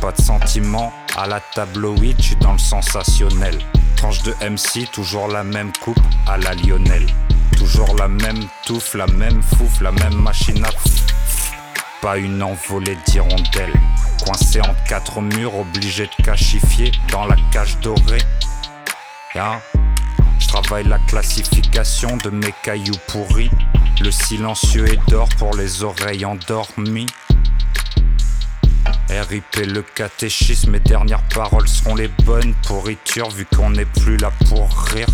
Pas 0.02 0.12
de 0.12 0.22
sentiment 0.22 0.92
à 1.16 1.28
la 1.28 1.40
tabloïd, 1.40 2.20
je 2.20 2.34
dans 2.36 2.54
le 2.54 2.60
sensationnel. 2.60 3.60
Tranche 3.96 4.24
de 4.24 4.34
MC, 4.42 4.90
toujours 4.92 5.28
la 5.28 5.44
même 5.44 5.72
coupe 5.84 6.00
à 6.28 6.38
la 6.38 6.54
Lionel. 6.56 7.06
Toujours 7.58 7.96
la 7.96 8.08
même 8.08 8.48
touffe, 8.66 8.94
la 8.94 9.08
même 9.08 9.42
fouffe, 9.42 9.82
la 9.82 9.92
même 9.92 10.16
machine 10.16 10.64
à. 10.64 10.70
Pas 12.02 12.18
une 12.18 12.44
envolée 12.44 12.98
d'hirondelles. 13.08 13.74
Coincé 14.24 14.62
entre 14.62 14.84
quatre 14.88 15.22
murs, 15.22 15.56
obligé 15.56 16.06
de 16.06 16.24
cachifier 16.24 16.92
dans 17.12 17.26
la 17.26 17.36
cage 17.52 17.78
dorée. 17.80 18.22
Hein? 19.36 19.60
Je 20.40 20.48
travaille 20.48 20.88
la 20.88 21.00
classification 21.00 22.18
de 22.18 22.30
mes 22.30 22.54
cailloux 22.64 22.98
pourris. 23.08 23.52
Le 24.02 24.12
silencieux 24.12 24.88
est 24.88 25.10
d'or 25.10 25.30
pour 25.38 25.56
les 25.56 25.84
oreilles 25.84 26.26
endormies. 26.26 27.08
RIP 29.10 29.56
le 29.68 29.82
catéchisme, 29.82 30.72
mes 30.72 30.80
dernières 30.80 31.24
paroles 31.30 31.68
seront 31.68 31.96
les 31.96 32.10
bonnes 32.26 32.54
pourritures 32.68 33.30
vu 33.30 33.46
qu'on 33.46 33.70
n'est 33.70 33.86
plus 33.86 34.18
là 34.18 34.32
pour 34.50 34.70
rire. 34.88 35.08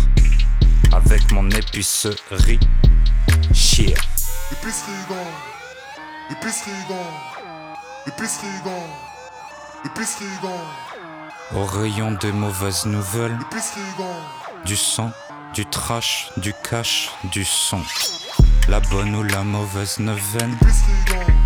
Avec 0.92 1.32
mon 1.32 1.48
épicerie, 1.50 2.60
chier. 3.54 3.94
Épicerie 4.52 4.92
gang, 5.08 5.18
épicerie 6.30 6.70
gang, 6.86 6.98
épicerie 8.06 8.46
gang, 8.62 9.86
épicerie 9.86 10.26
gang, 10.42 11.56
Au 11.56 11.64
rayon 11.64 12.12
des 12.20 12.32
mauvaises 12.32 12.84
nouvelles, 12.84 13.38
épicerie 13.50 13.80
gang, 13.96 14.64
du 14.66 14.76
sang, 14.76 15.10
du 15.54 15.64
trash, 15.64 16.30
du 16.36 16.52
cash, 16.68 17.10
du 17.32 17.44
son. 17.44 17.80
La 18.68 18.80
bonne 18.80 19.14
ou 19.14 19.22
la 19.22 19.44
mauvaise 19.44 19.98
neuvaine, 19.98 20.56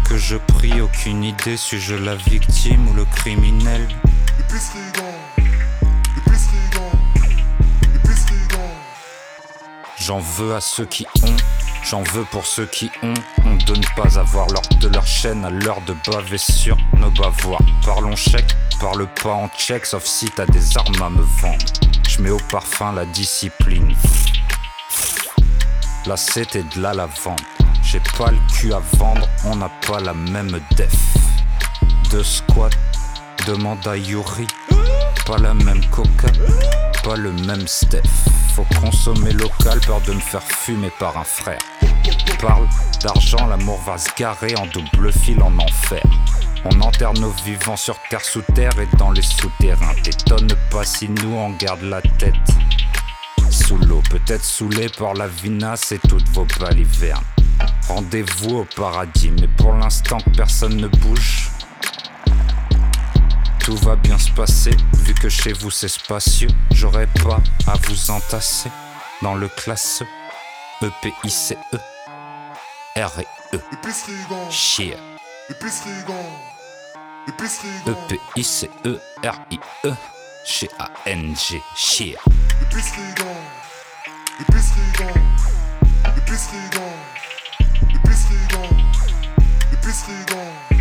que 0.08 0.16
je 0.16 0.36
prie, 0.36 0.80
aucune 0.80 1.22
idée, 1.22 1.56
suis-je 1.56 1.94
la 1.94 2.16
victime 2.16 2.88
ou 2.88 2.94
le 2.94 3.04
criminel? 3.04 3.86
J'en 10.06 10.20
veux 10.20 10.54
à 10.54 10.60
ceux 10.60 10.84
qui 10.84 11.04
ont, 11.24 11.36
J'en 11.82 12.04
veux 12.04 12.22
pour 12.26 12.46
ceux 12.46 12.66
qui 12.66 12.92
ont 13.02 13.14
honte 13.44 13.64
de 13.64 13.74
ne 13.74 13.86
pas 13.96 14.20
avoir 14.20 14.46
l'ordre 14.46 14.78
de 14.78 14.86
leur 14.86 15.04
chaîne 15.04 15.44
à 15.44 15.50
l'heure 15.50 15.80
de 15.80 15.96
baver 16.08 16.38
sur 16.38 16.76
nos 16.96 17.10
bavoirs. 17.10 17.60
Parlons 17.84 18.14
chèque, 18.14 18.54
parle 18.78 19.08
pas 19.20 19.32
en 19.32 19.48
check, 19.48 19.84
sauf 19.84 20.04
si 20.04 20.26
t'as 20.30 20.46
des 20.46 20.78
armes 20.78 21.02
à 21.02 21.10
me 21.10 21.22
vendre. 21.22 21.66
Je 22.08 22.22
mets 22.22 22.30
au 22.30 22.38
parfum 22.52 22.92
la 22.92 23.04
discipline. 23.04 23.96
Là 26.06 26.16
c'était 26.16 26.62
de 26.62 26.80
la 26.80 26.94
lavande. 26.94 27.40
J'ai 27.82 28.00
pas 28.16 28.30
le 28.30 28.38
cul 28.54 28.72
à 28.72 28.82
vendre, 28.98 29.28
on 29.44 29.56
n'a 29.56 29.72
pas 29.88 29.98
la 29.98 30.14
même 30.14 30.60
def. 30.76 31.16
De 32.12 32.22
squat, 32.22 32.70
demande 33.46 33.86
à 33.86 33.96
Yuri. 33.96 34.46
Pas 35.26 35.38
la 35.38 35.54
même 35.54 35.84
coca, 35.90 36.28
pas 37.02 37.16
le 37.16 37.32
même 37.32 37.66
Steph. 37.66 38.02
Faut 38.54 38.66
consommer 38.80 39.32
local, 39.32 39.80
peur 39.86 40.00
de 40.02 40.12
me 40.12 40.20
faire 40.20 40.42
fumer 40.42 40.90
par 40.98 41.16
un 41.18 41.24
frère. 41.24 41.58
Parle 42.40 42.68
d'argent, 43.02 43.46
l'amour 43.46 43.80
va 43.86 43.98
se 43.98 44.10
garer 44.16 44.54
en 44.56 44.66
double 44.66 45.12
fil 45.12 45.42
en 45.42 45.56
enfer. 45.58 46.02
On 46.64 46.80
enterre 46.80 47.14
nos 47.14 47.30
vivants 47.44 47.76
sur 47.76 47.96
terre 48.10 48.24
sous 48.24 48.42
terre 48.54 48.78
et 48.78 48.96
dans 48.96 49.10
les 49.10 49.22
souterrains. 49.22 49.94
T'étonne 50.02 50.52
pas 50.70 50.84
si 50.84 51.08
nous 51.08 51.34
on 51.34 51.50
garde 51.50 51.82
la 51.82 52.02
tête 52.02 52.34
sous 53.50 53.78
l'eau, 53.78 54.02
peut-être 54.10 54.44
saoulé 54.44 54.88
par 54.88 55.14
la 55.14 55.26
vinasse 55.26 55.92
et 55.92 55.98
toutes 55.98 56.28
vos 56.28 56.46
balivernes. 56.60 57.24
Rendez-vous 57.88 58.58
au 58.58 58.66
paradis, 58.76 59.32
mais 59.40 59.48
pour 59.48 59.72
l'instant 59.72 60.18
personne 60.36 60.76
ne 60.76 60.88
bouge. 60.88 61.50
Tout 63.66 63.76
va 63.78 63.96
bien 63.96 64.16
se 64.16 64.30
passer, 64.30 64.70
vu 64.92 65.12
que 65.12 65.28
chez 65.28 65.52
vous 65.52 65.72
c'est 65.72 65.88
spacieux. 65.88 66.46
J'aurais 66.70 67.08
pas 67.24 67.40
à 67.66 67.74
vous 67.88 68.12
entasser 68.12 68.70
dans 69.22 69.34
le 69.34 69.48
classe 69.48 70.04
E, 70.82 70.86
E-P-I-C-E, 70.86 71.78
R 72.96 73.18
et 73.18 73.26
E. 73.56 73.60
Chier. 74.50 74.96
E-P-I-C-E, 77.88 79.00
R-I-E, 79.24 79.92
chez 80.44 80.70
A-N-G, 80.78 81.60
chier. 81.74 82.16
Ça 82.20 82.54
va 82.62 82.70
pas 82.70 82.94
durer. 84.94 85.14
Upside 86.06 86.70
down, 86.70 86.92
passe 89.82 90.04
par 90.26 90.75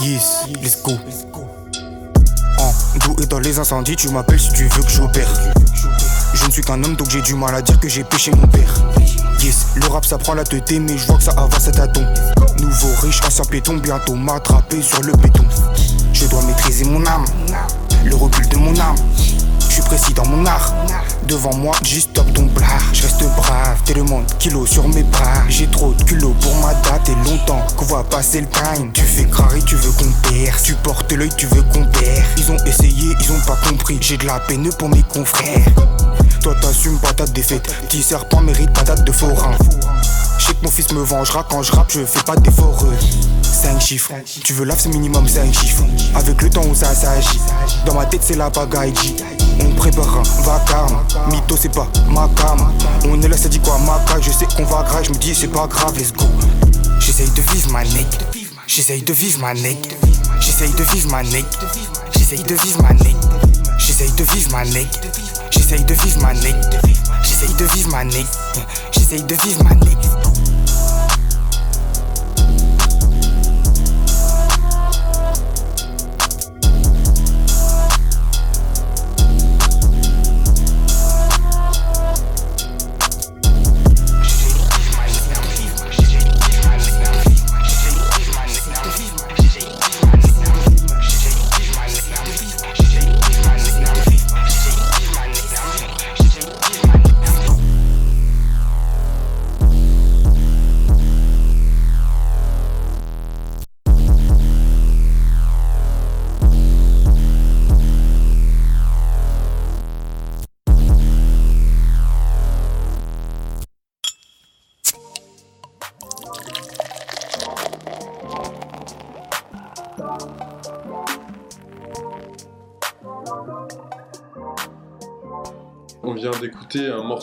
Yes, 0.00 0.46
let's 0.60 0.82
go. 0.82 0.92
En 2.58 2.98
doué 2.98 3.26
dans 3.26 3.38
les 3.38 3.58
incendies, 3.58 3.96
tu 3.96 4.10
m'appelles 4.10 4.38
si 4.38 4.52
tu 4.52 4.64
veux 4.64 4.82
que 4.82 4.90
j'opère. 4.90 5.28
Je 6.34 6.44
ne 6.44 6.50
suis 6.50 6.62
qu'un 6.62 6.84
homme 6.84 6.96
donc 6.96 7.08
j'ai 7.08 7.22
du 7.22 7.34
mal 7.34 7.54
à 7.54 7.62
dire 7.62 7.80
que 7.80 7.88
j'ai 7.88 8.04
péché 8.04 8.30
mon 8.32 8.46
père. 8.48 8.74
Yes, 9.40 9.68
le 9.76 9.86
rap 9.86 10.04
ça 10.04 10.18
prend 10.18 10.34
la 10.34 10.44
tête 10.44 10.70
mais 10.72 10.98
je 10.98 11.06
vois 11.06 11.16
que 11.16 11.22
ça 11.22 11.32
avance 11.32 11.66
à 11.66 11.72
tâtons. 11.72 12.06
Nouveau 12.58 12.88
riche, 13.00 13.20
ancien 13.26 13.44
péton, 13.46 13.78
bientôt 13.78 14.16
m'attraper 14.16 14.82
sur 14.82 15.00
le 15.02 15.12
béton. 15.14 15.44
Je 16.22 16.28
dois 16.28 16.42
maîtriser 16.42 16.84
mon 16.84 17.04
âme, 17.04 17.24
le 18.04 18.14
recul 18.14 18.46
de 18.46 18.56
mon 18.56 18.78
âme. 18.78 18.94
Je 19.58 19.72
suis 19.72 19.82
précis 19.82 20.14
dans 20.14 20.24
mon 20.24 20.46
art. 20.46 20.72
Devant 21.26 21.56
moi, 21.56 21.74
j'y 21.82 22.00
stop 22.00 22.32
ton 22.32 22.44
blard. 22.44 22.80
Je 22.92 23.02
reste 23.02 23.24
brave, 23.34 23.80
t'es 23.84 23.94
le 23.94 24.04
monde, 24.04 24.24
kilo 24.38 24.64
sur 24.64 24.86
mes 24.86 25.02
bras. 25.02 25.42
J'ai 25.48 25.66
trop 25.66 25.92
de 25.92 26.02
culot 26.04 26.32
pour 26.40 26.54
ma 26.60 26.74
date 26.74 27.08
et 27.08 27.28
longtemps 27.28 27.66
qu'on 27.76 27.86
va 27.86 28.04
passer 28.04 28.40
le 28.40 28.46
time. 28.46 28.92
Tu 28.92 29.02
fais 29.02 29.24
crari, 29.24 29.64
tu 29.64 29.74
veux 29.74 29.90
qu'on 29.90 30.12
perce. 30.30 30.62
Tu 30.62 30.74
portes 30.74 31.10
l'œil, 31.10 31.32
tu 31.36 31.46
veux 31.46 31.62
qu'on 31.62 31.86
perd. 31.86 32.24
Ils 32.36 32.52
ont 32.52 32.64
essayé, 32.66 33.16
ils 33.20 33.32
ont 33.32 33.40
pas 33.44 33.58
compris. 33.68 33.98
J'ai 34.00 34.16
de 34.16 34.24
la 34.24 34.38
peine 34.38 34.70
pour 34.78 34.90
mes 34.90 35.02
confrères. 35.02 35.66
Toi 36.40 36.54
t'assumes 36.62 36.98
pas 36.98 37.14
ta 37.14 37.26
défaite. 37.26 37.66
Petit 37.88 38.02
serpent 38.04 38.42
mérite 38.42 38.72
patate 38.72 39.04
de 39.04 39.10
forain. 39.10 39.56
Je 40.38 40.46
sais 40.46 40.54
que 40.54 40.64
mon 40.64 40.70
fils 40.70 40.92
me 40.92 41.02
vengera 41.02 41.44
quand 41.50 41.64
je 41.64 41.72
rappe, 41.72 41.90
je 41.90 42.04
fais 42.04 42.22
pas 42.22 42.36
d'efforts. 42.36 42.84
5 43.52 43.80
chiffres, 43.80 44.12
tu 44.44 44.54
veux 44.54 44.64
lave 44.64 44.78
c'est 44.80 44.88
minimum 44.88 45.28
5 45.28 45.52
chiffres. 45.52 45.84
Avec 46.14 46.40
le 46.40 46.48
temps 46.48 46.64
où 46.64 46.74
ça 46.74 46.94
s'agit, 46.94 47.38
dans 47.84 47.94
ma 47.94 48.06
tête 48.06 48.22
c'est 48.24 48.36
la 48.36 48.50
pagaille. 48.50 48.94
G. 48.96 49.14
On 49.60 49.74
prépare 49.74 50.16
un 50.16 50.42
vacarme, 50.42 50.98
mytho 51.30 51.56
c'est 51.60 51.72
pas 51.72 51.86
ma. 52.08 52.28
On 53.04 53.20
est 53.20 53.28
là, 53.28 53.36
ça 53.36 53.48
dit 53.48 53.60
quoi 53.60 53.78
ma 53.78 54.00
je 54.20 54.30
sais 54.30 54.46
qu'on 54.56 54.64
va 54.64 54.82
grave, 54.82 55.04
je 55.04 55.10
me 55.10 55.16
dis 55.16 55.34
c'est 55.34 55.48
pas 55.48 55.66
grave, 55.66 55.96
let's 55.98 56.12
go. 56.12 56.24
J'essaye 56.98 57.28
de 57.30 57.42
vivre 57.52 57.70
ma 57.70 57.84
neck, 57.84 58.06
j'essaye 58.66 59.02
de 59.02 59.12
vivre 59.12 59.40
ma 59.40 59.54
neck, 59.54 59.96
j'essaye 60.40 60.72
de 60.72 60.84
vivre 60.84 61.10
ma 61.10 61.22
neck, 61.22 61.44
j'essaye 62.16 62.42
de 62.42 62.54
vivre 62.54 62.82
ma 62.82 62.94
neck, 62.94 63.16
j'essaye 63.78 64.12
de 64.12 64.24
vivre 64.24 64.50
ma 64.50 64.64
neck, 64.64 64.88
j'essaye 65.50 65.84
de 65.84 65.94
vivre 65.94 66.22
ma 66.22 66.34
neck, 66.34 66.56
j'essaye 67.22 67.54
de 67.54 67.64
vivre 67.64 67.90
ma 67.90 68.04
neck, 68.04 68.26
j'essaye 68.92 69.22
de 69.22 69.34
vivre 69.34 69.64
ma 69.64 69.74
neck. 69.74 70.21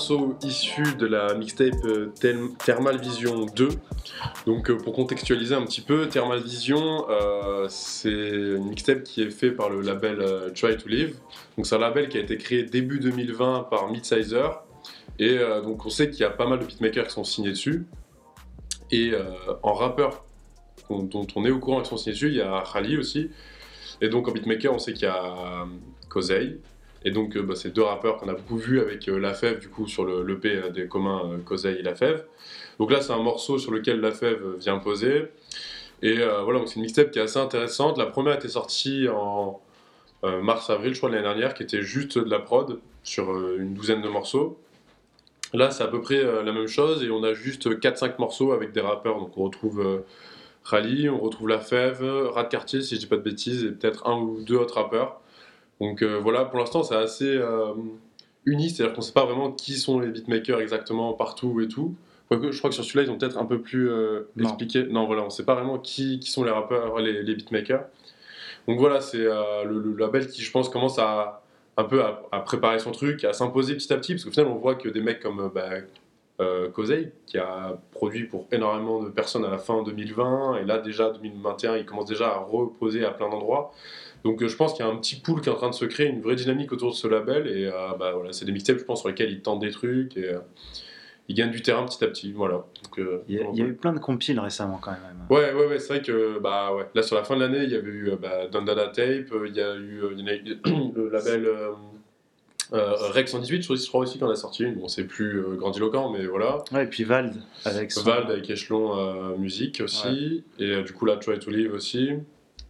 Morceau 0.10 0.36
issu 0.43 0.95
de 0.97 1.05
la 1.05 1.34
mixtape 1.36 1.86
euh, 1.86 2.12
Thermal 2.66 2.99
Vision 2.99 3.45
2. 3.45 3.70
Donc 4.45 4.70
euh, 4.70 4.78
pour 4.78 4.93
contextualiser 4.93 5.55
un 5.55 5.64
petit 5.64 5.82
peu, 5.82 6.07
Thermal 6.07 6.41
Vision, 6.41 7.05
euh, 7.10 7.68
c'est 7.70 8.10
une 8.10 8.70
mixtape 8.70 9.03
qui 9.03 9.22
est 9.22 9.30
fait 9.30 9.51
par 9.51 9.70
le 9.70 9.82
label 9.82 10.51
Try 10.55 10.78
to 10.78 10.89
Live. 10.89 11.18
Donc 11.57 11.66
c'est 11.66 11.76
un 11.76 11.80
label 11.80 12.10
qui 12.10 12.18
a 12.18 12.22
été 12.22 12.38
créé 12.38 12.64
début 12.64 12.99
2020 12.99 13.68
par 13.70 13.91
Midsizer. 13.91 14.64
Et 15.20 15.38
donc 15.64 15.86
on 15.86 15.89
sait 15.89 16.10
qu'il 16.10 16.22
y 16.22 16.24
a 16.24 16.30
pas 16.30 16.47
mal 16.47 16.60
de 16.60 16.66
beatmakers 16.66 17.07
qui 17.07 17.14
sont 17.14 17.26
signés 17.26 17.49
dessus. 17.49 17.86
Et 18.91 19.12
en 19.64 19.74
rappeur 19.74 20.24
dont, 20.89 21.28
on 21.36 21.45
est 21.45 21.51
au 21.51 21.60
courant 21.60 21.82
qui 21.82 21.89
sont 21.89 21.97
signés 21.97 22.14
dessus, 22.14 22.30
il 22.30 22.36
y 22.36 22.41
a 22.41 22.64
Khali 22.72 22.97
aussi. 22.97 23.30
Et 23.99 24.07
donc 24.07 24.30
en 24.30 24.32
beatmaker, 24.32 24.74
on 24.74 24.80
sait 24.80 24.93
qu'il 24.93 25.03
y 25.03 25.07
a 25.07 25.66
Kozei. 26.07 26.57
Et 27.05 27.11
donc, 27.11 27.37
euh, 27.37 27.41
bah, 27.41 27.55
c'est 27.55 27.73
deux 27.73 27.83
rappeurs 27.83 28.17
qu'on 28.17 28.27
a 28.27 28.33
beaucoup 28.33 28.57
vus 28.57 28.79
avec 28.79 29.07
euh, 29.07 29.17
La 29.19 29.33
Fève, 29.33 29.59
du 29.59 29.69
coup, 29.69 29.87
sur 29.87 30.03
le 30.03 30.23
l'EP 30.23 30.49
euh, 30.49 30.69
des 30.69 30.87
communs 30.87 31.39
Kozei 31.45 31.79
et 31.79 31.81
La 31.81 31.95
Fève. 31.95 32.25
Donc 32.77 32.91
là, 32.91 33.01
c'est 33.01 33.13
un 33.13 33.21
morceau 33.21 33.57
sur 33.57 33.71
lequel 33.71 34.01
La 34.01 34.11
Fève 34.11 34.55
vient 34.57 34.79
poser. 34.79 35.25
Et 36.01 36.15
voilà, 36.15 36.59
donc 36.59 36.69
c'est 36.69 36.75
une 36.75 36.83
mixtape 36.83 37.11
qui 37.11 37.19
est 37.19 37.23
assez 37.23 37.39
intéressante. 37.39 37.97
La 37.97 38.05
première 38.05 38.35
était 38.35 38.47
sortie 38.47 39.09
en 39.09 39.59
mars-avril, 40.23 40.93
je 40.93 40.97
crois, 40.97 41.09
l'année 41.09 41.23
dernière, 41.23 41.53
qui 41.53 41.61
était 41.61 41.81
juste 41.81 42.17
de 42.17 42.29
la 42.29 42.39
prod 42.39 42.79
sur 43.03 43.29
une 43.57 43.73
douzaine 43.73 44.01
de 44.01 44.07
morceaux. 44.07 44.57
Là, 45.53 45.71
c'est 45.71 45.83
à 45.83 45.87
peu 45.87 45.99
près 45.99 46.23
la 46.23 46.53
même 46.53 46.67
chose 46.67 47.03
et 47.03 47.11
on 47.11 47.21
a 47.21 47.33
juste 47.33 47.67
4-5 47.67 48.13
morceaux 48.17 48.53
avec 48.53 48.71
des 48.71 48.79
rappeurs. 48.79 49.19
Donc 49.19 49.37
on 49.37 49.43
retrouve 49.43 50.03
Rally, 50.63 51.09
on 51.09 51.19
retrouve 51.19 51.49
La 51.49 51.59
Fève, 51.59 52.01
Rat 52.01 52.45
Quartier, 52.45 52.81
si 52.81 52.95
je 52.95 53.01
dis 53.01 53.07
pas 53.07 53.17
de 53.17 53.21
bêtises, 53.21 53.65
et 53.65 53.71
peut-être 53.71 54.07
un 54.07 54.17
ou 54.21 54.41
deux 54.41 54.55
autres 54.55 54.75
rappeurs. 54.75 55.19
Donc 55.82 56.01
euh, 56.01 56.19
voilà, 56.19 56.45
pour 56.45 56.59
l'instant, 56.59 56.84
c'est 56.84 56.95
assez 56.95 57.36
euh, 57.38 57.73
uni, 58.45 58.69
c'est-à-dire 58.69 58.95
qu'on 58.95 59.01
sait 59.01 59.13
pas 59.13 59.25
vraiment 59.25 59.51
qui 59.51 59.73
sont 59.73 59.99
les 59.99 60.09
beatmakers 60.09 60.59
exactement 60.61 61.13
partout 61.13 61.61
et 61.61 61.67
tout. 61.67 61.95
Quoique, 62.27 62.51
je 62.51 62.57
crois 62.59 62.69
que 62.69 62.75
sur 62.75 62.84
celui-là, 62.86 63.03
ils 63.03 63.11
ont 63.11 63.17
peut-être 63.17 63.38
un 63.38 63.45
peu 63.45 63.59
plus 63.61 63.89
euh, 63.89 64.30
Non. 64.36 64.49
expliqué. 64.49 64.84
Non, 64.84 65.05
voilà, 65.07 65.23
on 65.23 65.30
sait 65.30 65.45
pas 65.45 65.55
vraiment 65.55 65.80
qui, 65.80 66.19
qui 66.19 66.30
sont 66.30 66.43
les 66.43 66.51
rappeurs, 66.51 66.99
les, 66.99 67.23
les 67.23 67.36
beatmakers. 67.36 67.86
Donc 68.67 68.77
voilà, 68.80 69.01
c'est 69.01 69.25
euh, 69.25 69.63
le, 69.63 69.80
le 69.80 69.95
label 69.97 70.27
qui, 70.27 70.41
je 70.43 70.51
pense, 70.51 70.69
commence 70.69 70.99
à 70.99 71.41
un 71.77 71.86
peu 71.86 72.03
à, 72.03 72.21
à 72.32 72.41
préparer 72.41 72.77
son 72.80 72.91
truc, 72.91 73.23
à 73.23 73.34
s'imposer 73.34 73.73
petit 73.75 73.91
à 73.93 73.97
petit, 73.97 74.13
parce 74.13 74.25
qu'au 74.25 74.32
final, 74.32 74.47
on 74.47 74.55
voit 74.55 74.75
que 74.75 74.89
des 74.89 75.01
mecs 75.01 75.21
comme 75.21 75.49
bah, 75.55 75.69
euh, 76.41 76.69
Kosei, 76.69 77.13
qui 77.25 77.38
a 77.38 77.80
produit 77.91 78.25
pour 78.25 78.47
énormément 78.51 79.01
de 79.01 79.09
personnes 79.09 79.45
à 79.45 79.49
la 79.49 79.57
fin 79.57 79.82
2020, 79.82 80.57
et 80.57 80.65
là 80.65 80.77
déjà 80.77 81.09
2021, 81.09 81.77
il 81.77 81.86
commence 81.86 82.05
déjà 82.05 82.27
à 82.27 82.38
reposer 82.38 83.05
à 83.05 83.11
plein 83.11 83.30
d'endroits. 83.30 83.71
Donc 84.24 84.41
euh, 84.41 84.47
je 84.47 84.55
pense 84.55 84.74
qu'il 84.74 84.86
y 84.86 84.88
a 84.88 84.91
un 84.91 84.97
petit 84.97 85.15
pool 85.15 85.41
qui 85.41 85.49
est 85.49 85.51
en 85.51 85.55
train 85.55 85.70
de 85.70 85.76
se 85.76 85.86
créer, 85.86 86.07
une 86.07 86.22
vraie 86.22 86.36
dynamique 86.36 86.72
autour 86.72 86.91
de 86.91 86.95
ce 86.95 87.07
label, 87.07 87.47
et 87.47 87.65
euh, 87.65 87.72
bah, 87.97 88.13
voilà, 88.13 88.34
c'est 88.34 88.45
des 88.45 88.51
mixtapes, 88.51 88.80
je 88.80 88.84
pense, 88.84 88.99
sur 88.99 89.09
lesquels 89.09 89.32
il 89.32 89.41
tente 89.41 89.59
des 89.59 89.72
trucs, 89.72 90.17
et 90.17 90.30
euh, 90.30 90.39
il 91.28 91.36
gagne 91.36 91.51
du 91.51 91.61
terrain 91.61 91.86
petit 91.86 92.03
à 92.03 92.07
petit, 92.07 92.32
voilà. 92.32 92.65
Donc, 92.84 92.99
euh, 92.99 93.24
Il 93.28 93.36
y, 93.36 93.39
a, 93.39 93.45
il 93.53 93.57
y 93.57 93.61
a 93.61 93.65
eu 93.65 93.74
plein 93.74 93.93
de 93.93 93.99
compiles 93.99 94.39
récemment 94.39 94.80
quand 94.82 94.91
même. 94.91 94.99
Ouais, 95.30 95.53
ouais, 95.53 95.67
ouais, 95.67 95.80
c'est 95.80 95.93
vrai 95.93 96.01
que 96.01 96.39
bah, 96.39 96.74
ouais. 96.74 96.86
là 96.95 97.03
sur 97.03 97.15
la 97.15 97.24
fin 97.24 97.36
de 97.36 97.41
l'année, 97.41 97.63
il 97.63 97.72
y 97.72 97.76
avait 97.76 97.91
eu 97.91 98.11
bah, 98.20 98.47
Dandada 98.47 98.88
Tape, 98.88 99.32
il 99.47 99.55
y 99.55 99.61
a 99.61 99.76
eu, 99.76 100.01
il 100.11 100.20
y 100.20 100.24
en 100.24 100.28
a 100.28 100.34
eu 100.34 100.59
le 100.95 101.09
label 101.09 101.47
euh, 102.72 102.93
Rex 102.95 103.32
118, 103.32 103.63
je 103.63 103.88
crois 103.88 104.01
aussi 104.01 104.20
qu'on 104.20 104.30
a 104.30 104.36
sorti 104.36 104.63
une. 104.63 104.76
Bon, 104.76 104.88
c'est 104.88 105.05
plus 105.05 105.39
euh, 105.39 105.55
grandiloquent, 105.55 106.11
mais 106.11 106.26
voilà. 106.26 106.59
Ouais, 106.72 106.84
et 106.84 106.88
puis 106.88 107.03
Vald 107.03 107.34
avec 107.65 107.91
son... 107.91 108.03
Vald 108.03 108.30
avec 108.30 108.49
Echelon 108.49 108.97
euh, 108.97 109.38
Musique 109.38 109.82
aussi, 109.84 110.43
et 110.59 110.84
du 110.84 110.93
coup 110.93 111.05
là, 111.05 111.17
Try 111.17 111.39
to 111.39 111.49
Live 111.49 111.74
aussi. 111.74 112.11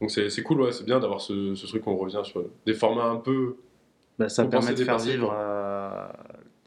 Donc 0.01 0.11
c'est 0.11 0.29
c'est 0.29 0.43
cool, 0.43 0.61
ouais, 0.61 0.71
c'est 0.71 0.85
bien 0.85 0.99
d'avoir 0.99 1.19
ce, 1.21 1.55
ce 1.55 1.67
truc 1.67 1.83
qu'on 1.83 1.95
revient 1.97 2.21
sur 2.23 2.43
des 2.65 2.73
formats 2.73 3.05
un 3.09 3.17
peu. 3.17 3.55
Bah, 4.17 4.29
ça 4.29 4.45
permet 4.45 4.73
de 4.73 4.83
faire 4.83 4.97
vivre 4.99 5.33
euh, 5.37 6.07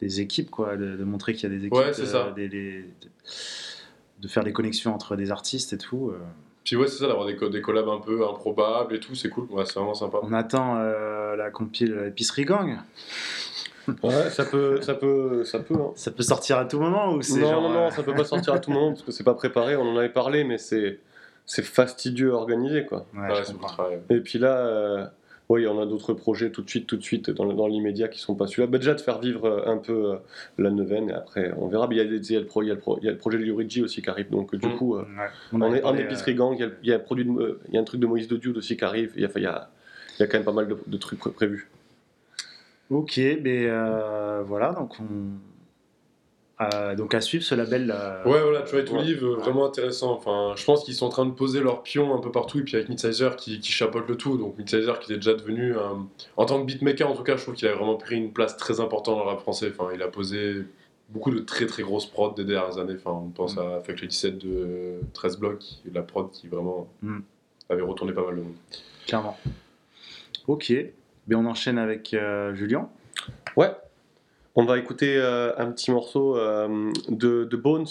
des 0.00 0.20
équipes, 0.20 0.50
quoi, 0.50 0.76
de, 0.76 0.96
de 0.96 1.04
montrer 1.04 1.34
qu'il 1.34 1.50
y 1.50 1.54
a 1.54 1.56
des 1.58 1.66
équipes, 1.66 1.78
Ouais, 1.78 1.92
c'est 1.92 2.06
ça. 2.06 2.26
euh, 2.28 2.32
des- 2.32 2.48
des- 2.48 2.84
de 4.20 4.28
faire 4.28 4.44
des 4.44 4.52
connexions 4.52 4.94
entre 4.94 5.16
des 5.16 5.30
artistes 5.30 5.72
et 5.72 5.78
tout. 5.78 6.10
euh. 6.10 6.18
Puis 6.64 6.76
ouais, 6.76 6.86
c'est 6.86 6.98
ça, 6.98 7.08
d'avoir 7.08 7.26
des, 7.26 7.34
co- 7.36 7.48
des 7.48 7.60
collabs 7.60 7.88
un 7.88 7.98
peu 7.98 8.24
improbables 8.26 8.94
et 8.94 9.00
tout, 9.00 9.14
c'est 9.16 9.28
cool, 9.28 9.46
ouais, 9.50 9.64
c'est 9.66 9.74
vraiment 9.74 9.94
sympa. 9.94 10.18
On 10.22 10.32
attend 10.32 10.76
euh, 10.78 11.34
la 11.36 11.50
compile 11.50 12.04
Épicerie 12.08 12.44
Gang. 12.44 12.78
Ouais, 14.04 14.30
ça 14.30 14.44
peut, 14.44 14.80
ça 14.80 14.94
peut, 14.94 15.42
ça 15.44 15.58
peut. 15.58 15.74
hein. 15.74 15.90
Ça 15.96 16.12
peut 16.12 16.22
sortir 16.22 16.56
à 16.58 16.64
tout 16.66 16.78
moment 16.78 17.14
ou 17.14 17.22
c'est 17.22 17.40
Non, 17.40 17.48
genre, 17.50 17.62
non, 17.62 17.70
euh, 17.70 17.74
non, 17.74 17.90
ça 17.90 18.04
peut 18.04 18.14
pas 18.14 18.22
sortir 18.24 18.54
à 18.54 18.60
tout 18.60 18.70
moment 18.70 18.90
parce 18.90 19.02
que 19.02 19.10
c'est 19.10 19.24
pas 19.24 19.34
préparé. 19.34 19.74
On 19.74 19.82
en 19.82 19.96
avait 19.96 20.08
parlé, 20.08 20.44
mais 20.44 20.56
c'est, 20.56 21.00
c'est 21.46 21.64
fastidieux 21.64 22.30
à 22.32 22.34
organiser, 22.34 22.84
quoi. 22.86 23.06
Ouais. 23.14 23.28
Et 24.10 24.20
puis 24.20 24.38
là, 24.38 24.56
euh, 24.58 25.06
oui, 25.48 25.66
on 25.66 25.80
a 25.80 25.84
d'autres 25.86 26.14
projets 26.14 26.50
tout 26.50 26.62
de 26.62 26.70
suite, 26.70 26.86
tout 26.86 26.96
de 26.96 27.02
suite, 27.02 27.28
dans, 27.30 27.44
dans 27.52 27.66
l'immédiat 27.66 28.08
qui 28.08 28.18
sont 28.20 28.34
pas 28.34 28.46
celui-là. 28.46 28.68
Bah, 28.68 28.78
déjà 28.78 28.94
de 28.94 29.00
faire 29.00 29.18
vivre 29.18 29.44
euh, 29.44 29.62
un 29.70 29.76
peu 29.76 30.12
euh, 30.12 30.16
la 30.56 30.70
neuvaine, 30.70 31.10
et 31.10 31.12
après 31.12 31.52
on 31.58 31.66
verra. 31.68 31.88
Mais 31.88 31.96
il 31.96 31.98
y 31.98 32.00
a, 32.00 32.04
des- 32.04 32.30
il 32.30 32.32
y 32.32 32.36
a 32.36 32.40
le, 32.40 32.46
pro- 32.46 32.62
il 32.62 32.68
y 32.68 32.70
a 32.70 32.74
le 32.74 32.80
pro- 32.80 32.98
il 33.00 33.04
y 33.04 33.08
a 33.08 33.12
le 33.12 33.18
projet 33.18 33.38
de 33.38 33.44
Yurigi 33.44 33.82
aussi 33.82 34.00
qui 34.02 34.08
arrive, 34.08 34.30
donc 34.30 34.54
euh, 34.54 34.58
du 34.58 34.66
Mm. 34.68 34.76
coup, 34.76 34.96
euh, 34.96 35.02
Ouais. 35.02 35.28
on, 35.52 35.74
est 35.74 35.82
en 35.82 35.96
épicerie 35.96 36.34
gang. 36.34 36.54
Il 36.58 36.60
y 36.60 36.64
a, 36.64 36.70
il 36.82 36.88
y 36.88 36.92
a 36.92 36.96
un 36.96 37.00
produit 37.00 37.24
de- 37.24 37.30
euh, 37.38 37.60
il 37.68 37.74
y 37.74 37.78
a 37.78 37.80
un 37.80 37.84
truc 37.84 38.00
de 38.00 38.06
Moïse 38.06 38.28
de 38.28 38.36
Dude 38.36 38.56
aussi 38.56 38.76
qui 38.76 38.84
arrive. 38.84 39.12
Il 39.16 39.22
y 39.22 39.26
a, 39.26 39.30
il 39.36 39.42
y 39.42 39.46
a, 39.46 39.68
il 40.18 40.20
y 40.20 40.22
a 40.22 40.26
quand 40.26 40.38
même 40.38 40.44
pas 40.44 40.52
mal 40.52 40.68
de, 40.68 40.76
de 40.86 40.96
trucs 40.96 41.18
pré- 41.18 41.30
prévus. 41.32 41.68
Ok, 42.90 43.16
mais 43.42 43.66
euh, 43.68 44.42
voilà, 44.46 44.72
donc 44.72 44.94
on. 45.00 45.04
Euh, 46.74 46.94
donc 46.94 47.14
à 47.14 47.20
suivre 47.20 47.44
ce 47.44 47.54
label. 47.54 47.92
euh, 47.94 48.22
Ouais, 48.24 48.40
voilà, 48.42 48.62
Try 48.62 48.84
to 48.84 48.94
Ouais. 48.94 49.02
Live, 49.02 49.24
euh, 49.24 49.36
vraiment 49.36 49.66
intéressant. 49.66 50.12
Enfin, 50.12 50.54
je 50.56 50.64
pense 50.64 50.84
qu'ils 50.84 50.94
sont 50.94 51.06
en 51.06 51.10
train 51.10 51.26
de 51.26 51.30
poser 51.32 51.60
leurs 51.60 51.82
pions 51.82 52.14
un 52.14 52.20
peu 52.20 52.30
partout, 52.30 52.58
et 52.60 52.62
puis 52.62 52.76
avec 52.76 52.88
Midsizer 52.88 53.36
qui, 53.36 53.60
qui 53.60 53.72
chapeaute 53.72 54.08
le 54.08 54.16
tout. 54.16 54.36
Donc 54.38 54.56
Midsizer 54.58 54.98
qui 55.00 55.12
est 55.12 55.16
déjà 55.16 55.34
devenu, 55.34 55.76
un- 55.76 56.06
en 56.36 56.44
tant 56.46 56.60
que 56.60 56.66
beatmaker 56.66 57.10
en 57.10 57.14
tout 57.14 57.22
cas, 57.22 57.36
je 57.36 57.42
trouve 57.42 57.54
qu'il 57.54 57.68
a 57.68 57.74
vraiment 57.74 57.96
pris 57.96 58.16
une 58.16 58.32
place 58.32 58.56
très 58.56 58.80
importante 58.80 59.16
dans 59.18 59.24
le 59.24 59.30
rap 59.30 59.40
français. 59.40 59.72
Enfin, 59.76 59.90
il 59.94 60.02
a 60.02 60.08
posé 60.08 60.62
beaucoup 61.10 61.30
de 61.30 61.40
très 61.40 61.66
très 61.66 61.82
grosses 61.82 62.06
prods 62.06 62.32
des 62.34 62.44
dernières 62.44 62.78
années. 62.78 62.94
Enfin, 62.96 63.10
on 63.12 63.28
pense 63.30 63.58
à 63.58 63.80
Fuck 63.80 64.00
les 64.00 64.08
17 64.08 64.38
de 64.38 65.00
13 65.12 65.38
blocs, 65.38 65.64
la 65.92 66.02
prod 66.02 66.30
qui 66.30 66.48
vraiment 66.48 66.88
Mm. 67.02 67.18
avait 67.68 67.82
retourné 67.82 68.12
pas 68.12 68.24
mal 68.24 68.36
de 68.36 68.40
monde. 68.42 68.54
Clairement. 69.06 69.36
Ok, 70.48 70.72
mais 71.28 71.34
on 71.34 71.44
enchaîne 71.46 71.78
avec 71.78 72.14
euh, 72.14 72.54
Julien. 72.54 72.88
Ouais. 73.56 73.70
On 74.54 74.64
va 74.64 74.78
écouter 74.78 75.16
euh, 75.16 75.52
un 75.56 75.72
petit 75.72 75.90
morceau 75.90 76.36
euh, 76.36 76.92
de, 77.08 77.44
de 77.44 77.56
Bones. 77.56 77.86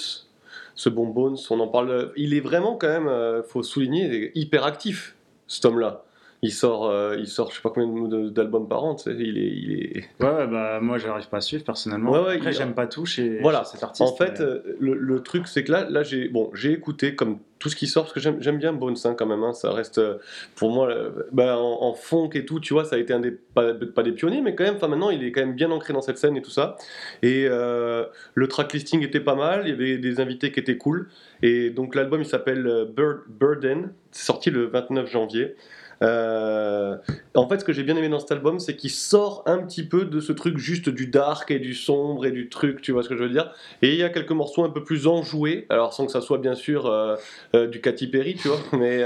Ce 0.76 0.90
bon 0.90 1.08
Bones, 1.08 1.38
on 1.50 1.60
en 1.60 1.68
parle. 1.68 2.12
Il 2.16 2.36
est 2.36 2.40
vraiment 2.40 2.76
quand 2.76 2.88
même, 2.88 3.08
euh, 3.08 3.42
faut 3.42 3.64
souligner, 3.64 4.32
hyper 4.36 4.64
actif, 4.64 5.16
cet 5.48 5.66
homme-là. 5.66 6.04
Il 6.44 6.52
sort, 6.52 6.90
euh, 6.90 7.18
il 7.20 7.28
sort, 7.28 7.52
je 7.52 7.58
sais 7.58 7.62
pas 7.62 7.70
combien 7.70 8.08
d'albums 8.32 8.68
par 8.68 8.84
an. 8.84 8.96
tu 8.96 9.04
sais, 9.04 9.16
Il 9.20 9.38
est, 9.38 9.42
il 9.42 9.74
est. 9.74 10.24
Ouais, 10.24 10.48
bah 10.48 10.80
moi 10.82 10.98
j'arrive 10.98 11.30
pas 11.30 11.38
à 11.38 11.42
suivre 11.42 11.64
personnellement. 11.64 12.12
Ouais, 12.12 12.20
ouais, 12.20 12.36
Après, 12.38 12.50
il- 12.50 12.58
j'aime 12.58 12.74
pas 12.74 12.88
tout 12.88 13.06
chez, 13.06 13.38
Voilà. 13.42 13.60
chez 13.64 13.74
cet 13.74 13.84
artiste. 13.84 14.02
En 14.12 14.16
fait, 14.16 14.40
mais- 14.40 14.46
euh, 14.46 14.76
le, 14.80 14.94
le 14.96 15.22
truc, 15.22 15.48
c'est 15.48 15.64
que 15.64 15.72
là, 15.72 15.88
là 15.88 16.02
j'ai 16.02 16.30
bon, 16.30 16.50
j'ai 16.56 16.72
écouté 16.72 17.14
comme 17.16 17.38
tout 17.60 17.70
ce 17.70 17.76
qui 17.76 17.86
sort, 17.86 18.06
parce 18.06 18.14
que 18.14 18.20
j'aime 18.42 18.58
bien 18.58 18.74
Bones 18.74 18.96
hein, 19.06 19.14
quand 19.16 19.28
même. 19.28 19.44
hein, 19.44 19.54
ça 19.54 19.72
reste, 19.72 20.00
euh, 20.00 20.18
pour 20.56 20.72
moi, 20.72 20.92
bah, 21.32 21.60
en, 21.60 21.84
en 21.84 21.94
funk 21.94 22.32
et 22.34 22.44
tout, 22.44 22.60
tu 22.60 22.74
vois, 22.74 22.86
ça 22.86 22.96
a 22.96 22.98
été 23.00 23.14
un 23.14 23.20
des, 23.20 23.30
pas, 23.30 23.76
pas 23.76 24.02
des 24.02 24.14
pionniers, 24.14 24.42
mais 24.42 24.56
quand 24.56 24.64
même, 24.64 24.78
enfin 24.78 24.88
maintenant, 24.88 25.12
il 25.12 25.24
est 25.24 25.32
quand 25.32 25.42
même 25.42 25.54
bien 25.54 25.70
ancré 25.70 25.94
dans 25.94 26.02
cette 26.02 26.18
scène 26.18 26.36
et 26.36 26.42
tout 26.42 26.50
ça. 26.50 26.76
Et 27.22 27.46
euh, 27.48 28.04
le 28.34 28.48
track 28.48 28.74
listing 28.74 29.04
était 29.04 29.20
pas 29.20 29.36
mal, 29.36 29.62
il 29.66 29.70
y 29.70 29.74
avait 29.74 30.00
des 30.00 30.20
invités 30.20 30.52
qui 30.52 30.60
étaient 30.60 30.78
cool. 30.78 31.08
Et 31.44 31.70
donc 31.70 31.94
l'album, 31.94 32.20
il 32.22 32.26
s'appelle 32.26 32.88
Bird, 32.96 33.20
Burden, 33.28 33.92
c'est 34.10 34.26
sorti 34.26 34.50
le 34.50 34.66
29 34.66 35.08
janvier. 35.08 35.56
Euh, 36.02 36.98
en 37.36 37.48
fait, 37.48 37.60
ce 37.60 37.66
que 37.66 37.74
j'ai 37.74 37.84
bien 37.84 37.96
aimé 37.96 38.10
dans 38.10 38.20
cet 38.20 38.32
album, 38.32 38.60
c'est 38.60 38.76
qu'il 38.76 38.90
sort 38.90 39.44
un 39.46 39.60
petit 39.60 39.84
peu 39.84 40.06
de 40.06 40.20
ce 40.20 40.34
truc 40.34 40.58
juste 40.58 40.90
du 40.90 41.08
dark 41.08 41.52
et 41.52 41.60
du 41.60 41.76
sombre 41.76 42.26
et 42.26 42.32
du 42.32 42.50
truc, 42.50 42.82
tu 42.82 42.92
vois 42.92 43.04
ce 43.04 43.10
que 43.10 43.16
je 43.16 43.24
veux 43.24 43.30
dire 43.30 43.54
Et 43.82 43.90
il 43.90 43.98
y 43.98 44.04
a 44.04 44.10
quelques 44.10 44.32
morceaux 44.32 44.64
un 44.64 44.70
peu 44.70 44.84
plus 44.84 45.08
enjoués, 45.08 45.66
alors 45.70 45.94
sans 45.94 46.06
que 46.06 46.12
ça 46.12 46.22
soit 46.22 46.40
bien 46.40 46.56
sûr 46.56 46.88
euh, 46.88 47.16
euh, 47.56 47.68
du 47.68 47.82
Katy 47.82 48.08
Perry, 48.08 48.36
tu 48.36 48.48
vois, 48.48 48.60
mais 48.78 49.04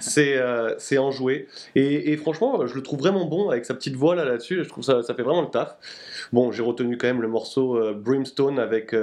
c'est 0.00 0.40
c'est 0.78 0.98
enjoué. 0.98 1.46
Et, 1.74 2.12
et 2.12 2.16
franchement, 2.16 2.66
je 2.66 2.74
le 2.74 2.82
trouve 2.82 2.98
vraiment 2.98 3.24
bon 3.26 3.48
avec 3.50 3.64
sa 3.64 3.74
petite 3.74 3.96
voix 3.96 4.14
là 4.14 4.24
là-dessus. 4.24 4.62
Je 4.64 4.68
trouve 4.68 4.84
ça 4.84 5.02
ça 5.02 5.14
fait 5.14 5.22
vraiment 5.22 5.42
le 5.42 5.48
taf. 5.48 5.76
Bon, 6.32 6.50
j'ai 6.50 6.62
retenu 6.62 6.96
quand 6.96 7.06
même 7.06 7.22
le 7.22 7.28
morceau 7.28 7.78
Brimstone 7.94 8.58
avec 8.58 8.94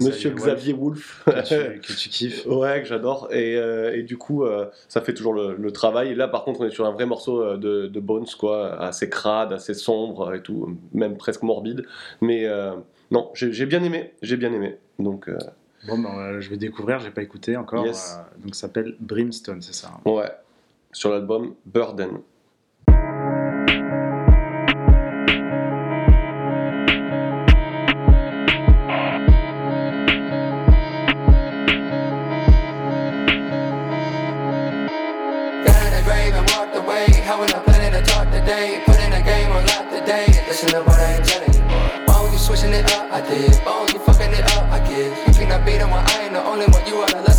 Monsieur 0.00 0.30
Xavier 0.30 0.72
Wolf. 0.72 1.22
que, 1.24 1.42
tu, 1.46 1.80
que 1.80 1.92
tu 1.98 2.08
kiffes. 2.08 2.46
Ouais, 2.54 2.82
que 2.82 2.88
j'adore. 2.88 3.28
Et, 3.32 3.54
et 3.54 4.02
du 4.02 4.16
coup, 4.16 4.44
ça 4.88 5.00
fait 5.00 5.14
toujours 5.14 5.32
le, 5.34 5.56
le 5.58 5.70
travail. 5.72 6.10
Et 6.10 6.14
là, 6.14 6.28
par 6.28 6.44
contre, 6.44 6.60
on 6.60 6.66
est 6.66 6.73
sur 6.74 6.86
un 6.86 6.90
vrai 6.92 7.06
morceau 7.06 7.42
euh, 7.42 7.56
de, 7.56 7.86
de 7.86 8.00
Bones, 8.00 8.26
quoi, 8.38 8.74
assez 8.80 9.08
crade, 9.08 9.52
assez 9.52 9.74
sombre 9.74 10.34
et 10.34 10.42
tout, 10.42 10.76
même 10.92 11.16
presque 11.16 11.42
morbide. 11.42 11.86
Mais 12.20 12.44
euh, 12.46 12.72
non, 13.10 13.30
j'ai 13.34 13.66
bien 13.66 13.82
aimé. 13.82 14.12
J'ai 14.22 14.36
bien 14.36 14.52
aimé. 14.52 14.76
Donc, 14.98 15.28
euh, 15.28 15.38
Bon, 15.86 16.02
euh, 16.04 16.40
je 16.40 16.48
vais 16.48 16.56
découvrir, 16.56 16.98
j'ai 17.00 17.10
pas 17.10 17.20
écouté 17.22 17.56
encore. 17.58 17.84
Yes. 17.84 18.18
donc 18.42 18.54
ça 18.54 18.62
s'appelle 18.62 18.96
Brimstone, 19.00 19.60
c'est 19.60 19.74
ça. 19.74 19.90
hein. 19.94 20.10
ouais, 20.10 20.30
sur 20.92 21.10
l'album 21.10 21.54
Burden. 21.66 22.20
I 43.14 43.20
did. 43.20 43.64
Bones, 43.64 43.92
you 43.92 44.00
fucking 44.00 44.32
it 44.32 44.44
up, 44.56 44.64
I 44.72 44.80
give. 44.88 45.16
You 45.28 45.32
think 45.34 45.52
I 45.52 45.58
beat 45.64 45.80
'em 45.80 45.88
when 45.90 46.02
I 46.04 46.24
ain't 46.24 46.32
the 46.32 46.42
only 46.42 46.66
one. 46.66 46.84
You 46.84 46.96
are 46.96 47.22
the 47.22 47.33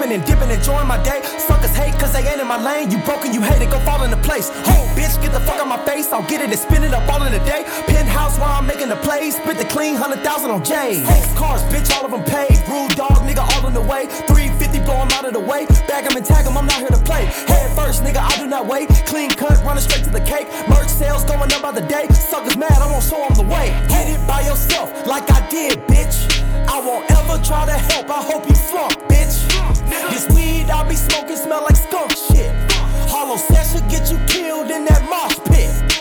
say. 0.00 0.06
And 0.14 0.24
dipping, 0.24 0.50
enjoying 0.50 0.86
my 0.86 1.02
day. 1.02 1.20
Suckers 1.38 1.74
hate 1.74 1.94
cause 1.98 2.12
they 2.12 2.26
ain't 2.26 2.40
in 2.40 2.46
my 2.46 2.60
lane. 2.62 2.90
You 2.90 2.98
broken, 2.98 3.32
you 3.32 3.42
hate 3.42 3.62
it, 3.62 3.70
go 3.70 3.78
fall 3.80 4.02
into 4.04 4.16
place. 4.18 4.48
Hey, 4.64 4.86
bitch, 4.94 5.20
get 5.22 5.32
the 5.32 5.40
fuck 5.40 5.60
out 5.60 5.68
my 5.68 5.82
face. 5.84 6.12
I'll 6.12 6.26
get 6.26 6.40
it 6.40 6.50
and 6.50 6.58
spin 6.58 6.84
it 6.84 6.94
up 6.94 7.08
all 7.08 7.22
in 7.24 7.32
a 7.32 7.44
day. 7.44 7.64
Penthouse 7.86 8.38
while 8.38 8.52
I'm 8.52 8.66
making 8.66 8.88
the 8.88 8.96
play. 8.96 9.30
Spit 9.30 9.58
the 9.58 9.64
clean, 9.64 9.94
100,000 9.94 10.50
on 10.50 10.64
J. 10.64 11.04
X 11.04 11.32
cars, 11.34 11.62
bitch, 11.64 11.90
all 11.96 12.04
of 12.04 12.12
them 12.12 12.24
paid. 12.24 12.56
Rude 12.68 12.94
dog, 12.94 13.18
nigga, 13.26 13.42
all 13.56 13.66
in 13.66 13.74
the 13.74 13.80
way. 13.80 14.06
350, 14.28 14.80
blow 14.84 15.00
'em 15.00 15.10
out 15.12 15.24
of 15.24 15.32
the 15.32 15.40
way. 15.40 15.66
Bag 15.88 16.06
'em 16.06 16.16
and 16.16 16.24
tag 16.24 16.46
'em, 16.46 16.56
I'm 16.56 16.66
not 16.66 16.78
here 16.78 16.94
to 16.94 17.02
play. 17.02 17.24
Head 17.48 17.70
first, 17.74 18.04
nigga, 18.04 18.20
I 18.22 18.36
do 18.38 18.46
not 18.46 18.66
wait. 18.66 18.88
Clean 19.06 19.30
cut, 19.30 19.62
running 19.64 19.82
straight 19.82 20.04
to 20.04 20.10
the 20.10 20.20
cake. 20.20 20.48
Merch 20.68 20.88
sales 20.88 21.24
going 21.24 21.52
up 21.52 21.62
by 21.62 21.72
the 21.72 21.82
day. 21.82 22.06
Suckers 22.30 22.56
mad, 22.56 22.78
I 22.80 22.86
won't 22.86 23.02
show 23.02 23.16
show 23.16 23.24
'em 23.26 23.34
the 23.34 23.54
way. 23.54 23.74
Get 23.88 24.08
it 24.08 24.26
by 24.26 24.40
yourself, 24.42 24.90
like 25.06 25.30
I 25.30 25.40
did, 25.48 25.86
bitch. 25.86 26.16
I 26.68 26.80
won't 26.80 27.10
ever 27.10 27.38
try 27.42 27.64
to 27.66 27.78
help, 27.90 28.10
I 28.10 28.22
hope 28.30 28.48
you 28.48 28.54
flunk, 28.54 28.94
bitch. 29.08 29.65
This 30.10 30.28
weed 30.34 30.70
I 30.70 30.86
be 30.88 30.94
smoking 30.94 31.36
smell 31.36 31.62
like 31.62 31.76
skunk 31.76 32.12
shit. 32.12 32.52
Hollow 33.08 33.36
session 33.36 33.86
get 33.88 34.10
you 34.10 34.18
killed 34.26 34.70
in 34.70 34.84
that 34.86 35.02
mosh 35.08 35.38
pit. 35.48 35.95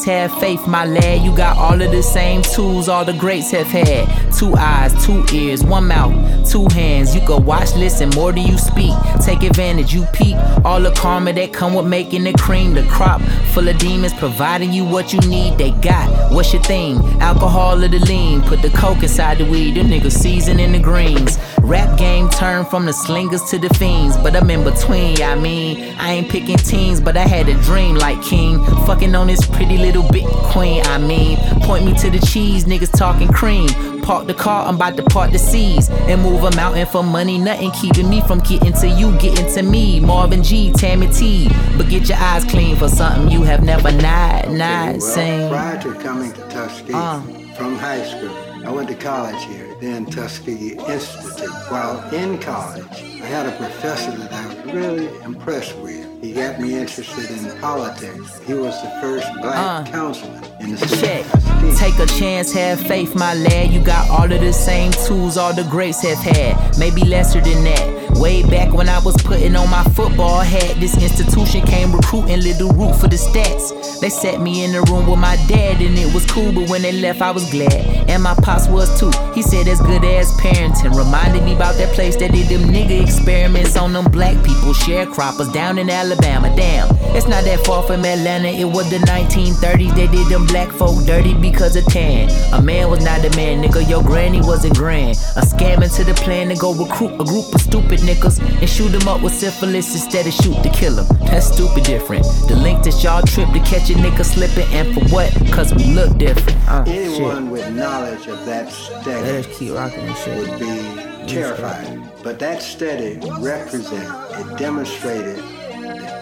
Have 0.00 0.32
faith, 0.40 0.66
my 0.66 0.86
lad. 0.86 1.22
You 1.22 1.36
got 1.36 1.58
all 1.58 1.80
of 1.80 1.90
the 1.90 2.02
same 2.02 2.40
tools 2.42 2.88
all 2.88 3.04
the 3.04 3.12
greats 3.12 3.50
have 3.50 3.66
had. 3.66 4.08
Two 4.32 4.54
eyes, 4.56 4.92
two 5.04 5.24
ears, 5.32 5.62
one 5.62 5.86
mouth, 5.88 6.50
two 6.50 6.66
hands. 6.70 7.14
You 7.14 7.20
can 7.20 7.44
watch, 7.44 7.74
listen, 7.74 8.08
more 8.10 8.32
than 8.32 8.46
you 8.46 8.56
speak. 8.56 8.94
Take 9.22 9.42
advantage, 9.42 9.92
you 9.92 10.06
peep. 10.14 10.36
All 10.64 10.80
the 10.80 10.92
karma 10.92 11.34
that 11.34 11.52
come 11.52 11.74
with 11.74 11.86
making 11.86 12.24
the 12.24 12.32
cream. 12.32 12.72
The 12.72 12.84
crop 12.84 13.20
full 13.52 13.68
of 13.68 13.76
demons, 13.78 14.14
providing 14.14 14.72
you 14.72 14.84
what 14.86 15.12
you 15.12 15.20
need. 15.20 15.58
They 15.58 15.72
got 15.72 16.32
what's 16.32 16.52
your 16.52 16.62
thing? 16.62 16.96
Alcohol 17.20 17.84
or 17.84 17.88
the 17.88 17.98
lean. 17.98 18.40
Put 18.42 18.62
the 18.62 18.70
coke 18.70 19.02
inside 19.02 19.38
the 19.38 19.44
weed. 19.44 19.76
Them 19.76 19.88
niggas 19.88 20.12
seasoning 20.12 20.72
the 20.72 20.78
greens. 20.78 21.36
Rap 21.62 21.96
game 21.96 22.28
turned 22.28 22.66
from 22.68 22.86
the 22.86 22.92
slingers 22.92 23.42
to 23.50 23.58
the 23.58 23.68
fiends, 23.74 24.16
but 24.16 24.34
I'm 24.34 24.50
in 24.50 24.64
between. 24.64 25.22
I 25.22 25.36
mean, 25.36 25.94
I 25.98 26.12
ain't 26.14 26.28
picking 26.28 26.56
teams, 26.56 27.00
but 27.00 27.16
I 27.16 27.26
had 27.26 27.48
a 27.48 27.54
dream 27.62 27.94
like 27.94 28.20
King. 28.22 28.64
Fucking 28.86 29.14
on 29.14 29.28
this 29.28 29.46
pretty 29.46 29.78
little 29.78 30.06
bit 30.10 30.26
queen. 30.26 30.82
I 30.86 30.98
mean, 30.98 31.38
point 31.62 31.84
me 31.84 31.94
to 31.98 32.10
the 32.10 32.18
cheese, 32.18 32.64
niggas 32.64 32.96
talking 32.98 33.28
cream. 33.28 33.68
Park 34.02 34.26
the 34.26 34.34
car, 34.34 34.66
I'm 34.66 34.74
about 34.74 34.96
to 34.96 35.04
part 35.04 35.30
the 35.30 35.38
seas 35.38 35.88
and 35.88 36.20
move 36.20 36.42
a 36.42 36.54
mountain 36.56 36.86
for 36.86 37.04
money. 37.04 37.38
Nothing 37.38 37.70
keeping 37.70 38.10
me 38.10 38.20
from 38.22 38.40
getting 38.40 38.72
to 38.72 38.88
you, 38.88 39.16
getting 39.18 39.46
to 39.54 39.62
me. 39.62 40.00
Marvin 40.00 40.42
G, 40.42 40.72
Tammy 40.72 41.06
T. 41.08 41.48
But 41.78 41.88
get 41.88 42.08
your 42.08 42.18
eyes 42.18 42.44
clean 42.44 42.74
for 42.76 42.88
something 42.88 43.30
you 43.30 43.44
have 43.44 43.62
never 43.62 43.92
not, 43.92 44.50
not 44.50 44.96
well, 44.96 45.00
seen. 45.00 45.48
prior 45.48 45.80
to 45.82 45.94
coming 45.94 46.32
to 46.32 46.40
Tuskegee 46.48 46.92
uh. 46.92 47.20
from 47.54 47.76
high 47.76 48.02
school, 48.02 48.34
I 48.64 48.70
went 48.70 48.88
to 48.88 48.94
college 48.94 49.42
here, 49.44 49.74
then 49.80 50.06
Tuskegee 50.06 50.78
Institute. 50.88 51.50
While 51.68 51.98
in 52.14 52.38
college, 52.38 52.86
I 52.92 53.26
had 53.26 53.46
a 53.46 53.56
professor 53.56 54.12
that 54.12 54.32
I 54.32 54.46
was 54.46 54.74
really 54.74 55.08
impressed 55.22 55.76
with. 55.78 56.08
He 56.22 56.32
got 56.32 56.60
me 56.60 56.78
interested 56.78 57.28
in 57.30 57.58
politics. 57.60 58.40
He 58.46 58.54
was 58.54 58.80
the 58.80 58.90
first 59.00 59.26
black 59.40 59.56
uh, 59.56 59.90
councilman 59.90 60.44
in 60.60 60.70
the 60.70 60.86
state 60.86 61.24
Check. 61.24 61.76
Take 61.76 61.98
a 61.98 62.06
chance, 62.06 62.52
have 62.52 62.78
faith, 62.80 63.16
my 63.16 63.34
lad. 63.34 63.72
You 63.72 63.82
got 63.82 64.08
all 64.08 64.30
of 64.32 64.40
the 64.40 64.52
same 64.52 64.92
tools 64.92 65.36
all 65.36 65.52
the 65.52 65.64
greats 65.64 66.02
have 66.02 66.18
had. 66.18 66.78
Maybe 66.78 67.04
lesser 67.04 67.40
than 67.40 67.64
that. 67.64 68.01
Way 68.20 68.42
back 68.42 68.72
when 68.72 68.88
I 68.88 68.98
was 69.00 69.16
putting 69.22 69.56
on 69.56 69.68
my 69.70 69.84
football 69.94 70.40
hat, 70.40 70.76
this 70.78 70.96
institution 71.02 71.62
came 71.62 71.92
recruiting 71.92 72.40
little 72.40 72.70
root 72.70 72.94
for 72.96 73.08
the 73.08 73.16
stats. 73.16 74.00
They 74.00 74.10
set 74.10 74.40
me 74.40 74.64
in 74.64 74.72
the 74.72 74.82
room 74.90 75.06
with 75.06 75.18
my 75.18 75.36
dad, 75.48 75.80
and 75.80 75.98
it 75.98 76.12
was 76.14 76.24
cool, 76.26 76.52
but 76.52 76.68
when 76.68 76.82
they 76.82 76.92
left, 76.92 77.20
I 77.20 77.30
was 77.30 77.50
glad. 77.50 77.72
And 78.08 78.22
my 78.22 78.34
pops 78.34 78.68
was 78.68 78.98
too. 79.00 79.10
He 79.34 79.42
said 79.42 79.66
that's 79.66 79.80
good 79.80 80.04
as 80.04 80.30
parenting. 80.38 80.96
Reminded 80.96 81.42
me 81.44 81.54
about 81.54 81.76
that 81.76 81.94
place 81.94 82.16
that 82.16 82.32
did 82.32 82.48
them 82.48 82.68
nigga 82.70 83.02
experiments 83.02 83.76
on 83.76 83.92
them 83.92 84.04
black 84.10 84.36
people, 84.44 84.72
sharecroppers 84.72 85.52
down 85.52 85.78
in 85.78 85.88
Alabama. 85.88 86.54
Damn, 86.54 86.88
it's 87.16 87.26
not 87.26 87.44
that 87.44 87.64
far 87.64 87.82
from 87.82 88.04
Atlanta. 88.04 88.48
It 88.48 88.66
was 88.66 88.90
the 88.90 88.98
1930s. 88.98 89.94
They 89.94 90.06
did 90.06 90.28
them 90.28 90.46
black 90.46 90.70
folk 90.70 91.04
dirty 91.06 91.34
because 91.34 91.76
of 91.76 91.84
tan. 91.86 92.28
A 92.52 92.60
man 92.60 92.90
was 92.90 93.04
not 93.04 93.24
a 93.24 93.34
man, 93.36 93.62
nigga. 93.62 93.88
Your 93.88 94.02
granny 94.02 94.40
wasn't 94.40 94.76
grand. 94.76 95.16
A 95.36 95.42
scam 95.42 95.82
into 95.82 96.04
the 96.04 96.14
plan 96.14 96.48
to 96.48 96.56
go 96.56 96.74
recruit 96.74 97.14
a 97.20 97.24
group 97.24 97.54
of 97.54 97.60
stupid 97.60 98.01
niggas 98.02 98.40
and 98.60 98.68
shoot 98.68 98.88
them 98.88 99.08
up 99.08 99.22
with 99.22 99.32
syphilis 99.34 99.92
instead 99.94 100.26
of 100.26 100.32
shoot 100.34 100.60
to 100.62 100.70
kill 100.70 100.96
them. 100.96 101.06
That's 101.26 101.46
stupid 101.52 101.84
different. 101.84 102.24
The 102.48 102.56
link 102.56 102.82
that 102.84 103.02
y'all 103.02 103.22
trip 103.22 103.48
to 103.52 103.60
catch 103.60 103.90
a 103.90 103.94
nigga 103.94 104.24
slipping, 104.24 104.66
and 104.74 104.92
for 104.94 105.04
what? 105.14 105.32
Cause 105.52 105.72
we 105.74 105.84
look 105.94 106.16
different. 106.18 106.58
Uh, 106.68 106.84
Anyone 106.86 107.44
shit. 107.44 107.52
with 107.52 107.74
knowledge 107.74 108.26
of 108.28 108.44
that 108.46 108.70
study 108.70 109.22
Let 109.22 109.46
us 109.46 109.58
keep 109.58 109.72
rocking 109.72 110.04
this 110.06 110.24
shit. 110.24 110.38
would 110.38 110.58
be 110.60 111.26
terrified. 111.32 112.00
But 112.22 112.38
that 112.40 112.62
study 112.62 113.18
represented, 113.40 114.08
it 114.40 114.58
demonstrated 114.58 115.36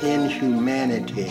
the 0.00 0.10
inhumanity 0.12 1.30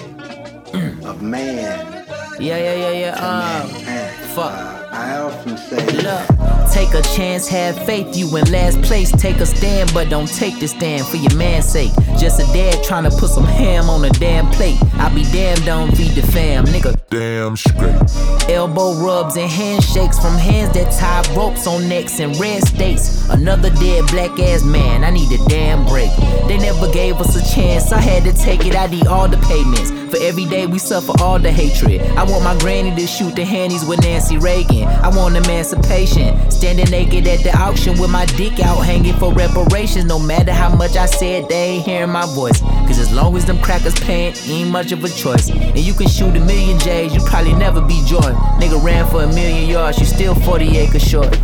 of 0.74 1.22
man 1.22 2.05
Yeah, 2.39 2.57
yeah, 2.57 2.74
yeah, 2.76 2.91
yeah. 2.91 3.15
to 3.15 3.24
Uh, 3.24 3.67
mankind. 3.74 4.15
fuck. 4.36 4.53
Uh, 4.53 4.76
I 4.91 5.20
often 5.20 5.55
say, 5.55 5.86
Look, 6.01 6.72
take 6.72 6.93
a 6.95 7.01
chance, 7.15 7.47
have 7.47 7.78
faith. 7.86 8.17
You 8.17 8.26
in 8.38 8.51
last 8.51 8.82
place, 8.82 9.11
take 9.11 9.38
a 9.38 9.45
stand, 9.45 9.93
but 9.93 10.09
don't 10.09 10.28
take 10.28 10.59
the 10.59 10.67
stand 10.67 11.05
for 11.05 11.17
your 11.17 11.34
man's 11.36 11.65
sake. 11.65 11.91
Just 12.17 12.39
a 12.39 12.45
dad 12.53 12.84
trying 12.84 13.03
to 13.03 13.11
put 13.11 13.30
some 13.30 13.43
ham 13.45 13.88
on 13.89 14.03
a 14.05 14.09
damn 14.09 14.47
plate. 14.49 14.78
I 14.95 15.13
be 15.13 15.24
damned, 15.26 15.63
don't 15.65 15.95
feed 15.95 16.11
the 16.15 16.24
fam, 16.32 16.65
nigga. 16.65 16.99
Damn 17.11 17.55
straight. 17.55 18.49
Elbow 18.49 18.93
rubs 18.95 19.36
and 19.38 19.49
handshakes 19.49 20.17
from 20.20 20.34
hands 20.36 20.74
that 20.74 20.91
tie 20.91 21.24
ropes 21.36 21.67
on 21.67 21.88
necks 21.88 22.20
in 22.20 22.32
red 22.39 22.63
states. 22.67 23.30
Another 23.30 23.70
dead 23.70 24.07
black 24.07 24.39
ass 24.39 24.63
man, 24.63 25.03
I 25.03 25.11
need 25.11 25.32
a 25.32 25.43
damn 25.47 25.86
break. 25.86 26.09
They 26.47 26.57
never 26.57 26.91
gave 26.91 27.17
us 27.17 27.36
a 27.36 27.55
chance, 27.55 27.91
I 27.91 27.99
had 28.01 28.24
to 28.24 28.34
take 28.34 28.65
it. 28.65 28.76
I 28.76 28.88
need 28.88 29.05
all 29.05 29.28
the 29.28 29.38
payments. 29.38 29.91
For 30.10 30.18
every 30.18 30.45
day 30.45 30.66
we 30.66 30.80
suffer 30.80 31.14
all 31.22 31.38
the 31.38 31.51
hatred. 31.51 32.01
I 32.18 32.24
want 32.24 32.43
my 32.43 32.57
granny 32.57 32.95
to 32.95 33.05
shoot 33.05 33.36
the 33.36 33.45
handies 33.45 33.86
with 33.86 34.01
Nancy 34.01 34.38
Reagan. 34.38 34.88
I 34.88 35.10
want 35.10 35.36
emancipation. 35.36 36.49
Standing 36.49 36.89
naked 36.89 37.28
at 37.28 37.43
the 37.43 37.55
auction 37.55 37.99
with 37.99 38.10
my 38.10 38.26
dick 38.26 38.60
out 38.60 38.84
hanging 38.84 39.14
for 39.14 39.32
reparations. 39.32 40.05
No 40.05 40.18
matter 40.18 40.51
how 40.51 40.76
much 40.76 40.97
I 40.97 41.05
said, 41.05 41.47
they 41.47 41.76
ain't 41.76 41.86
hearing 41.86 42.10
my 42.10 42.26
voice. 42.34 42.60
Cause 42.60 42.97
as 42.97 43.14
long 43.14 43.36
as 43.38 43.45
them 43.45 43.60
crackers 43.62 43.93
paying, 43.99 44.34
ain't 44.47 44.72
much 44.72 44.91
of 44.91 45.03
a 45.03 45.10
choice. 45.10 45.49
And 45.49 45.78
you 45.78 45.93
can 45.93 46.07
shoot 46.07 46.36
a 46.36 46.39
million 46.39 46.80
J's, 46.80 47.14
you 47.14 47.22
probably 47.22 47.53
never 47.53 47.80
be 47.80 48.03
joy. 48.07 48.34
Nigga 48.60 48.84
ran 48.84 49.07
for 49.12 49.24
a 49.24 49.28
million 49.28 49.70
yards, 49.70 49.99
you 49.99 50.05
still 50.05 50.34
40 50.34 50.78
acres 50.78 51.07
short. 51.07 51.38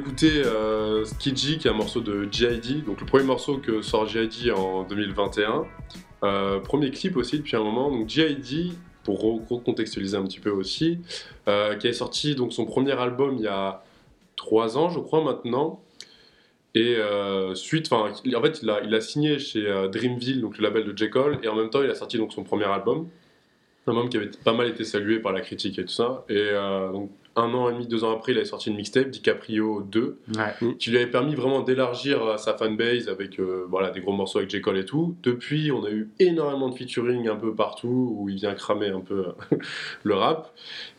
D'écouter 0.00 0.42
euh, 0.46 1.04
Skidgy, 1.04 1.58
qui 1.58 1.68
est 1.68 1.70
un 1.70 1.74
morceau 1.74 2.00
de 2.00 2.26
G.I.D. 2.32 2.80
Donc 2.86 3.00
le 3.00 3.06
premier 3.06 3.24
morceau 3.24 3.58
que 3.58 3.82
sort 3.82 4.06
G.I.D. 4.06 4.50
en 4.50 4.84
2021. 4.84 5.66
Euh, 6.22 6.58
premier 6.58 6.90
clip 6.90 7.18
aussi 7.18 7.36
depuis 7.36 7.54
un 7.54 7.62
moment. 7.62 7.90
Donc 7.90 8.08
G.I.D. 8.08 8.70
pour 9.04 9.22
re- 9.22 9.46
recontextualiser 9.46 10.16
un 10.16 10.22
petit 10.22 10.40
peu 10.40 10.48
aussi, 10.48 11.00
euh, 11.48 11.76
qui 11.76 11.86
a 11.86 11.92
sorti 11.92 12.34
donc 12.34 12.54
son 12.54 12.64
premier 12.64 12.92
album 12.92 13.36
il 13.36 13.42
y 13.42 13.46
a 13.46 13.84
trois 14.36 14.78
ans, 14.78 14.88
je 14.88 15.00
crois 15.00 15.22
maintenant. 15.22 15.82
Et 16.74 16.96
euh, 16.96 17.54
suite, 17.54 17.92
en 17.92 18.06
fait, 18.06 18.62
il 18.62 18.94
a, 18.94 19.00
signé 19.02 19.38
chez 19.38 19.64
Dreamville, 19.92 20.40
donc 20.40 20.56
le 20.56 20.64
label 20.64 20.84
de 20.84 20.96
J. 20.96 21.10
Cole, 21.10 21.40
et 21.42 21.48
en 21.48 21.56
même 21.56 21.68
temps, 21.68 21.82
il 21.82 21.90
a 21.90 21.94
sorti 21.94 22.16
donc 22.16 22.32
son 22.32 22.42
premier 22.42 22.64
album, 22.64 23.06
un 23.86 23.92
album 23.92 24.08
qui 24.08 24.16
avait 24.16 24.30
pas 24.46 24.54
mal 24.54 24.66
été 24.68 24.84
salué 24.84 25.18
par 25.18 25.32
la 25.32 25.42
critique 25.42 25.78
et 25.78 25.84
tout 25.84 25.92
ça. 25.92 26.24
Un 27.40 27.52
an 27.54 27.68
et 27.68 27.72
demi, 27.72 27.86
deux 27.86 28.04
ans 28.04 28.12
après, 28.12 28.32
il 28.32 28.38
avait 28.38 28.44
sorti 28.46 28.70
une 28.70 28.76
mixtape, 28.76 29.10
DiCaprio 29.10 29.82
2, 29.82 30.18
Ouais. 30.36 30.74
qui 30.78 30.90
lui 30.90 30.98
avait 30.98 31.06
permis 31.10 31.34
vraiment 31.34 31.60
d'élargir 31.62 32.38
sa 32.38 32.54
fanbase 32.54 33.08
avec 33.08 33.40
euh, 33.40 33.64
voilà, 33.68 33.90
des 33.90 34.00
gros 34.00 34.12
morceaux 34.12 34.38
avec 34.38 34.50
J. 34.50 34.60
Cole 34.60 34.78
et 34.78 34.84
tout. 34.84 35.16
Depuis, 35.22 35.72
on 35.72 35.84
a 35.84 35.90
eu 35.90 36.08
énormément 36.18 36.68
de 36.68 36.74
featuring 36.74 37.28
un 37.28 37.36
peu 37.36 37.54
partout 37.54 38.14
où 38.18 38.28
il 38.28 38.36
vient 38.36 38.54
cramer 38.54 38.88
un 38.88 39.00
peu 39.00 39.24
le 40.04 40.14
rap. 40.14 40.52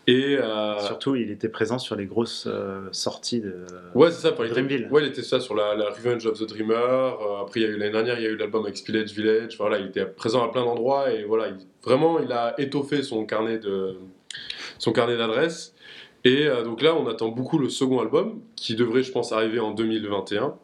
Et 0.08 0.36
euh, 0.40 0.80
Surtout, 0.80 1.16
il 1.16 1.30
était 1.30 1.48
présent 1.48 1.78
sur 1.78 1.96
les 1.96 2.06
grosses 2.06 2.46
euh, 2.48 2.82
sorties 2.92 3.40
de 3.40 3.54
Ouais, 3.94 4.10
c'est 4.12 4.28
ça. 4.28 4.30
était- 4.34 4.48
Dreamville. 4.50 4.88
ouais, 4.92 5.04
il 5.04 5.08
était 5.10 5.22
ça 5.22 5.40
sur 5.40 5.54
la, 5.56 5.76
la 5.76 5.90
Revenge 5.92 6.26
of 6.26 6.40
the 6.40 6.48
Dreamer. 6.50 6.74
euh, 6.76 7.42
après, 7.42 7.60
l'année 7.62 7.92
dernière, 7.92 8.18
il 8.20 8.24
y 8.24 8.28
a 8.28 8.30
eu 8.32 8.36
l'album 8.36 8.64
avec 8.66 8.78
Spillage 8.78 9.12
Village. 9.14 9.58
Voilà, 9.58 9.78
il 9.78 9.88
était 9.88 10.06
présent 10.06 10.44
à 10.44 10.52
plein 10.52 10.66
d'endroits 10.66 11.12
et 11.12 11.24
voilà, 11.24 11.50
il- 11.50 11.58
vraiment, 11.84 12.20
il 12.20 12.32
a 12.32 12.60
étoffé 12.60 13.04
son 13.04 13.26
carnet 13.26 13.60
de 13.60 13.96
son 14.80 14.92
carnet 14.92 15.18
d'adresses. 15.18 15.76
Et 16.24 16.48
euh, 16.48 16.64
donc 16.64 16.82
là, 16.82 16.96
on 16.96 17.08
attend 17.08 17.30
beaucoup 17.30 17.58
le 17.58 17.70
second 17.70 18.00
album 18.00 18.42
qui 18.56 18.76
devrait, 18.76 19.04
je 19.04 19.12
pense, 19.12 19.32
arriver 19.32 19.60
en 19.60 19.72
2021 19.72 20.56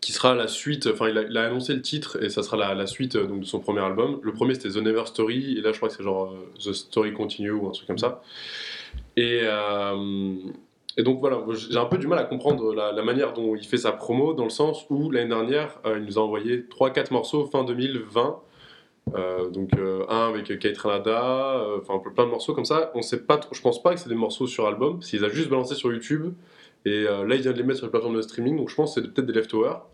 qui 0.00 0.12
sera 0.12 0.34
la 0.34 0.48
suite, 0.48 0.86
enfin 0.86 1.08
il 1.08 1.38
a, 1.38 1.44
annoncé 1.44 1.72
le 1.72 1.80
titre 1.80 2.22
et 2.22 2.28
ça 2.28 2.42
sera 2.42 2.74
la, 2.74 2.86
suite 2.86 3.16
euh, 3.16 3.26
de 3.26 3.44
son 3.46 3.58
premier 3.58 3.80
album. 3.80 4.20
Le 4.22 4.34
premier 4.34 4.52
c'était 4.52 4.68
The 4.68 4.82
Never 4.82 5.06
Story 5.06 5.56
et 5.56 5.62
là 5.62 5.72
je 5.72 5.78
crois 5.78 5.88
que 5.88 5.94
c'est 5.94 6.02
genre 6.02 6.30
euh, 6.30 6.52
The 6.62 6.74
Story 6.74 7.14
Continue 7.14 7.52
ou 7.52 7.68
un 7.68 7.70
truc 7.70 7.86
comme 7.86 7.96
ça. 7.96 8.20
Et, 9.16 9.44
donc 10.98 11.20
voilà, 11.20 11.42
j'ai 11.54 11.78
un 11.78 11.86
peu 11.86 11.96
du 11.96 12.06
mal 12.06 12.18
à 12.18 12.24
comprendre 12.24 12.74
la, 12.74 13.02
manière 13.02 13.32
dont 13.32 13.56
il 13.56 13.64
fait 13.64 13.78
sa 13.78 13.92
promo 13.92 14.34
dans 14.34 14.44
le 14.44 14.50
sens 14.50 14.84
où 14.90 15.10
l'année 15.10 15.30
dernière 15.30 15.80
il 15.86 16.02
nous 16.02 16.18
a 16.18 16.22
envoyé 16.22 16.58
3-4 16.58 17.10
morceaux 17.10 17.46
fin 17.46 17.64
2020. 17.64 18.40
Euh, 19.14 19.50
donc 19.50 19.70
euh, 19.76 20.04
un 20.08 20.28
avec 20.28 20.58
Kate 20.58 20.78
Ranada, 20.78 21.58
euh, 21.58 21.78
enfin 21.80 22.00
plein 22.14 22.24
de 22.24 22.30
morceaux 22.30 22.54
comme 22.54 22.64
ça. 22.64 22.90
On 22.94 23.02
sait 23.02 23.22
pas, 23.22 23.40
je 23.52 23.60
pense 23.60 23.82
pas 23.82 23.94
que 23.94 24.00
c'est 24.00 24.08
des 24.08 24.14
morceaux 24.14 24.46
sur 24.46 24.66
album, 24.66 24.98
parce 24.98 25.10
qu'il 25.10 25.24
a 25.24 25.28
juste 25.28 25.48
balancé 25.48 25.74
sur 25.74 25.92
YouTube. 25.92 26.32
Et 26.86 27.04
là, 27.04 27.34
il 27.34 27.40
vient 27.40 27.52
de 27.52 27.56
les 27.56 27.62
mettre 27.62 27.78
sur 27.78 27.86
les 27.86 27.90
plateformes 27.90 28.16
de 28.16 28.20
streaming, 28.20 28.58
donc 28.58 28.68
je 28.68 28.74
pense 28.74 28.94
que 28.94 29.00
c'est 29.00 29.08
peut-être 29.10 29.26
des 29.26 29.32
leftovers. 29.32 29.86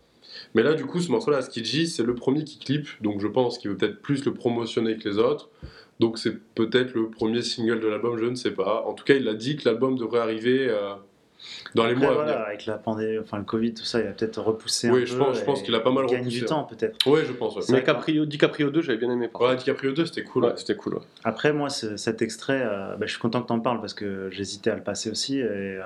Mais 0.55 0.61
là, 0.61 0.73
du 0.73 0.85
coup, 0.85 0.99
ce 0.99 1.09
morceau-là, 1.09 1.41
Skidgy, 1.41 1.87
c'est 1.87 2.03
le 2.03 2.15
premier 2.15 2.43
qui 2.43 2.59
clip, 2.59 2.85
donc 2.99 3.21
je 3.21 3.27
pense 3.27 3.57
qu'il 3.57 3.71
veut 3.71 3.77
peut-être 3.77 4.01
plus 4.01 4.25
le 4.25 4.33
promotionner 4.33 4.97
que 4.97 5.07
les 5.07 5.17
autres. 5.17 5.49
Donc 6.01 6.17
c'est 6.17 6.37
peut-être 6.53 6.93
le 6.93 7.09
premier 7.09 7.43
single 7.43 7.79
de 7.79 7.87
l'album, 7.87 8.17
je 8.17 8.25
ne 8.25 8.35
sais 8.35 8.51
pas. 8.51 8.83
En 8.85 8.93
tout 8.93 9.05
cas, 9.05 9.13
il 9.13 9.27
a 9.29 9.33
dit 9.35 9.55
que 9.55 9.69
l'album 9.69 9.97
devrait 9.97 10.19
arriver 10.19 10.69
dans 11.75 11.85
les 11.87 11.95
mois 11.95 12.09
à 12.09 12.13
voilà, 12.13 12.31
venir. 12.33 12.45
avec 12.47 12.65
la 12.65 12.77
pandémie, 12.77 13.19
enfin 13.19 13.37
le 13.37 13.43
Covid, 13.43 13.73
tout 13.73 13.83
ça, 13.83 13.99
il 14.01 14.07
a 14.07 14.11
peut-être 14.11 14.41
repoussé 14.41 14.87
un 14.89 14.93
Oui, 14.93 15.01
peu. 15.01 15.05
je 15.07 15.15
pense, 15.17 15.37
je 15.39 15.43
pense 15.43 15.61
qu'il 15.63 15.73
a 15.75 15.79
pas 15.79 15.91
mal 15.91 16.05
il 16.07 16.11
gagne 16.11 16.19
repoussé, 16.21 16.37
du 16.37 16.41
ouais. 16.43 16.47
temps 16.49 16.63
peut-être. 16.63 17.07
Ouais, 17.07 17.25
je 17.25 17.31
pense. 17.33 17.55
Ouais. 17.55 17.61
Mais 17.69 17.83
Caprio, 17.83 18.25
DiCaprio 18.25 18.69
2, 18.69 18.81
j'avais 18.81 18.97
bien 18.97 19.11
aimé. 19.11 19.27
Par 19.27 19.41
Ouais. 19.41 19.55
DiCaprio 19.55 19.91
2, 19.93 20.05
c'était 20.05 20.23
cool. 20.23 20.45
Ouais, 20.45 20.53
c'était 20.55 20.75
cool. 20.75 20.95
ouais. 20.95 21.01
Après, 21.23 21.53
moi, 21.53 21.69
ce- 21.69 21.97
cet 21.97 22.21
extrait, 22.21 22.61
euh, 22.63 22.95
bah, 22.97 23.05
je 23.05 23.11
suis 23.11 23.19
content 23.21 23.41
que 23.41 23.47
tu 23.47 23.53
en 23.53 23.59
parles 23.59 23.79
parce 23.79 23.93
que 23.93 24.29
j'hésitais 24.31 24.69
à 24.69 24.75
le 24.75 24.83
passer 24.83 25.09
aussi 25.09 25.39
et 25.39 25.43
euh, 25.43 25.81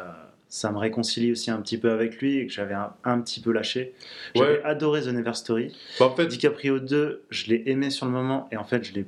ça 0.48 0.72
me 0.72 0.78
réconcilie 0.78 1.32
aussi 1.32 1.52
un 1.52 1.58
petit 1.62 1.78
peu 1.78 1.90
avec 1.92 2.18
lui 2.22 2.38
et 2.38 2.48
que 2.48 2.54
j'avais 2.54 2.76
un, 2.76 2.92
un 3.04 3.20
petit 3.20 3.40
peu 3.42 3.52
lâché. 3.52 3.94
J'avais 4.36 4.58
Ouais. 4.58 4.62
adoré 4.64 5.02
The 5.02 5.08
Never 5.08 5.34
Story. 5.34 5.76
Bah, 6.00 6.06
en 6.06 6.16
fait, 6.16 6.28
DiCaprio 6.28 6.80
2, 6.80 7.24
je 7.30 7.46
l'ai 7.48 7.64
aimé 7.68 7.90
sur 7.90 8.06
le 8.06 8.12
moment 8.12 8.48
et 8.52 8.58
en 8.58 8.64
fait, 8.64 8.84
je 8.84 8.94
l'ai 8.94 9.06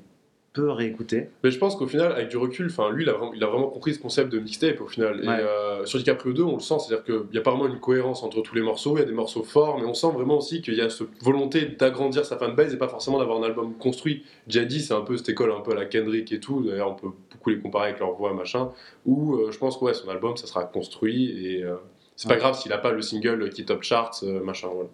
peu 0.57 0.71
réécouté. 0.71 1.29
Mais 1.43 1.51
je 1.51 1.59
pense 1.59 1.75
qu'au 1.75 1.87
final, 1.87 2.11
avec 2.11 2.29
du 2.29 2.37
recul, 2.37 2.67
enfin, 2.67 2.91
lui, 2.91 3.03
il 3.03 3.09
a, 3.09 3.13
vraiment, 3.13 3.33
il 3.33 3.43
a 3.43 3.47
vraiment 3.47 3.67
compris 3.67 3.93
ce 3.93 3.99
concept 3.99 4.31
de 4.31 4.39
mixtape 4.39 4.81
au 4.81 4.87
final. 4.87 5.23
Et 5.23 5.27
euh, 5.27 5.85
sur 5.85 5.99
DiCaprio 5.99 6.33
2, 6.33 6.43
on 6.43 6.55
le 6.55 6.59
sent, 6.59 6.75
c'est-à-dire 6.79 7.05
qu'il 7.05 7.31
n'y 7.31 7.37
a 7.37 7.41
pas 7.41 7.51
vraiment 7.51 7.67
une 7.67 7.79
cohérence 7.79 8.23
entre 8.23 8.41
tous 8.41 8.55
les 8.55 8.61
morceaux. 8.61 8.97
Il 8.97 8.99
y 8.99 9.03
a 9.03 9.05
des 9.05 9.13
morceaux 9.13 9.43
forts, 9.43 9.77
mais 9.79 9.85
on 9.85 9.93
sent 9.93 10.11
vraiment 10.13 10.37
aussi 10.37 10.61
qu'il 10.61 10.73
y 10.73 10.81
a 10.81 10.89
cette 10.89 11.07
volonté 11.21 11.65
d'agrandir 11.65 12.25
sa 12.25 12.37
fanbase 12.37 12.73
et 12.73 12.77
pas 12.77 12.87
forcément 12.87 13.19
d'avoir 13.19 13.39
un 13.39 13.43
album 13.43 13.73
construit. 13.77 14.23
Jaddy, 14.47 14.81
c'est 14.81 14.93
un 14.93 15.01
peu 15.01 15.15
cette 15.17 15.29
école 15.29 15.51
un 15.51 15.61
peu 15.61 15.71
à 15.71 15.75
la 15.75 15.85
Kendrick 15.85 16.31
et 16.31 16.39
tout. 16.39 16.63
D'ailleurs, 16.63 16.91
on 16.91 16.95
peut 16.95 17.09
beaucoup 17.31 17.49
les 17.51 17.59
comparer 17.59 17.89
avec 17.89 17.99
leur 17.99 18.13
voix, 18.13 18.33
machin. 18.33 18.71
Où 19.05 19.35
euh, 19.35 19.51
je 19.51 19.57
pense 19.59 19.77
que 19.77 19.85
ouais, 19.85 19.93
son 19.93 20.09
album, 20.09 20.35
ça 20.37 20.47
sera 20.47 20.63
construit 20.63 21.45
et 21.45 21.63
euh, 21.63 21.75
c'est 22.15 22.27
pas 22.27 22.37
grave 22.37 22.59
s'il 22.59 22.73
a 22.73 22.79
pas 22.79 22.91
le 22.91 23.01
single 23.01 23.49
qui 23.49 23.63
top 23.63 23.83
charts, 23.83 24.21
euh, 24.23 24.41
machin. 24.43 24.69
Voilà. 24.73 24.89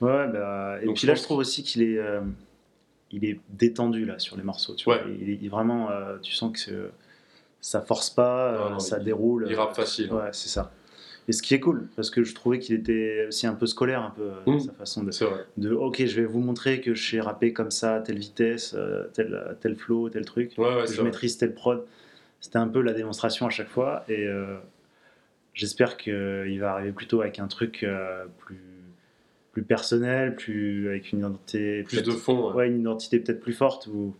Ouais, 0.00 0.32
bah, 0.32 0.76
et 0.82 0.86
Donc, 0.86 0.96
puis 0.96 1.06
là, 1.06 1.14
je 1.14 1.22
trouve 1.22 1.38
aussi 1.38 1.62
qu'il 1.62 1.82
est, 1.82 1.98
il 3.14 3.24
est 3.24 3.40
détendu 3.50 4.04
là 4.04 4.18
sur 4.18 4.36
les 4.36 4.42
morceaux. 4.42 4.74
Tu 4.74 4.84
vois. 4.84 5.00
Il, 5.20 5.30
est- 5.30 5.38
il 5.40 5.48
vraiment, 5.50 5.90
euh, 5.90 6.18
tu 6.22 6.32
sens 6.32 6.52
que 6.66 6.90
ça 7.60 7.80
force 7.80 8.10
pas, 8.10 8.52
Non, 8.58 8.66
euh, 8.66 8.70
non, 8.70 8.78
ça 8.78 8.98
il- 8.98 9.04
déroule. 9.04 9.46
il 9.48 9.54
rappe 9.54 9.74
facile. 9.74 10.12
Ouais, 10.12 10.28
c'est 10.32 10.48
ça. 10.48 10.72
Et 11.26 11.32
ce 11.32 11.42
qui 11.42 11.54
est 11.54 11.60
cool, 11.60 11.88
parce 11.96 12.10
que 12.10 12.22
je 12.22 12.34
trouvais 12.34 12.58
qu'il 12.58 12.74
était 12.74 13.24
aussi 13.28 13.46
un 13.46 13.54
peu 13.54 13.64
scolaire, 13.66 14.02
un 14.02 14.10
peu 14.10 14.22
euh, 14.46 14.52
Mm. 14.56 14.60
sa 14.60 14.72
façon 14.72 15.02
de, 15.04 15.10
de 15.56 15.72
ok, 15.72 16.04
je 16.04 16.20
vais 16.20 16.26
vous 16.26 16.40
montrer 16.40 16.82
que 16.82 16.94
je 16.94 17.10
sais 17.12 17.20
rapper 17.20 17.54
comme 17.54 17.70
ça, 17.70 18.00
telle 18.00 18.18
vitesse, 18.18 18.74
euh, 18.76 19.04
tel, 19.14 19.56
tel 19.62 19.74
flow, 19.76 20.10
tel 20.10 20.26
truc, 20.26 20.52
Ouais, 20.58 20.82
que 20.84 20.90
je 20.90 20.96
vrai. 20.96 21.04
maîtrise 21.04 21.38
tel 21.38 21.54
prod. 21.54 21.82
C'était 22.42 22.58
un 22.58 22.68
peu 22.68 22.82
la 22.82 22.92
démonstration 22.92 23.46
à 23.46 23.50
chaque 23.50 23.70
fois, 23.70 24.04
et 24.10 24.26
euh, 24.26 24.58
j'espère 25.54 25.96
qu'il 25.96 26.58
va 26.60 26.72
arriver 26.72 26.92
plutôt 26.92 27.22
avec 27.22 27.38
un 27.38 27.46
truc 27.48 27.82
euh, 27.84 28.26
plus 28.40 28.60
plus 29.54 29.62
personnel, 29.62 30.34
plus 30.36 30.88
avec 30.88 31.12
une 31.12 31.20
identité 31.20 31.82
Plus 31.84 32.02
de 32.02 32.10
fond. 32.10 32.48
ouais. 32.50 32.54
ouais, 32.54 32.68
une 32.68 32.80
identité 32.80 33.18
peut-être 33.20 33.40
plus 33.40 33.52
forte 33.54 33.86
ou 33.86 34.12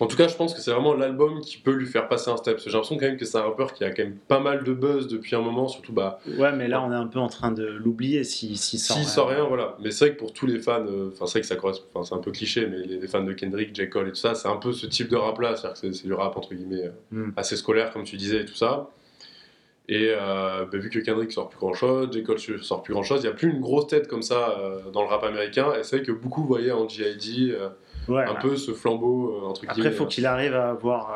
En 0.00 0.06
tout 0.08 0.16
cas, 0.16 0.26
je 0.26 0.34
pense 0.34 0.52
que 0.52 0.60
c'est 0.60 0.72
vraiment 0.72 0.94
l'album 0.94 1.40
qui 1.40 1.58
peut 1.58 1.70
lui 1.72 1.86
faire 1.86 2.08
passer 2.08 2.28
un 2.30 2.36
step. 2.36 2.58
J'ai 2.58 2.70
l'impression 2.70 2.96
quand 2.96 3.06
même 3.06 3.16
que 3.16 3.24
c'est 3.24 3.38
un 3.38 3.42
rappeur 3.42 3.72
qui 3.72 3.84
a 3.84 3.90
quand 3.92 4.02
même 4.02 4.16
pas 4.26 4.40
mal 4.40 4.64
de 4.64 4.72
buzz 4.72 5.06
depuis 5.06 5.36
un 5.36 5.40
moment, 5.40 5.68
surtout 5.68 5.92
bah, 5.92 6.18
ouais 6.38 6.50
mais 6.52 6.66
là 6.66 6.82
on 6.82 6.90
est 6.90 6.96
un 6.96 7.06
peu 7.06 7.20
en 7.20 7.28
train 7.28 7.52
de 7.52 7.64
l'oublier 7.64 8.24
si 8.24 8.56
si 8.56 8.78
s'il 8.78 9.04
sort 9.04 9.28
rien, 9.28 9.44
voilà. 9.44 9.76
Mais 9.80 9.92
c'est 9.92 10.06
vrai 10.06 10.14
que 10.14 10.18
pour 10.18 10.32
tous 10.32 10.46
les 10.46 10.58
fans, 10.58 10.84
euh, 10.86 11.10
enfin 11.12 11.26
c'est 11.26 11.32
vrai 11.34 11.40
que 11.42 11.46
ça 11.46 11.56
correspond, 11.56 11.86
enfin 11.94 12.04
c'est 12.08 12.14
un 12.16 12.22
peu 12.22 12.32
cliché, 12.32 12.66
mais 12.66 12.78
les, 12.78 12.96
les 12.98 13.06
fans 13.06 13.22
de 13.22 13.32
Kendrick, 13.32 13.74
J. 13.76 13.88
Cole 13.88 14.08
et 14.08 14.10
tout 14.10 14.16
ça, 14.16 14.34
c'est 14.34 14.48
un 14.48 14.56
peu 14.56 14.72
ce 14.72 14.86
type 14.86 15.08
de 15.08 15.16
rap 15.16 15.38
là, 15.40 15.54
c'est-à-dire 15.54 15.72
que 15.74 15.78
c'est- 15.78 15.92
c'est 15.92 16.06
du 16.08 16.12
rap 16.14 16.36
entre 16.36 16.52
guillemets 16.54 16.86
euh, 16.86 16.90
Mm. 17.12 17.32
assez 17.36 17.56
scolaire 17.56 17.92
comme 17.92 18.02
tu 18.04 18.16
disais 18.16 18.40
et 18.40 18.44
tout 18.44 18.54
ça. 18.56 18.88
Et 19.88 20.10
euh, 20.16 20.64
bah, 20.70 20.78
vu 20.78 20.90
que 20.90 21.00
Kendrick 21.00 21.32
sort 21.32 21.48
plus 21.48 21.58
grand 21.58 21.72
chose, 21.74 22.08
J. 22.12 22.22
Cole 22.22 22.38
sort 22.38 22.82
plus 22.82 22.94
grand 22.94 23.02
chose, 23.02 23.20
il 23.20 23.26
n'y 23.26 23.32
a 23.32 23.34
plus 23.34 23.50
une 23.50 23.60
grosse 23.60 23.88
tête 23.88 24.06
comme 24.08 24.22
ça 24.22 24.56
euh, 24.58 24.90
dans 24.92 25.02
le 25.02 25.08
rap 25.08 25.24
américain. 25.24 25.72
Et 25.78 25.82
c'est 25.82 25.96
vrai 25.96 26.06
que 26.06 26.12
beaucoup 26.12 26.44
voyaient 26.44 26.70
en 26.72 26.88
G.I.D. 26.88 27.50
euh, 27.52 27.68
Ouais, 28.08 28.24
un 28.24 28.34
peu 28.34 28.56
ce 28.56 28.72
flambeau 28.72 29.30
euh, 29.36 29.46
entre 29.46 29.62
Après, 29.64 29.74
guillemets. 29.76 29.90
il 29.90 29.96
faut 29.96 30.06
qu'il 30.06 30.26
arrive 30.26 30.54
à 30.54 30.70
avoir 30.70 31.14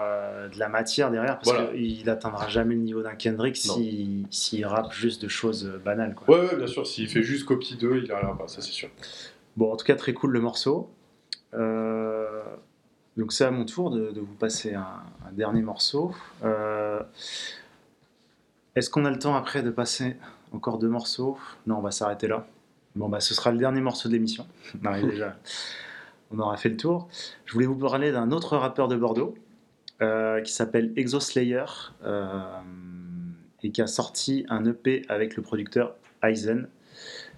de 0.52 0.56
la 0.58 0.68
matière 0.68 1.10
derrière, 1.10 1.38
parce 1.38 1.48
Voilà. 1.50 1.72
qu'il 1.72 2.04
n'atteindra 2.06 2.48
jamais 2.48 2.76
le 2.76 2.80
niveau 2.82 3.02
d'un 3.02 3.16
Kendrick 3.16 3.56
s'il 3.56 4.24
s'il 4.30 4.64
rappe 4.66 4.92
juste 4.92 5.20
de 5.22 5.28
choses 5.28 5.64
banales. 5.84 6.14
Quoi. 6.14 6.36
Ouais, 6.42 6.48
ouais, 6.50 6.56
bien 6.56 6.68
sûr, 6.68 6.86
s'il 6.86 7.08
fait 7.08 7.22
juste 7.24 7.44
copie 7.44 7.76
2, 7.76 8.02
il 8.04 8.12
arrivera 8.12 8.38
pas, 8.38 8.46
ça 8.46 8.60
c'est 8.62 8.70
sûr. 8.70 8.88
Bon, 9.56 9.72
en 9.72 9.76
tout 9.76 9.84
cas, 9.84 9.96
très 9.96 10.12
cool 10.12 10.30
le 10.30 10.40
morceau. 10.40 10.88
Donc, 13.16 13.32
c'est 13.32 13.44
à 13.44 13.50
mon 13.50 13.64
tour 13.64 13.90
de, 13.90 14.10
de 14.10 14.20
vous 14.20 14.34
passer 14.34 14.74
un, 14.74 14.86
un 15.26 15.32
dernier 15.32 15.62
morceau. 15.62 16.12
Euh, 16.44 17.00
Est-ce 18.76 18.90
qu'on 18.90 19.06
a 19.06 19.10
le 19.10 19.18
temps 19.18 19.34
après 19.34 19.62
de 19.62 19.70
passer 19.70 20.16
encore 20.52 20.78
deux 20.78 20.88
morceaux? 20.88 21.38
Non, 21.66 21.78
on 21.78 21.80
va 21.80 21.90
s'arrêter 21.90 22.28
là. 22.28 22.46
Bon, 22.94 23.08
bah, 23.08 23.20
ce 23.20 23.32
sera 23.34 23.50
le 23.50 23.58
dernier 23.58 23.80
morceau 23.80 24.08
de 24.08 24.12
l'émission. 24.12 24.46
On 24.82 24.86
arrive 24.86 25.06
déjà. 25.10 25.36
On 26.30 26.38
aura 26.38 26.58
fait 26.58 26.68
le 26.68 26.76
tour. 26.76 27.08
Je 27.46 27.54
voulais 27.54 27.66
vous 27.66 27.76
parler 27.76 28.12
d'un 28.12 28.30
autre 28.32 28.56
rappeur 28.58 28.88
de 28.88 28.96
Bordeaux 28.96 29.34
euh, 30.02 30.42
qui 30.42 30.52
s'appelle 30.52 30.92
Exoslayer 30.96 31.64
euh, 32.04 32.38
et 33.62 33.70
qui 33.70 33.80
a 33.80 33.86
sorti 33.86 34.44
un 34.50 34.64
EP 34.66 35.06
avec 35.08 35.36
le 35.36 35.42
producteur 35.42 35.96
Aizen 36.22 36.68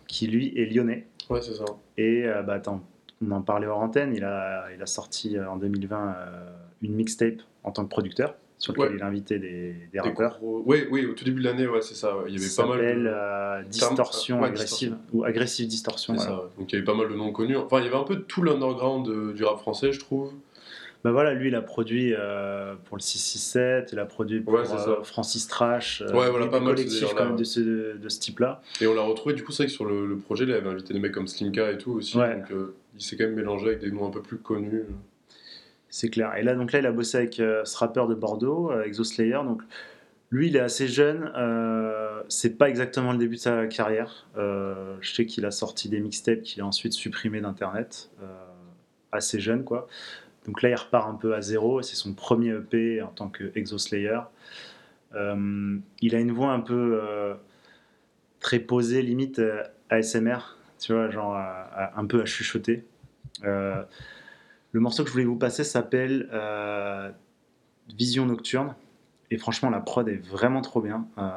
qui 0.08 0.26
lui 0.26 0.52
est 0.58 0.66
lyonnais. 0.66 1.06
Ouais, 1.30 1.40
c'est 1.40 1.54
ça. 1.54 1.66
Et 1.96 2.24
euh, 2.26 2.42
bah, 2.42 2.54
attends, 2.54 2.82
on 3.24 3.30
en 3.30 3.42
parlait 3.42 3.68
hors 3.68 3.80
antenne, 3.80 4.12
il 4.12 4.24
a, 4.24 4.66
il 4.74 4.82
a 4.82 4.86
sorti 4.86 5.38
en 5.38 5.56
2020 5.56 6.08
euh, 6.08 6.50
une 6.82 6.94
mixtape 6.94 7.42
en 7.62 7.70
tant 7.70 7.84
que 7.84 7.90
producteur 7.90 8.34
sur 8.58 8.72
lequel 8.72 8.88
Ouais. 8.90 8.96
il 8.96 9.02
a 9.02 9.06
invité 9.06 9.38
des, 9.38 9.48
des 9.72 9.88
Des 9.92 10.00
rappeurs. 10.00 10.38
gros- 10.38 10.62
Oui, 10.66 10.84
oui, 10.90 11.06
au 11.06 11.12
tout 11.14 11.24
début 11.24 11.40
de 11.40 11.46
l'année, 11.46 11.66
ouais, 11.68 11.80
c'est 11.82 11.94
ça. 11.94 12.16
Il 12.26 12.34
y 12.34 12.36
avait 12.36 12.44
Ça 12.46 12.64
pas 12.64 12.70
mal 12.76 12.80
de. 12.80 13.06
euh, 13.08 13.62
Distorsion 13.62 14.40
Ouais, 14.40 14.48
agressive 14.48 14.90
Distorsion. 14.90 15.18
ou 15.18 15.24
agressive 15.24 15.66
distorsion. 15.68 16.14
Voilà. 16.14 16.28
ça. 16.30 16.50
Donc 16.58 16.72
il 16.72 16.74
y 16.74 16.76
avait 16.78 16.84
pas 16.84 16.94
mal 16.94 17.08
de 17.08 17.14
noms 17.14 17.30
connus. 17.32 17.56
Enfin, 17.56 17.78
il 17.80 17.84
y 17.84 17.88
avait 17.88 17.96
un 17.96 18.02
peu 18.04 18.16
tout 18.22 18.42
l'underground 18.42 19.06
de- 19.06 19.32
du 19.32 19.44
rap 19.44 19.58
français, 19.58 19.92
je 19.92 20.00
trouve. 20.00 20.32
Bah 21.04 21.12
voilà, 21.12 21.32
lui 21.32 21.46
il 21.46 21.54
a 21.54 21.62
produit 21.62 22.12
euh, 22.12 22.74
pour 22.86 22.96
le 22.96 23.00
667, 23.02 23.90
il 23.92 24.00
a 24.00 24.04
produit 24.04 24.40
pour 24.40 24.54
Ouais, 24.54 24.62
euh. 24.68 25.02
Francis 25.04 25.46
Trash, 25.46 26.02
euh, 26.02 26.12
Ouais, 26.12 26.28
voilà, 26.28 26.48
pas 26.48 26.58
mal 26.58 26.74
délire-là, 26.74 27.14
quand 27.16 27.24
même 27.26 27.36
de 27.36 27.44
ce, 27.44 27.60
de 27.96 28.08
ce 28.08 28.18
type-là. 28.18 28.60
Et 28.80 28.88
on 28.88 28.94
l'a 28.94 29.02
retrouvé, 29.02 29.36
du 29.36 29.44
coup, 29.44 29.52
c'est 29.52 29.62
vrai 29.62 29.66
que 29.68 29.72
sur 29.72 29.84
le, 29.84 30.06
le 30.08 30.16
projet, 30.16 30.42
il 30.44 30.52
avait 30.52 30.68
invité 30.68 30.92
des 30.92 30.98
mecs 30.98 31.12
comme 31.12 31.28
Slimka 31.28 31.70
et 31.70 31.78
tout 31.78 31.92
aussi. 31.92 32.18
Ouais. 32.18 32.34
Donc 32.40 32.50
euh, 32.50 32.74
il 32.96 33.00
s'est 33.02 33.16
quand 33.16 33.22
même 33.24 33.36
mélangé 33.36 33.66
avec 33.68 33.78
des 33.78 33.92
noms 33.92 34.08
un 34.08 34.10
peu 34.10 34.22
plus 34.22 34.38
connus. 34.38 34.82
C'est 35.90 36.10
clair. 36.10 36.36
Et 36.36 36.42
là, 36.42 36.54
donc 36.54 36.72
là, 36.72 36.80
il 36.80 36.86
a 36.86 36.92
bossé 36.92 37.18
avec 37.18 37.40
euh, 37.40 37.64
ce 37.64 37.76
rappeur 37.78 38.08
de 38.08 38.14
Bordeaux, 38.14 38.70
euh, 38.70 38.84
Exoslayer. 38.84 39.40
Donc, 39.44 39.62
lui, 40.30 40.48
il 40.48 40.56
est 40.56 40.60
assez 40.60 40.86
jeune. 40.86 41.32
Euh, 41.36 42.22
c'est 42.28 42.58
pas 42.58 42.68
exactement 42.68 43.12
le 43.12 43.18
début 43.18 43.36
de 43.36 43.40
sa 43.40 43.66
carrière. 43.66 44.26
Euh, 44.36 44.96
je 45.00 45.14
sais 45.14 45.26
qu'il 45.26 45.46
a 45.46 45.50
sorti 45.50 45.88
des 45.88 46.00
mixtapes 46.00 46.42
qu'il 46.42 46.62
a 46.62 46.66
ensuite 46.66 46.92
supprimés 46.92 47.40
d'internet. 47.40 48.10
Euh, 48.22 48.26
assez 49.12 49.40
jeune, 49.40 49.64
quoi. 49.64 49.88
Donc 50.46 50.62
là, 50.62 50.68
il 50.68 50.74
repart 50.74 51.08
un 51.08 51.14
peu 51.14 51.34
à 51.34 51.40
zéro. 51.40 51.80
C'est 51.82 51.96
son 51.96 52.12
premier 52.12 52.50
EP 52.50 53.00
en 53.02 53.08
tant 53.08 53.28
que 53.28 53.50
Exoslayer. 53.54 54.20
Euh, 55.14 55.78
il 56.00 56.14
a 56.14 56.20
une 56.20 56.32
voix 56.32 56.52
un 56.52 56.60
peu 56.60 57.00
euh, 57.02 57.34
très 58.40 58.58
posée, 58.58 59.02
limite 59.02 59.38
euh, 59.38 59.62
ASMR. 59.88 60.56
Tu 60.78 60.92
vois, 60.92 61.10
genre 61.10 61.36
un 61.96 62.06
peu 62.06 62.22
à 62.22 62.24
chuchoter. 62.24 62.84
Euh, 63.44 63.82
le 64.78 64.82
morceau 64.82 65.02
que 65.02 65.08
je 65.08 65.12
voulais 65.12 65.24
vous 65.24 65.34
passer 65.34 65.64
s'appelle 65.64 66.28
euh, 66.32 67.10
Vision 67.96 68.26
Nocturne. 68.26 68.76
et 69.32 69.36
franchement, 69.36 69.70
la 69.70 69.80
prod 69.80 70.08
est 70.08 70.24
vraiment 70.24 70.60
trop 70.60 70.80
bien. 70.80 71.04
Euh, 71.18 71.32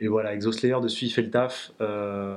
et 0.00 0.08
voilà, 0.08 0.34
Exoslayer 0.34 0.80
dessus, 0.82 1.04
il 1.04 1.10
fait 1.10 1.22
le 1.22 1.30
taf. 1.30 1.70
Euh, 1.80 2.36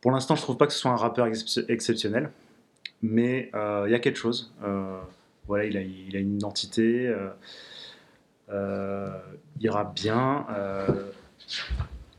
pour 0.00 0.12
l'instant, 0.12 0.36
je 0.36 0.42
trouve 0.42 0.56
pas 0.56 0.68
que 0.68 0.72
ce 0.72 0.78
soit 0.78 0.92
un 0.92 0.96
rappeur 0.96 1.26
excep- 1.26 1.64
exceptionnel, 1.68 2.30
mais 3.02 3.50
il 3.52 3.90
y 3.90 3.94
a 3.94 3.98
quelque 3.98 4.18
chose. 4.18 4.54
Voilà, 5.48 5.64
il 5.64 5.76
a, 5.76 5.80
il 5.80 6.16
a 6.16 6.20
une 6.20 6.36
identité. 6.36 7.12
il 8.48 9.68
rappe 9.70 9.94
bien. 9.96 10.46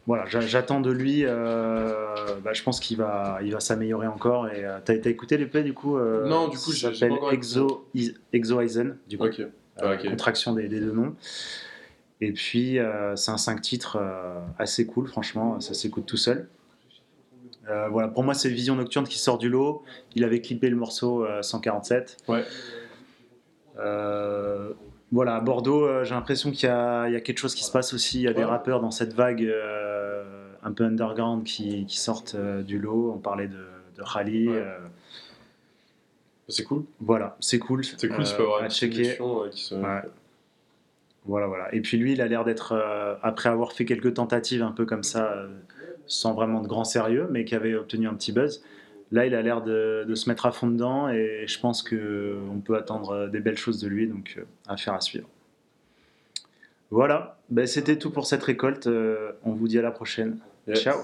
Voilà, 0.07 0.25
j'a- 0.25 0.41
j'attends 0.41 0.79
de 0.81 0.91
lui. 0.91 1.23
euh, 1.25 2.03
bah, 2.43 2.53
je 2.53 2.61
pense 2.63 2.79
qu'il 2.79 2.97
va, 2.97 3.39
il 3.43 3.51
va 3.53 3.59
s'améliorer 3.59 4.07
encore. 4.07 4.47
Et 4.49 4.65
euh, 4.65 4.79
t'as, 4.83 4.97
t'as 4.97 5.09
écouté 5.09 5.37
les 5.37 5.45
plays 5.45 5.63
du 5.63 5.73
coup 5.73 5.97
euh, 5.97 6.27
Non, 6.27 6.47
du 6.49 6.57
coup, 6.57 6.71
j'ai- 6.71 6.91
pas 7.07 7.31
Exo, 7.31 7.87
Is- 7.93 8.15
Exoeisen, 8.33 8.97
du 9.07 9.17
coup. 9.17 9.25
Ah. 9.77 9.97
Contraction 9.97 10.53
des, 10.53 10.67
des 10.67 10.79
deux 10.79 10.91
noms. 10.91 11.15
Et 12.21 12.31
puis, 12.31 12.77
c'est 13.15 13.31
un 13.31 13.37
5 13.37 13.59
titres 13.61 13.97
assez 14.59 14.85
cool, 14.85 15.07
franchement, 15.07 15.59
ça 15.59 15.73
s'écoute 15.73 16.05
tout 16.05 16.17
seul. 16.17 16.47
Euh, 17.69 17.87
voilà, 17.89 18.09
pour 18.09 18.23
moi, 18.23 18.33
c'est 18.33 18.49
Vision 18.49 18.75
Nocturne 18.75 19.07
qui 19.07 19.17
sort 19.19 19.37
du 19.37 19.47
lot. 19.49 19.83
Il 20.15 20.23
avait 20.25 20.41
clippé 20.41 20.69
le 20.69 20.75
morceau 20.75 21.25
euh, 21.25 21.41
147. 21.41 22.17
Ouais. 22.27 22.43
Euh, 23.79 24.71
voilà, 25.13 25.35
à 25.35 25.41
Bordeaux, 25.41 25.85
euh, 25.85 26.03
j'ai 26.03 26.15
l'impression 26.15 26.49
qu'il 26.49 26.67
y, 26.67 26.71
a 26.71 27.07
il 27.07 27.13
y 27.13 27.15
a 27.15 27.21
quelque 27.21 27.37
chose 27.37 27.53
qui 27.53 27.63
se 27.63 27.71
passe 27.71 27.93
aussi. 27.93 28.17
Il 28.17 28.23
y 28.23 28.27
a 28.27 28.33
des 28.33 28.43
rappeurs 28.43 28.81
dans 28.81 28.89
cette 28.89 29.13
vague 29.13 29.43
euh, 29.43 30.23
un 30.63 30.71
peu 30.71 30.85
underground 30.85 31.43
qui, 31.43 31.85
qui 31.85 31.99
sortent 31.99 32.33
euh, 32.33 32.63
du 32.63 32.79
lot. 32.79 33.13
On 33.15 33.19
parlait 33.19 33.47
de, 33.47 33.63
de 33.95 34.03
Khali. 34.11 34.49
Ouais. 34.49 34.65
C'est 36.47 36.63
cool. 36.63 36.83
voilà, 36.99 37.37
c'est 37.39 37.59
cool. 37.59 37.85
C'est 37.85 38.09
cool, 38.09 38.23
tu 38.23 38.35
peux 38.35 38.41
avoir 38.41 38.61
à 38.61 38.65
une 38.65 38.71
checker. 38.71 39.17
qui 39.51 39.61
se. 39.61 39.75
Ouais. 39.75 40.01
Voilà, 41.25 41.45
voilà. 41.45 41.73
Et 41.75 41.81
puis 41.81 41.97
lui, 41.97 42.13
il 42.13 42.21
a 42.21 42.27
l'air 42.27 42.43
d'être, 42.43 42.75
après 43.21 43.49
avoir 43.49 43.71
fait 43.71 43.85
quelques 43.85 44.15
tentatives 44.15 44.63
un 44.63 44.71
peu 44.71 44.85
comme 44.85 45.03
ça, 45.03 45.33
sans 46.05 46.33
vraiment 46.33 46.59
de 46.59 46.67
grand 46.67 46.83
sérieux, 46.83 47.27
mais 47.31 47.45
qui 47.45 47.55
avait 47.55 47.75
obtenu 47.75 48.07
un 48.07 48.13
petit 48.15 48.33
buzz, 48.33 48.61
là, 49.13 49.27
il 49.27 49.35
a 49.35 49.41
l'air 49.41 49.61
de, 49.61 50.05
de 50.07 50.15
se 50.15 50.27
mettre 50.27 50.47
à 50.47 50.51
fond 50.51 50.67
dedans 50.67 51.07
et 51.07 51.45
je 51.47 51.59
pense 51.59 51.83
qu'on 51.83 52.61
peut 52.65 52.75
attendre 52.75 53.11
euh, 53.11 53.27
des 53.27 53.39
belles 53.39 53.57
choses 53.57 53.79
de 53.79 53.87
lui, 53.87 54.07
donc 54.07 54.35
euh, 54.37 54.43
affaire 54.67 54.95
à 54.95 55.01
suivre. 55.01 55.29
Voilà, 56.89 57.37
Ben, 57.49 57.65
c'était 57.65 57.97
tout 57.97 58.11
pour 58.11 58.25
cette 58.25 58.43
récolte. 58.43 58.87
Euh, 58.87 59.31
on 59.43 59.53
vous 59.53 59.67
dit 59.67 59.79
à 59.79 59.81
la 59.83 59.91
prochaine. 59.91 60.39
Yes. 60.67 60.81
Ciao 60.81 60.97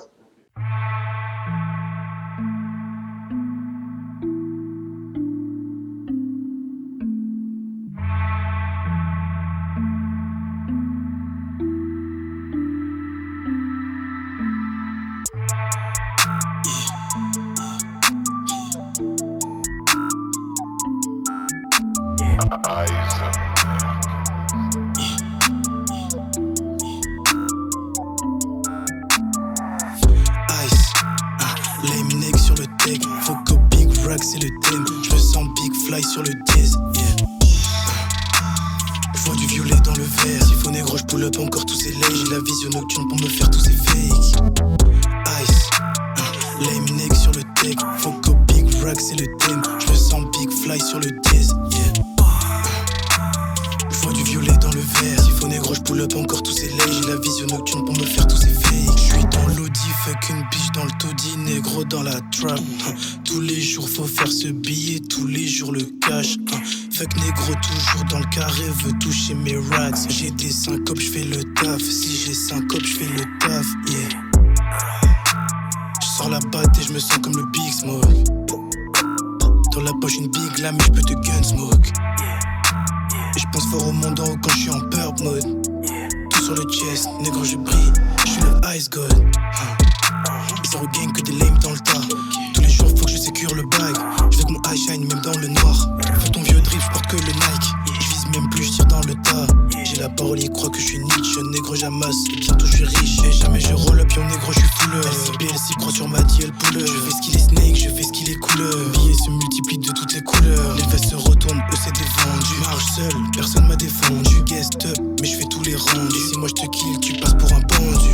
J'ai 100.50 100.56
la 100.56 100.56
parole, 100.56 100.56
il 100.56 100.56
croit 100.56 100.70
que 100.70 100.80
je 100.80 100.86
suis 100.86 101.00
Nietzsche. 101.00 101.41
Négro 101.52 101.76
j'amasse, 101.76 102.16
et 102.34 102.39
bientôt 102.39 102.66
je 102.66 102.76
suis 102.78 102.86
riche. 102.86 103.20
Et 103.26 103.32
jamais 103.32 103.60
je 103.60 103.74
roll 103.74 104.00
up, 104.00 104.12
yo 104.16 104.24
négro 104.24 104.52
je 104.52 104.60
suis 104.60 104.70
fuller. 104.80 105.00
LCB, 105.00 105.41
LC 105.43 105.76
croit 105.78 105.91
sur 105.91 106.08
ma 106.08 106.22
DL 106.22 106.52
poule. 106.52 106.80
Je 106.80 106.86
fais 106.86 107.12
ce 107.12 107.22
qu'il 107.22 107.36
est 107.36 107.39
snake, 107.39 107.76
je 107.76 107.89
fais 107.89 108.04
ce 108.04 108.12
qu'il 108.12 108.30
est 108.30 108.39
couleur. 108.39 108.76
Billets 108.93 109.14
se 109.14 109.30
multiplient 109.30 109.78
de 109.80 109.91
toutes 109.91 110.14
les 110.14 110.22
couleurs. 110.22 110.76
Les 110.76 110.84
vestes 110.88 111.10
se 111.10 111.16
retournent, 111.16 111.60
eux 111.60 111.78
c'est 111.84 111.93
des 111.93 112.08
vendus. 112.18 112.60
Marche 112.62 112.86
seul, 112.95 113.14
personne 113.34 113.68
m'a 113.68 113.76
défendu. 113.76 114.43
Guest 114.45 114.86
up, 114.86 114.97
mais 115.22 115.28
je 115.28 115.38
fais 115.38 115.45
tous 115.45 115.64
les 115.64 115.76
rendus. 115.76 116.20
Si 116.32 116.38
moi 116.38 116.47
je 116.50 116.54
te 116.54 116.68
kill, 116.70 117.00
tu 117.02 117.14
passes 117.14 117.36
pour 117.36 117.52
un 117.54 117.62
pendu. 117.62 118.10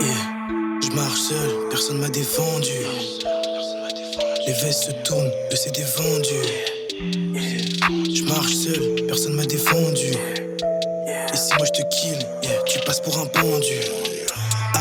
Yeah. 0.00 0.08
Je 0.82 0.90
marche 0.94 1.20
seul, 1.20 1.68
personne 1.70 1.98
m'a 1.98 2.08
défendu. 2.08 2.70
Les 4.46 4.52
vestes 4.52 4.84
se 4.84 4.92
tournent, 5.08 5.30
le 5.50 5.56
CD 5.56 5.82
vendu. 5.98 6.38
Je 8.14 8.22
marche 8.24 8.54
seul, 8.54 9.06
personne 9.06 9.34
m'a 9.34 9.44
défendu. 9.44 10.45
Si 11.36 11.52
moi 11.58 11.66
je 11.66 11.82
te 11.82 11.86
kill, 11.88 12.18
tu 12.66 12.78
passes 12.86 13.00
pour 13.00 13.18
un 13.18 13.26
pendu. 13.26 13.74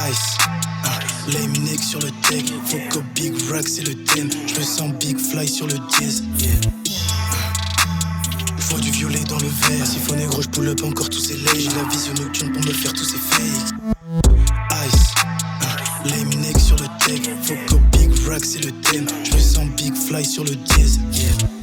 Ice, 0.09 0.37
ah, 0.85 0.99
les 1.27 1.45
minègues 1.47 1.83
sur 1.83 1.99
le 1.99 2.09
deck. 2.29 2.45
Que 2.89 2.99
Big 3.13 3.33
Rack 3.51 3.67
c'est 3.67 3.81
le 3.81 3.93
thème. 4.05 4.29
Je 4.47 4.61
sens 4.61 4.89
Big 4.93 5.17
Fly 5.19 5.49
sur 5.49 5.67
le 5.67 5.73
diz. 5.99 6.23
Yeah. 6.39 6.51
Je 8.57 8.67
vois 8.69 8.79
du 8.79 8.89
violet 8.89 9.19
dans 9.27 9.37
le 9.39 9.47
verre. 9.47 9.85
S'il 9.85 9.99
faut 9.99 10.15
négro, 10.15 10.41
je 10.41 10.47
pull 10.47 10.69
up 10.69 10.81
encore 10.85 11.09
tous 11.09 11.19
ces 11.19 11.33
lays. 11.33 11.59
J'ai 11.59 11.75
la 11.75 11.83
vision 11.89 12.13
nocturne 12.13 12.53
pour 12.53 12.63
me 12.63 12.71
faire 12.71 12.93
tous 12.93 13.03
ces 13.03 13.17
fakes. 13.17 13.73
Ice, 14.87 15.13
ah, 15.61 16.05
les 16.05 16.23
minègues 16.23 16.57
sur 16.57 16.77
le 16.77 16.87
deck. 17.05 17.23
Que 17.67 17.75
Big 17.97 18.27
Rack 18.29 18.45
c'est 18.45 18.63
le 18.63 18.71
thème. 18.71 19.07
Je 19.25 19.37
sens 19.37 19.65
Big 19.75 19.93
Fly 19.93 20.23
sur 20.23 20.45
le 20.45 20.55
diz. 20.55 21.01
Yeah. 21.11 21.54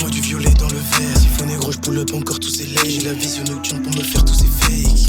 Vois 0.00 0.10
du 0.10 0.20
violet 0.20 0.54
dans 0.54 0.68
le 0.68 0.76
verre. 0.76 1.18
S'il 1.18 1.28
faut 1.30 1.44
négro, 1.44 1.72
je 1.72 1.78
pull 1.78 1.98
up 1.98 2.10
encore 2.14 2.38
tous 2.38 2.50
ces 2.50 2.66
lays. 2.66 2.88
J'ai 2.88 3.00
la 3.00 3.14
vision 3.14 3.42
nocturne 3.44 3.82
pour 3.82 3.92
me 3.96 4.02
faire 4.02 4.24
tous 4.24 4.34
ces 4.34 4.46
fakes. 4.46 5.08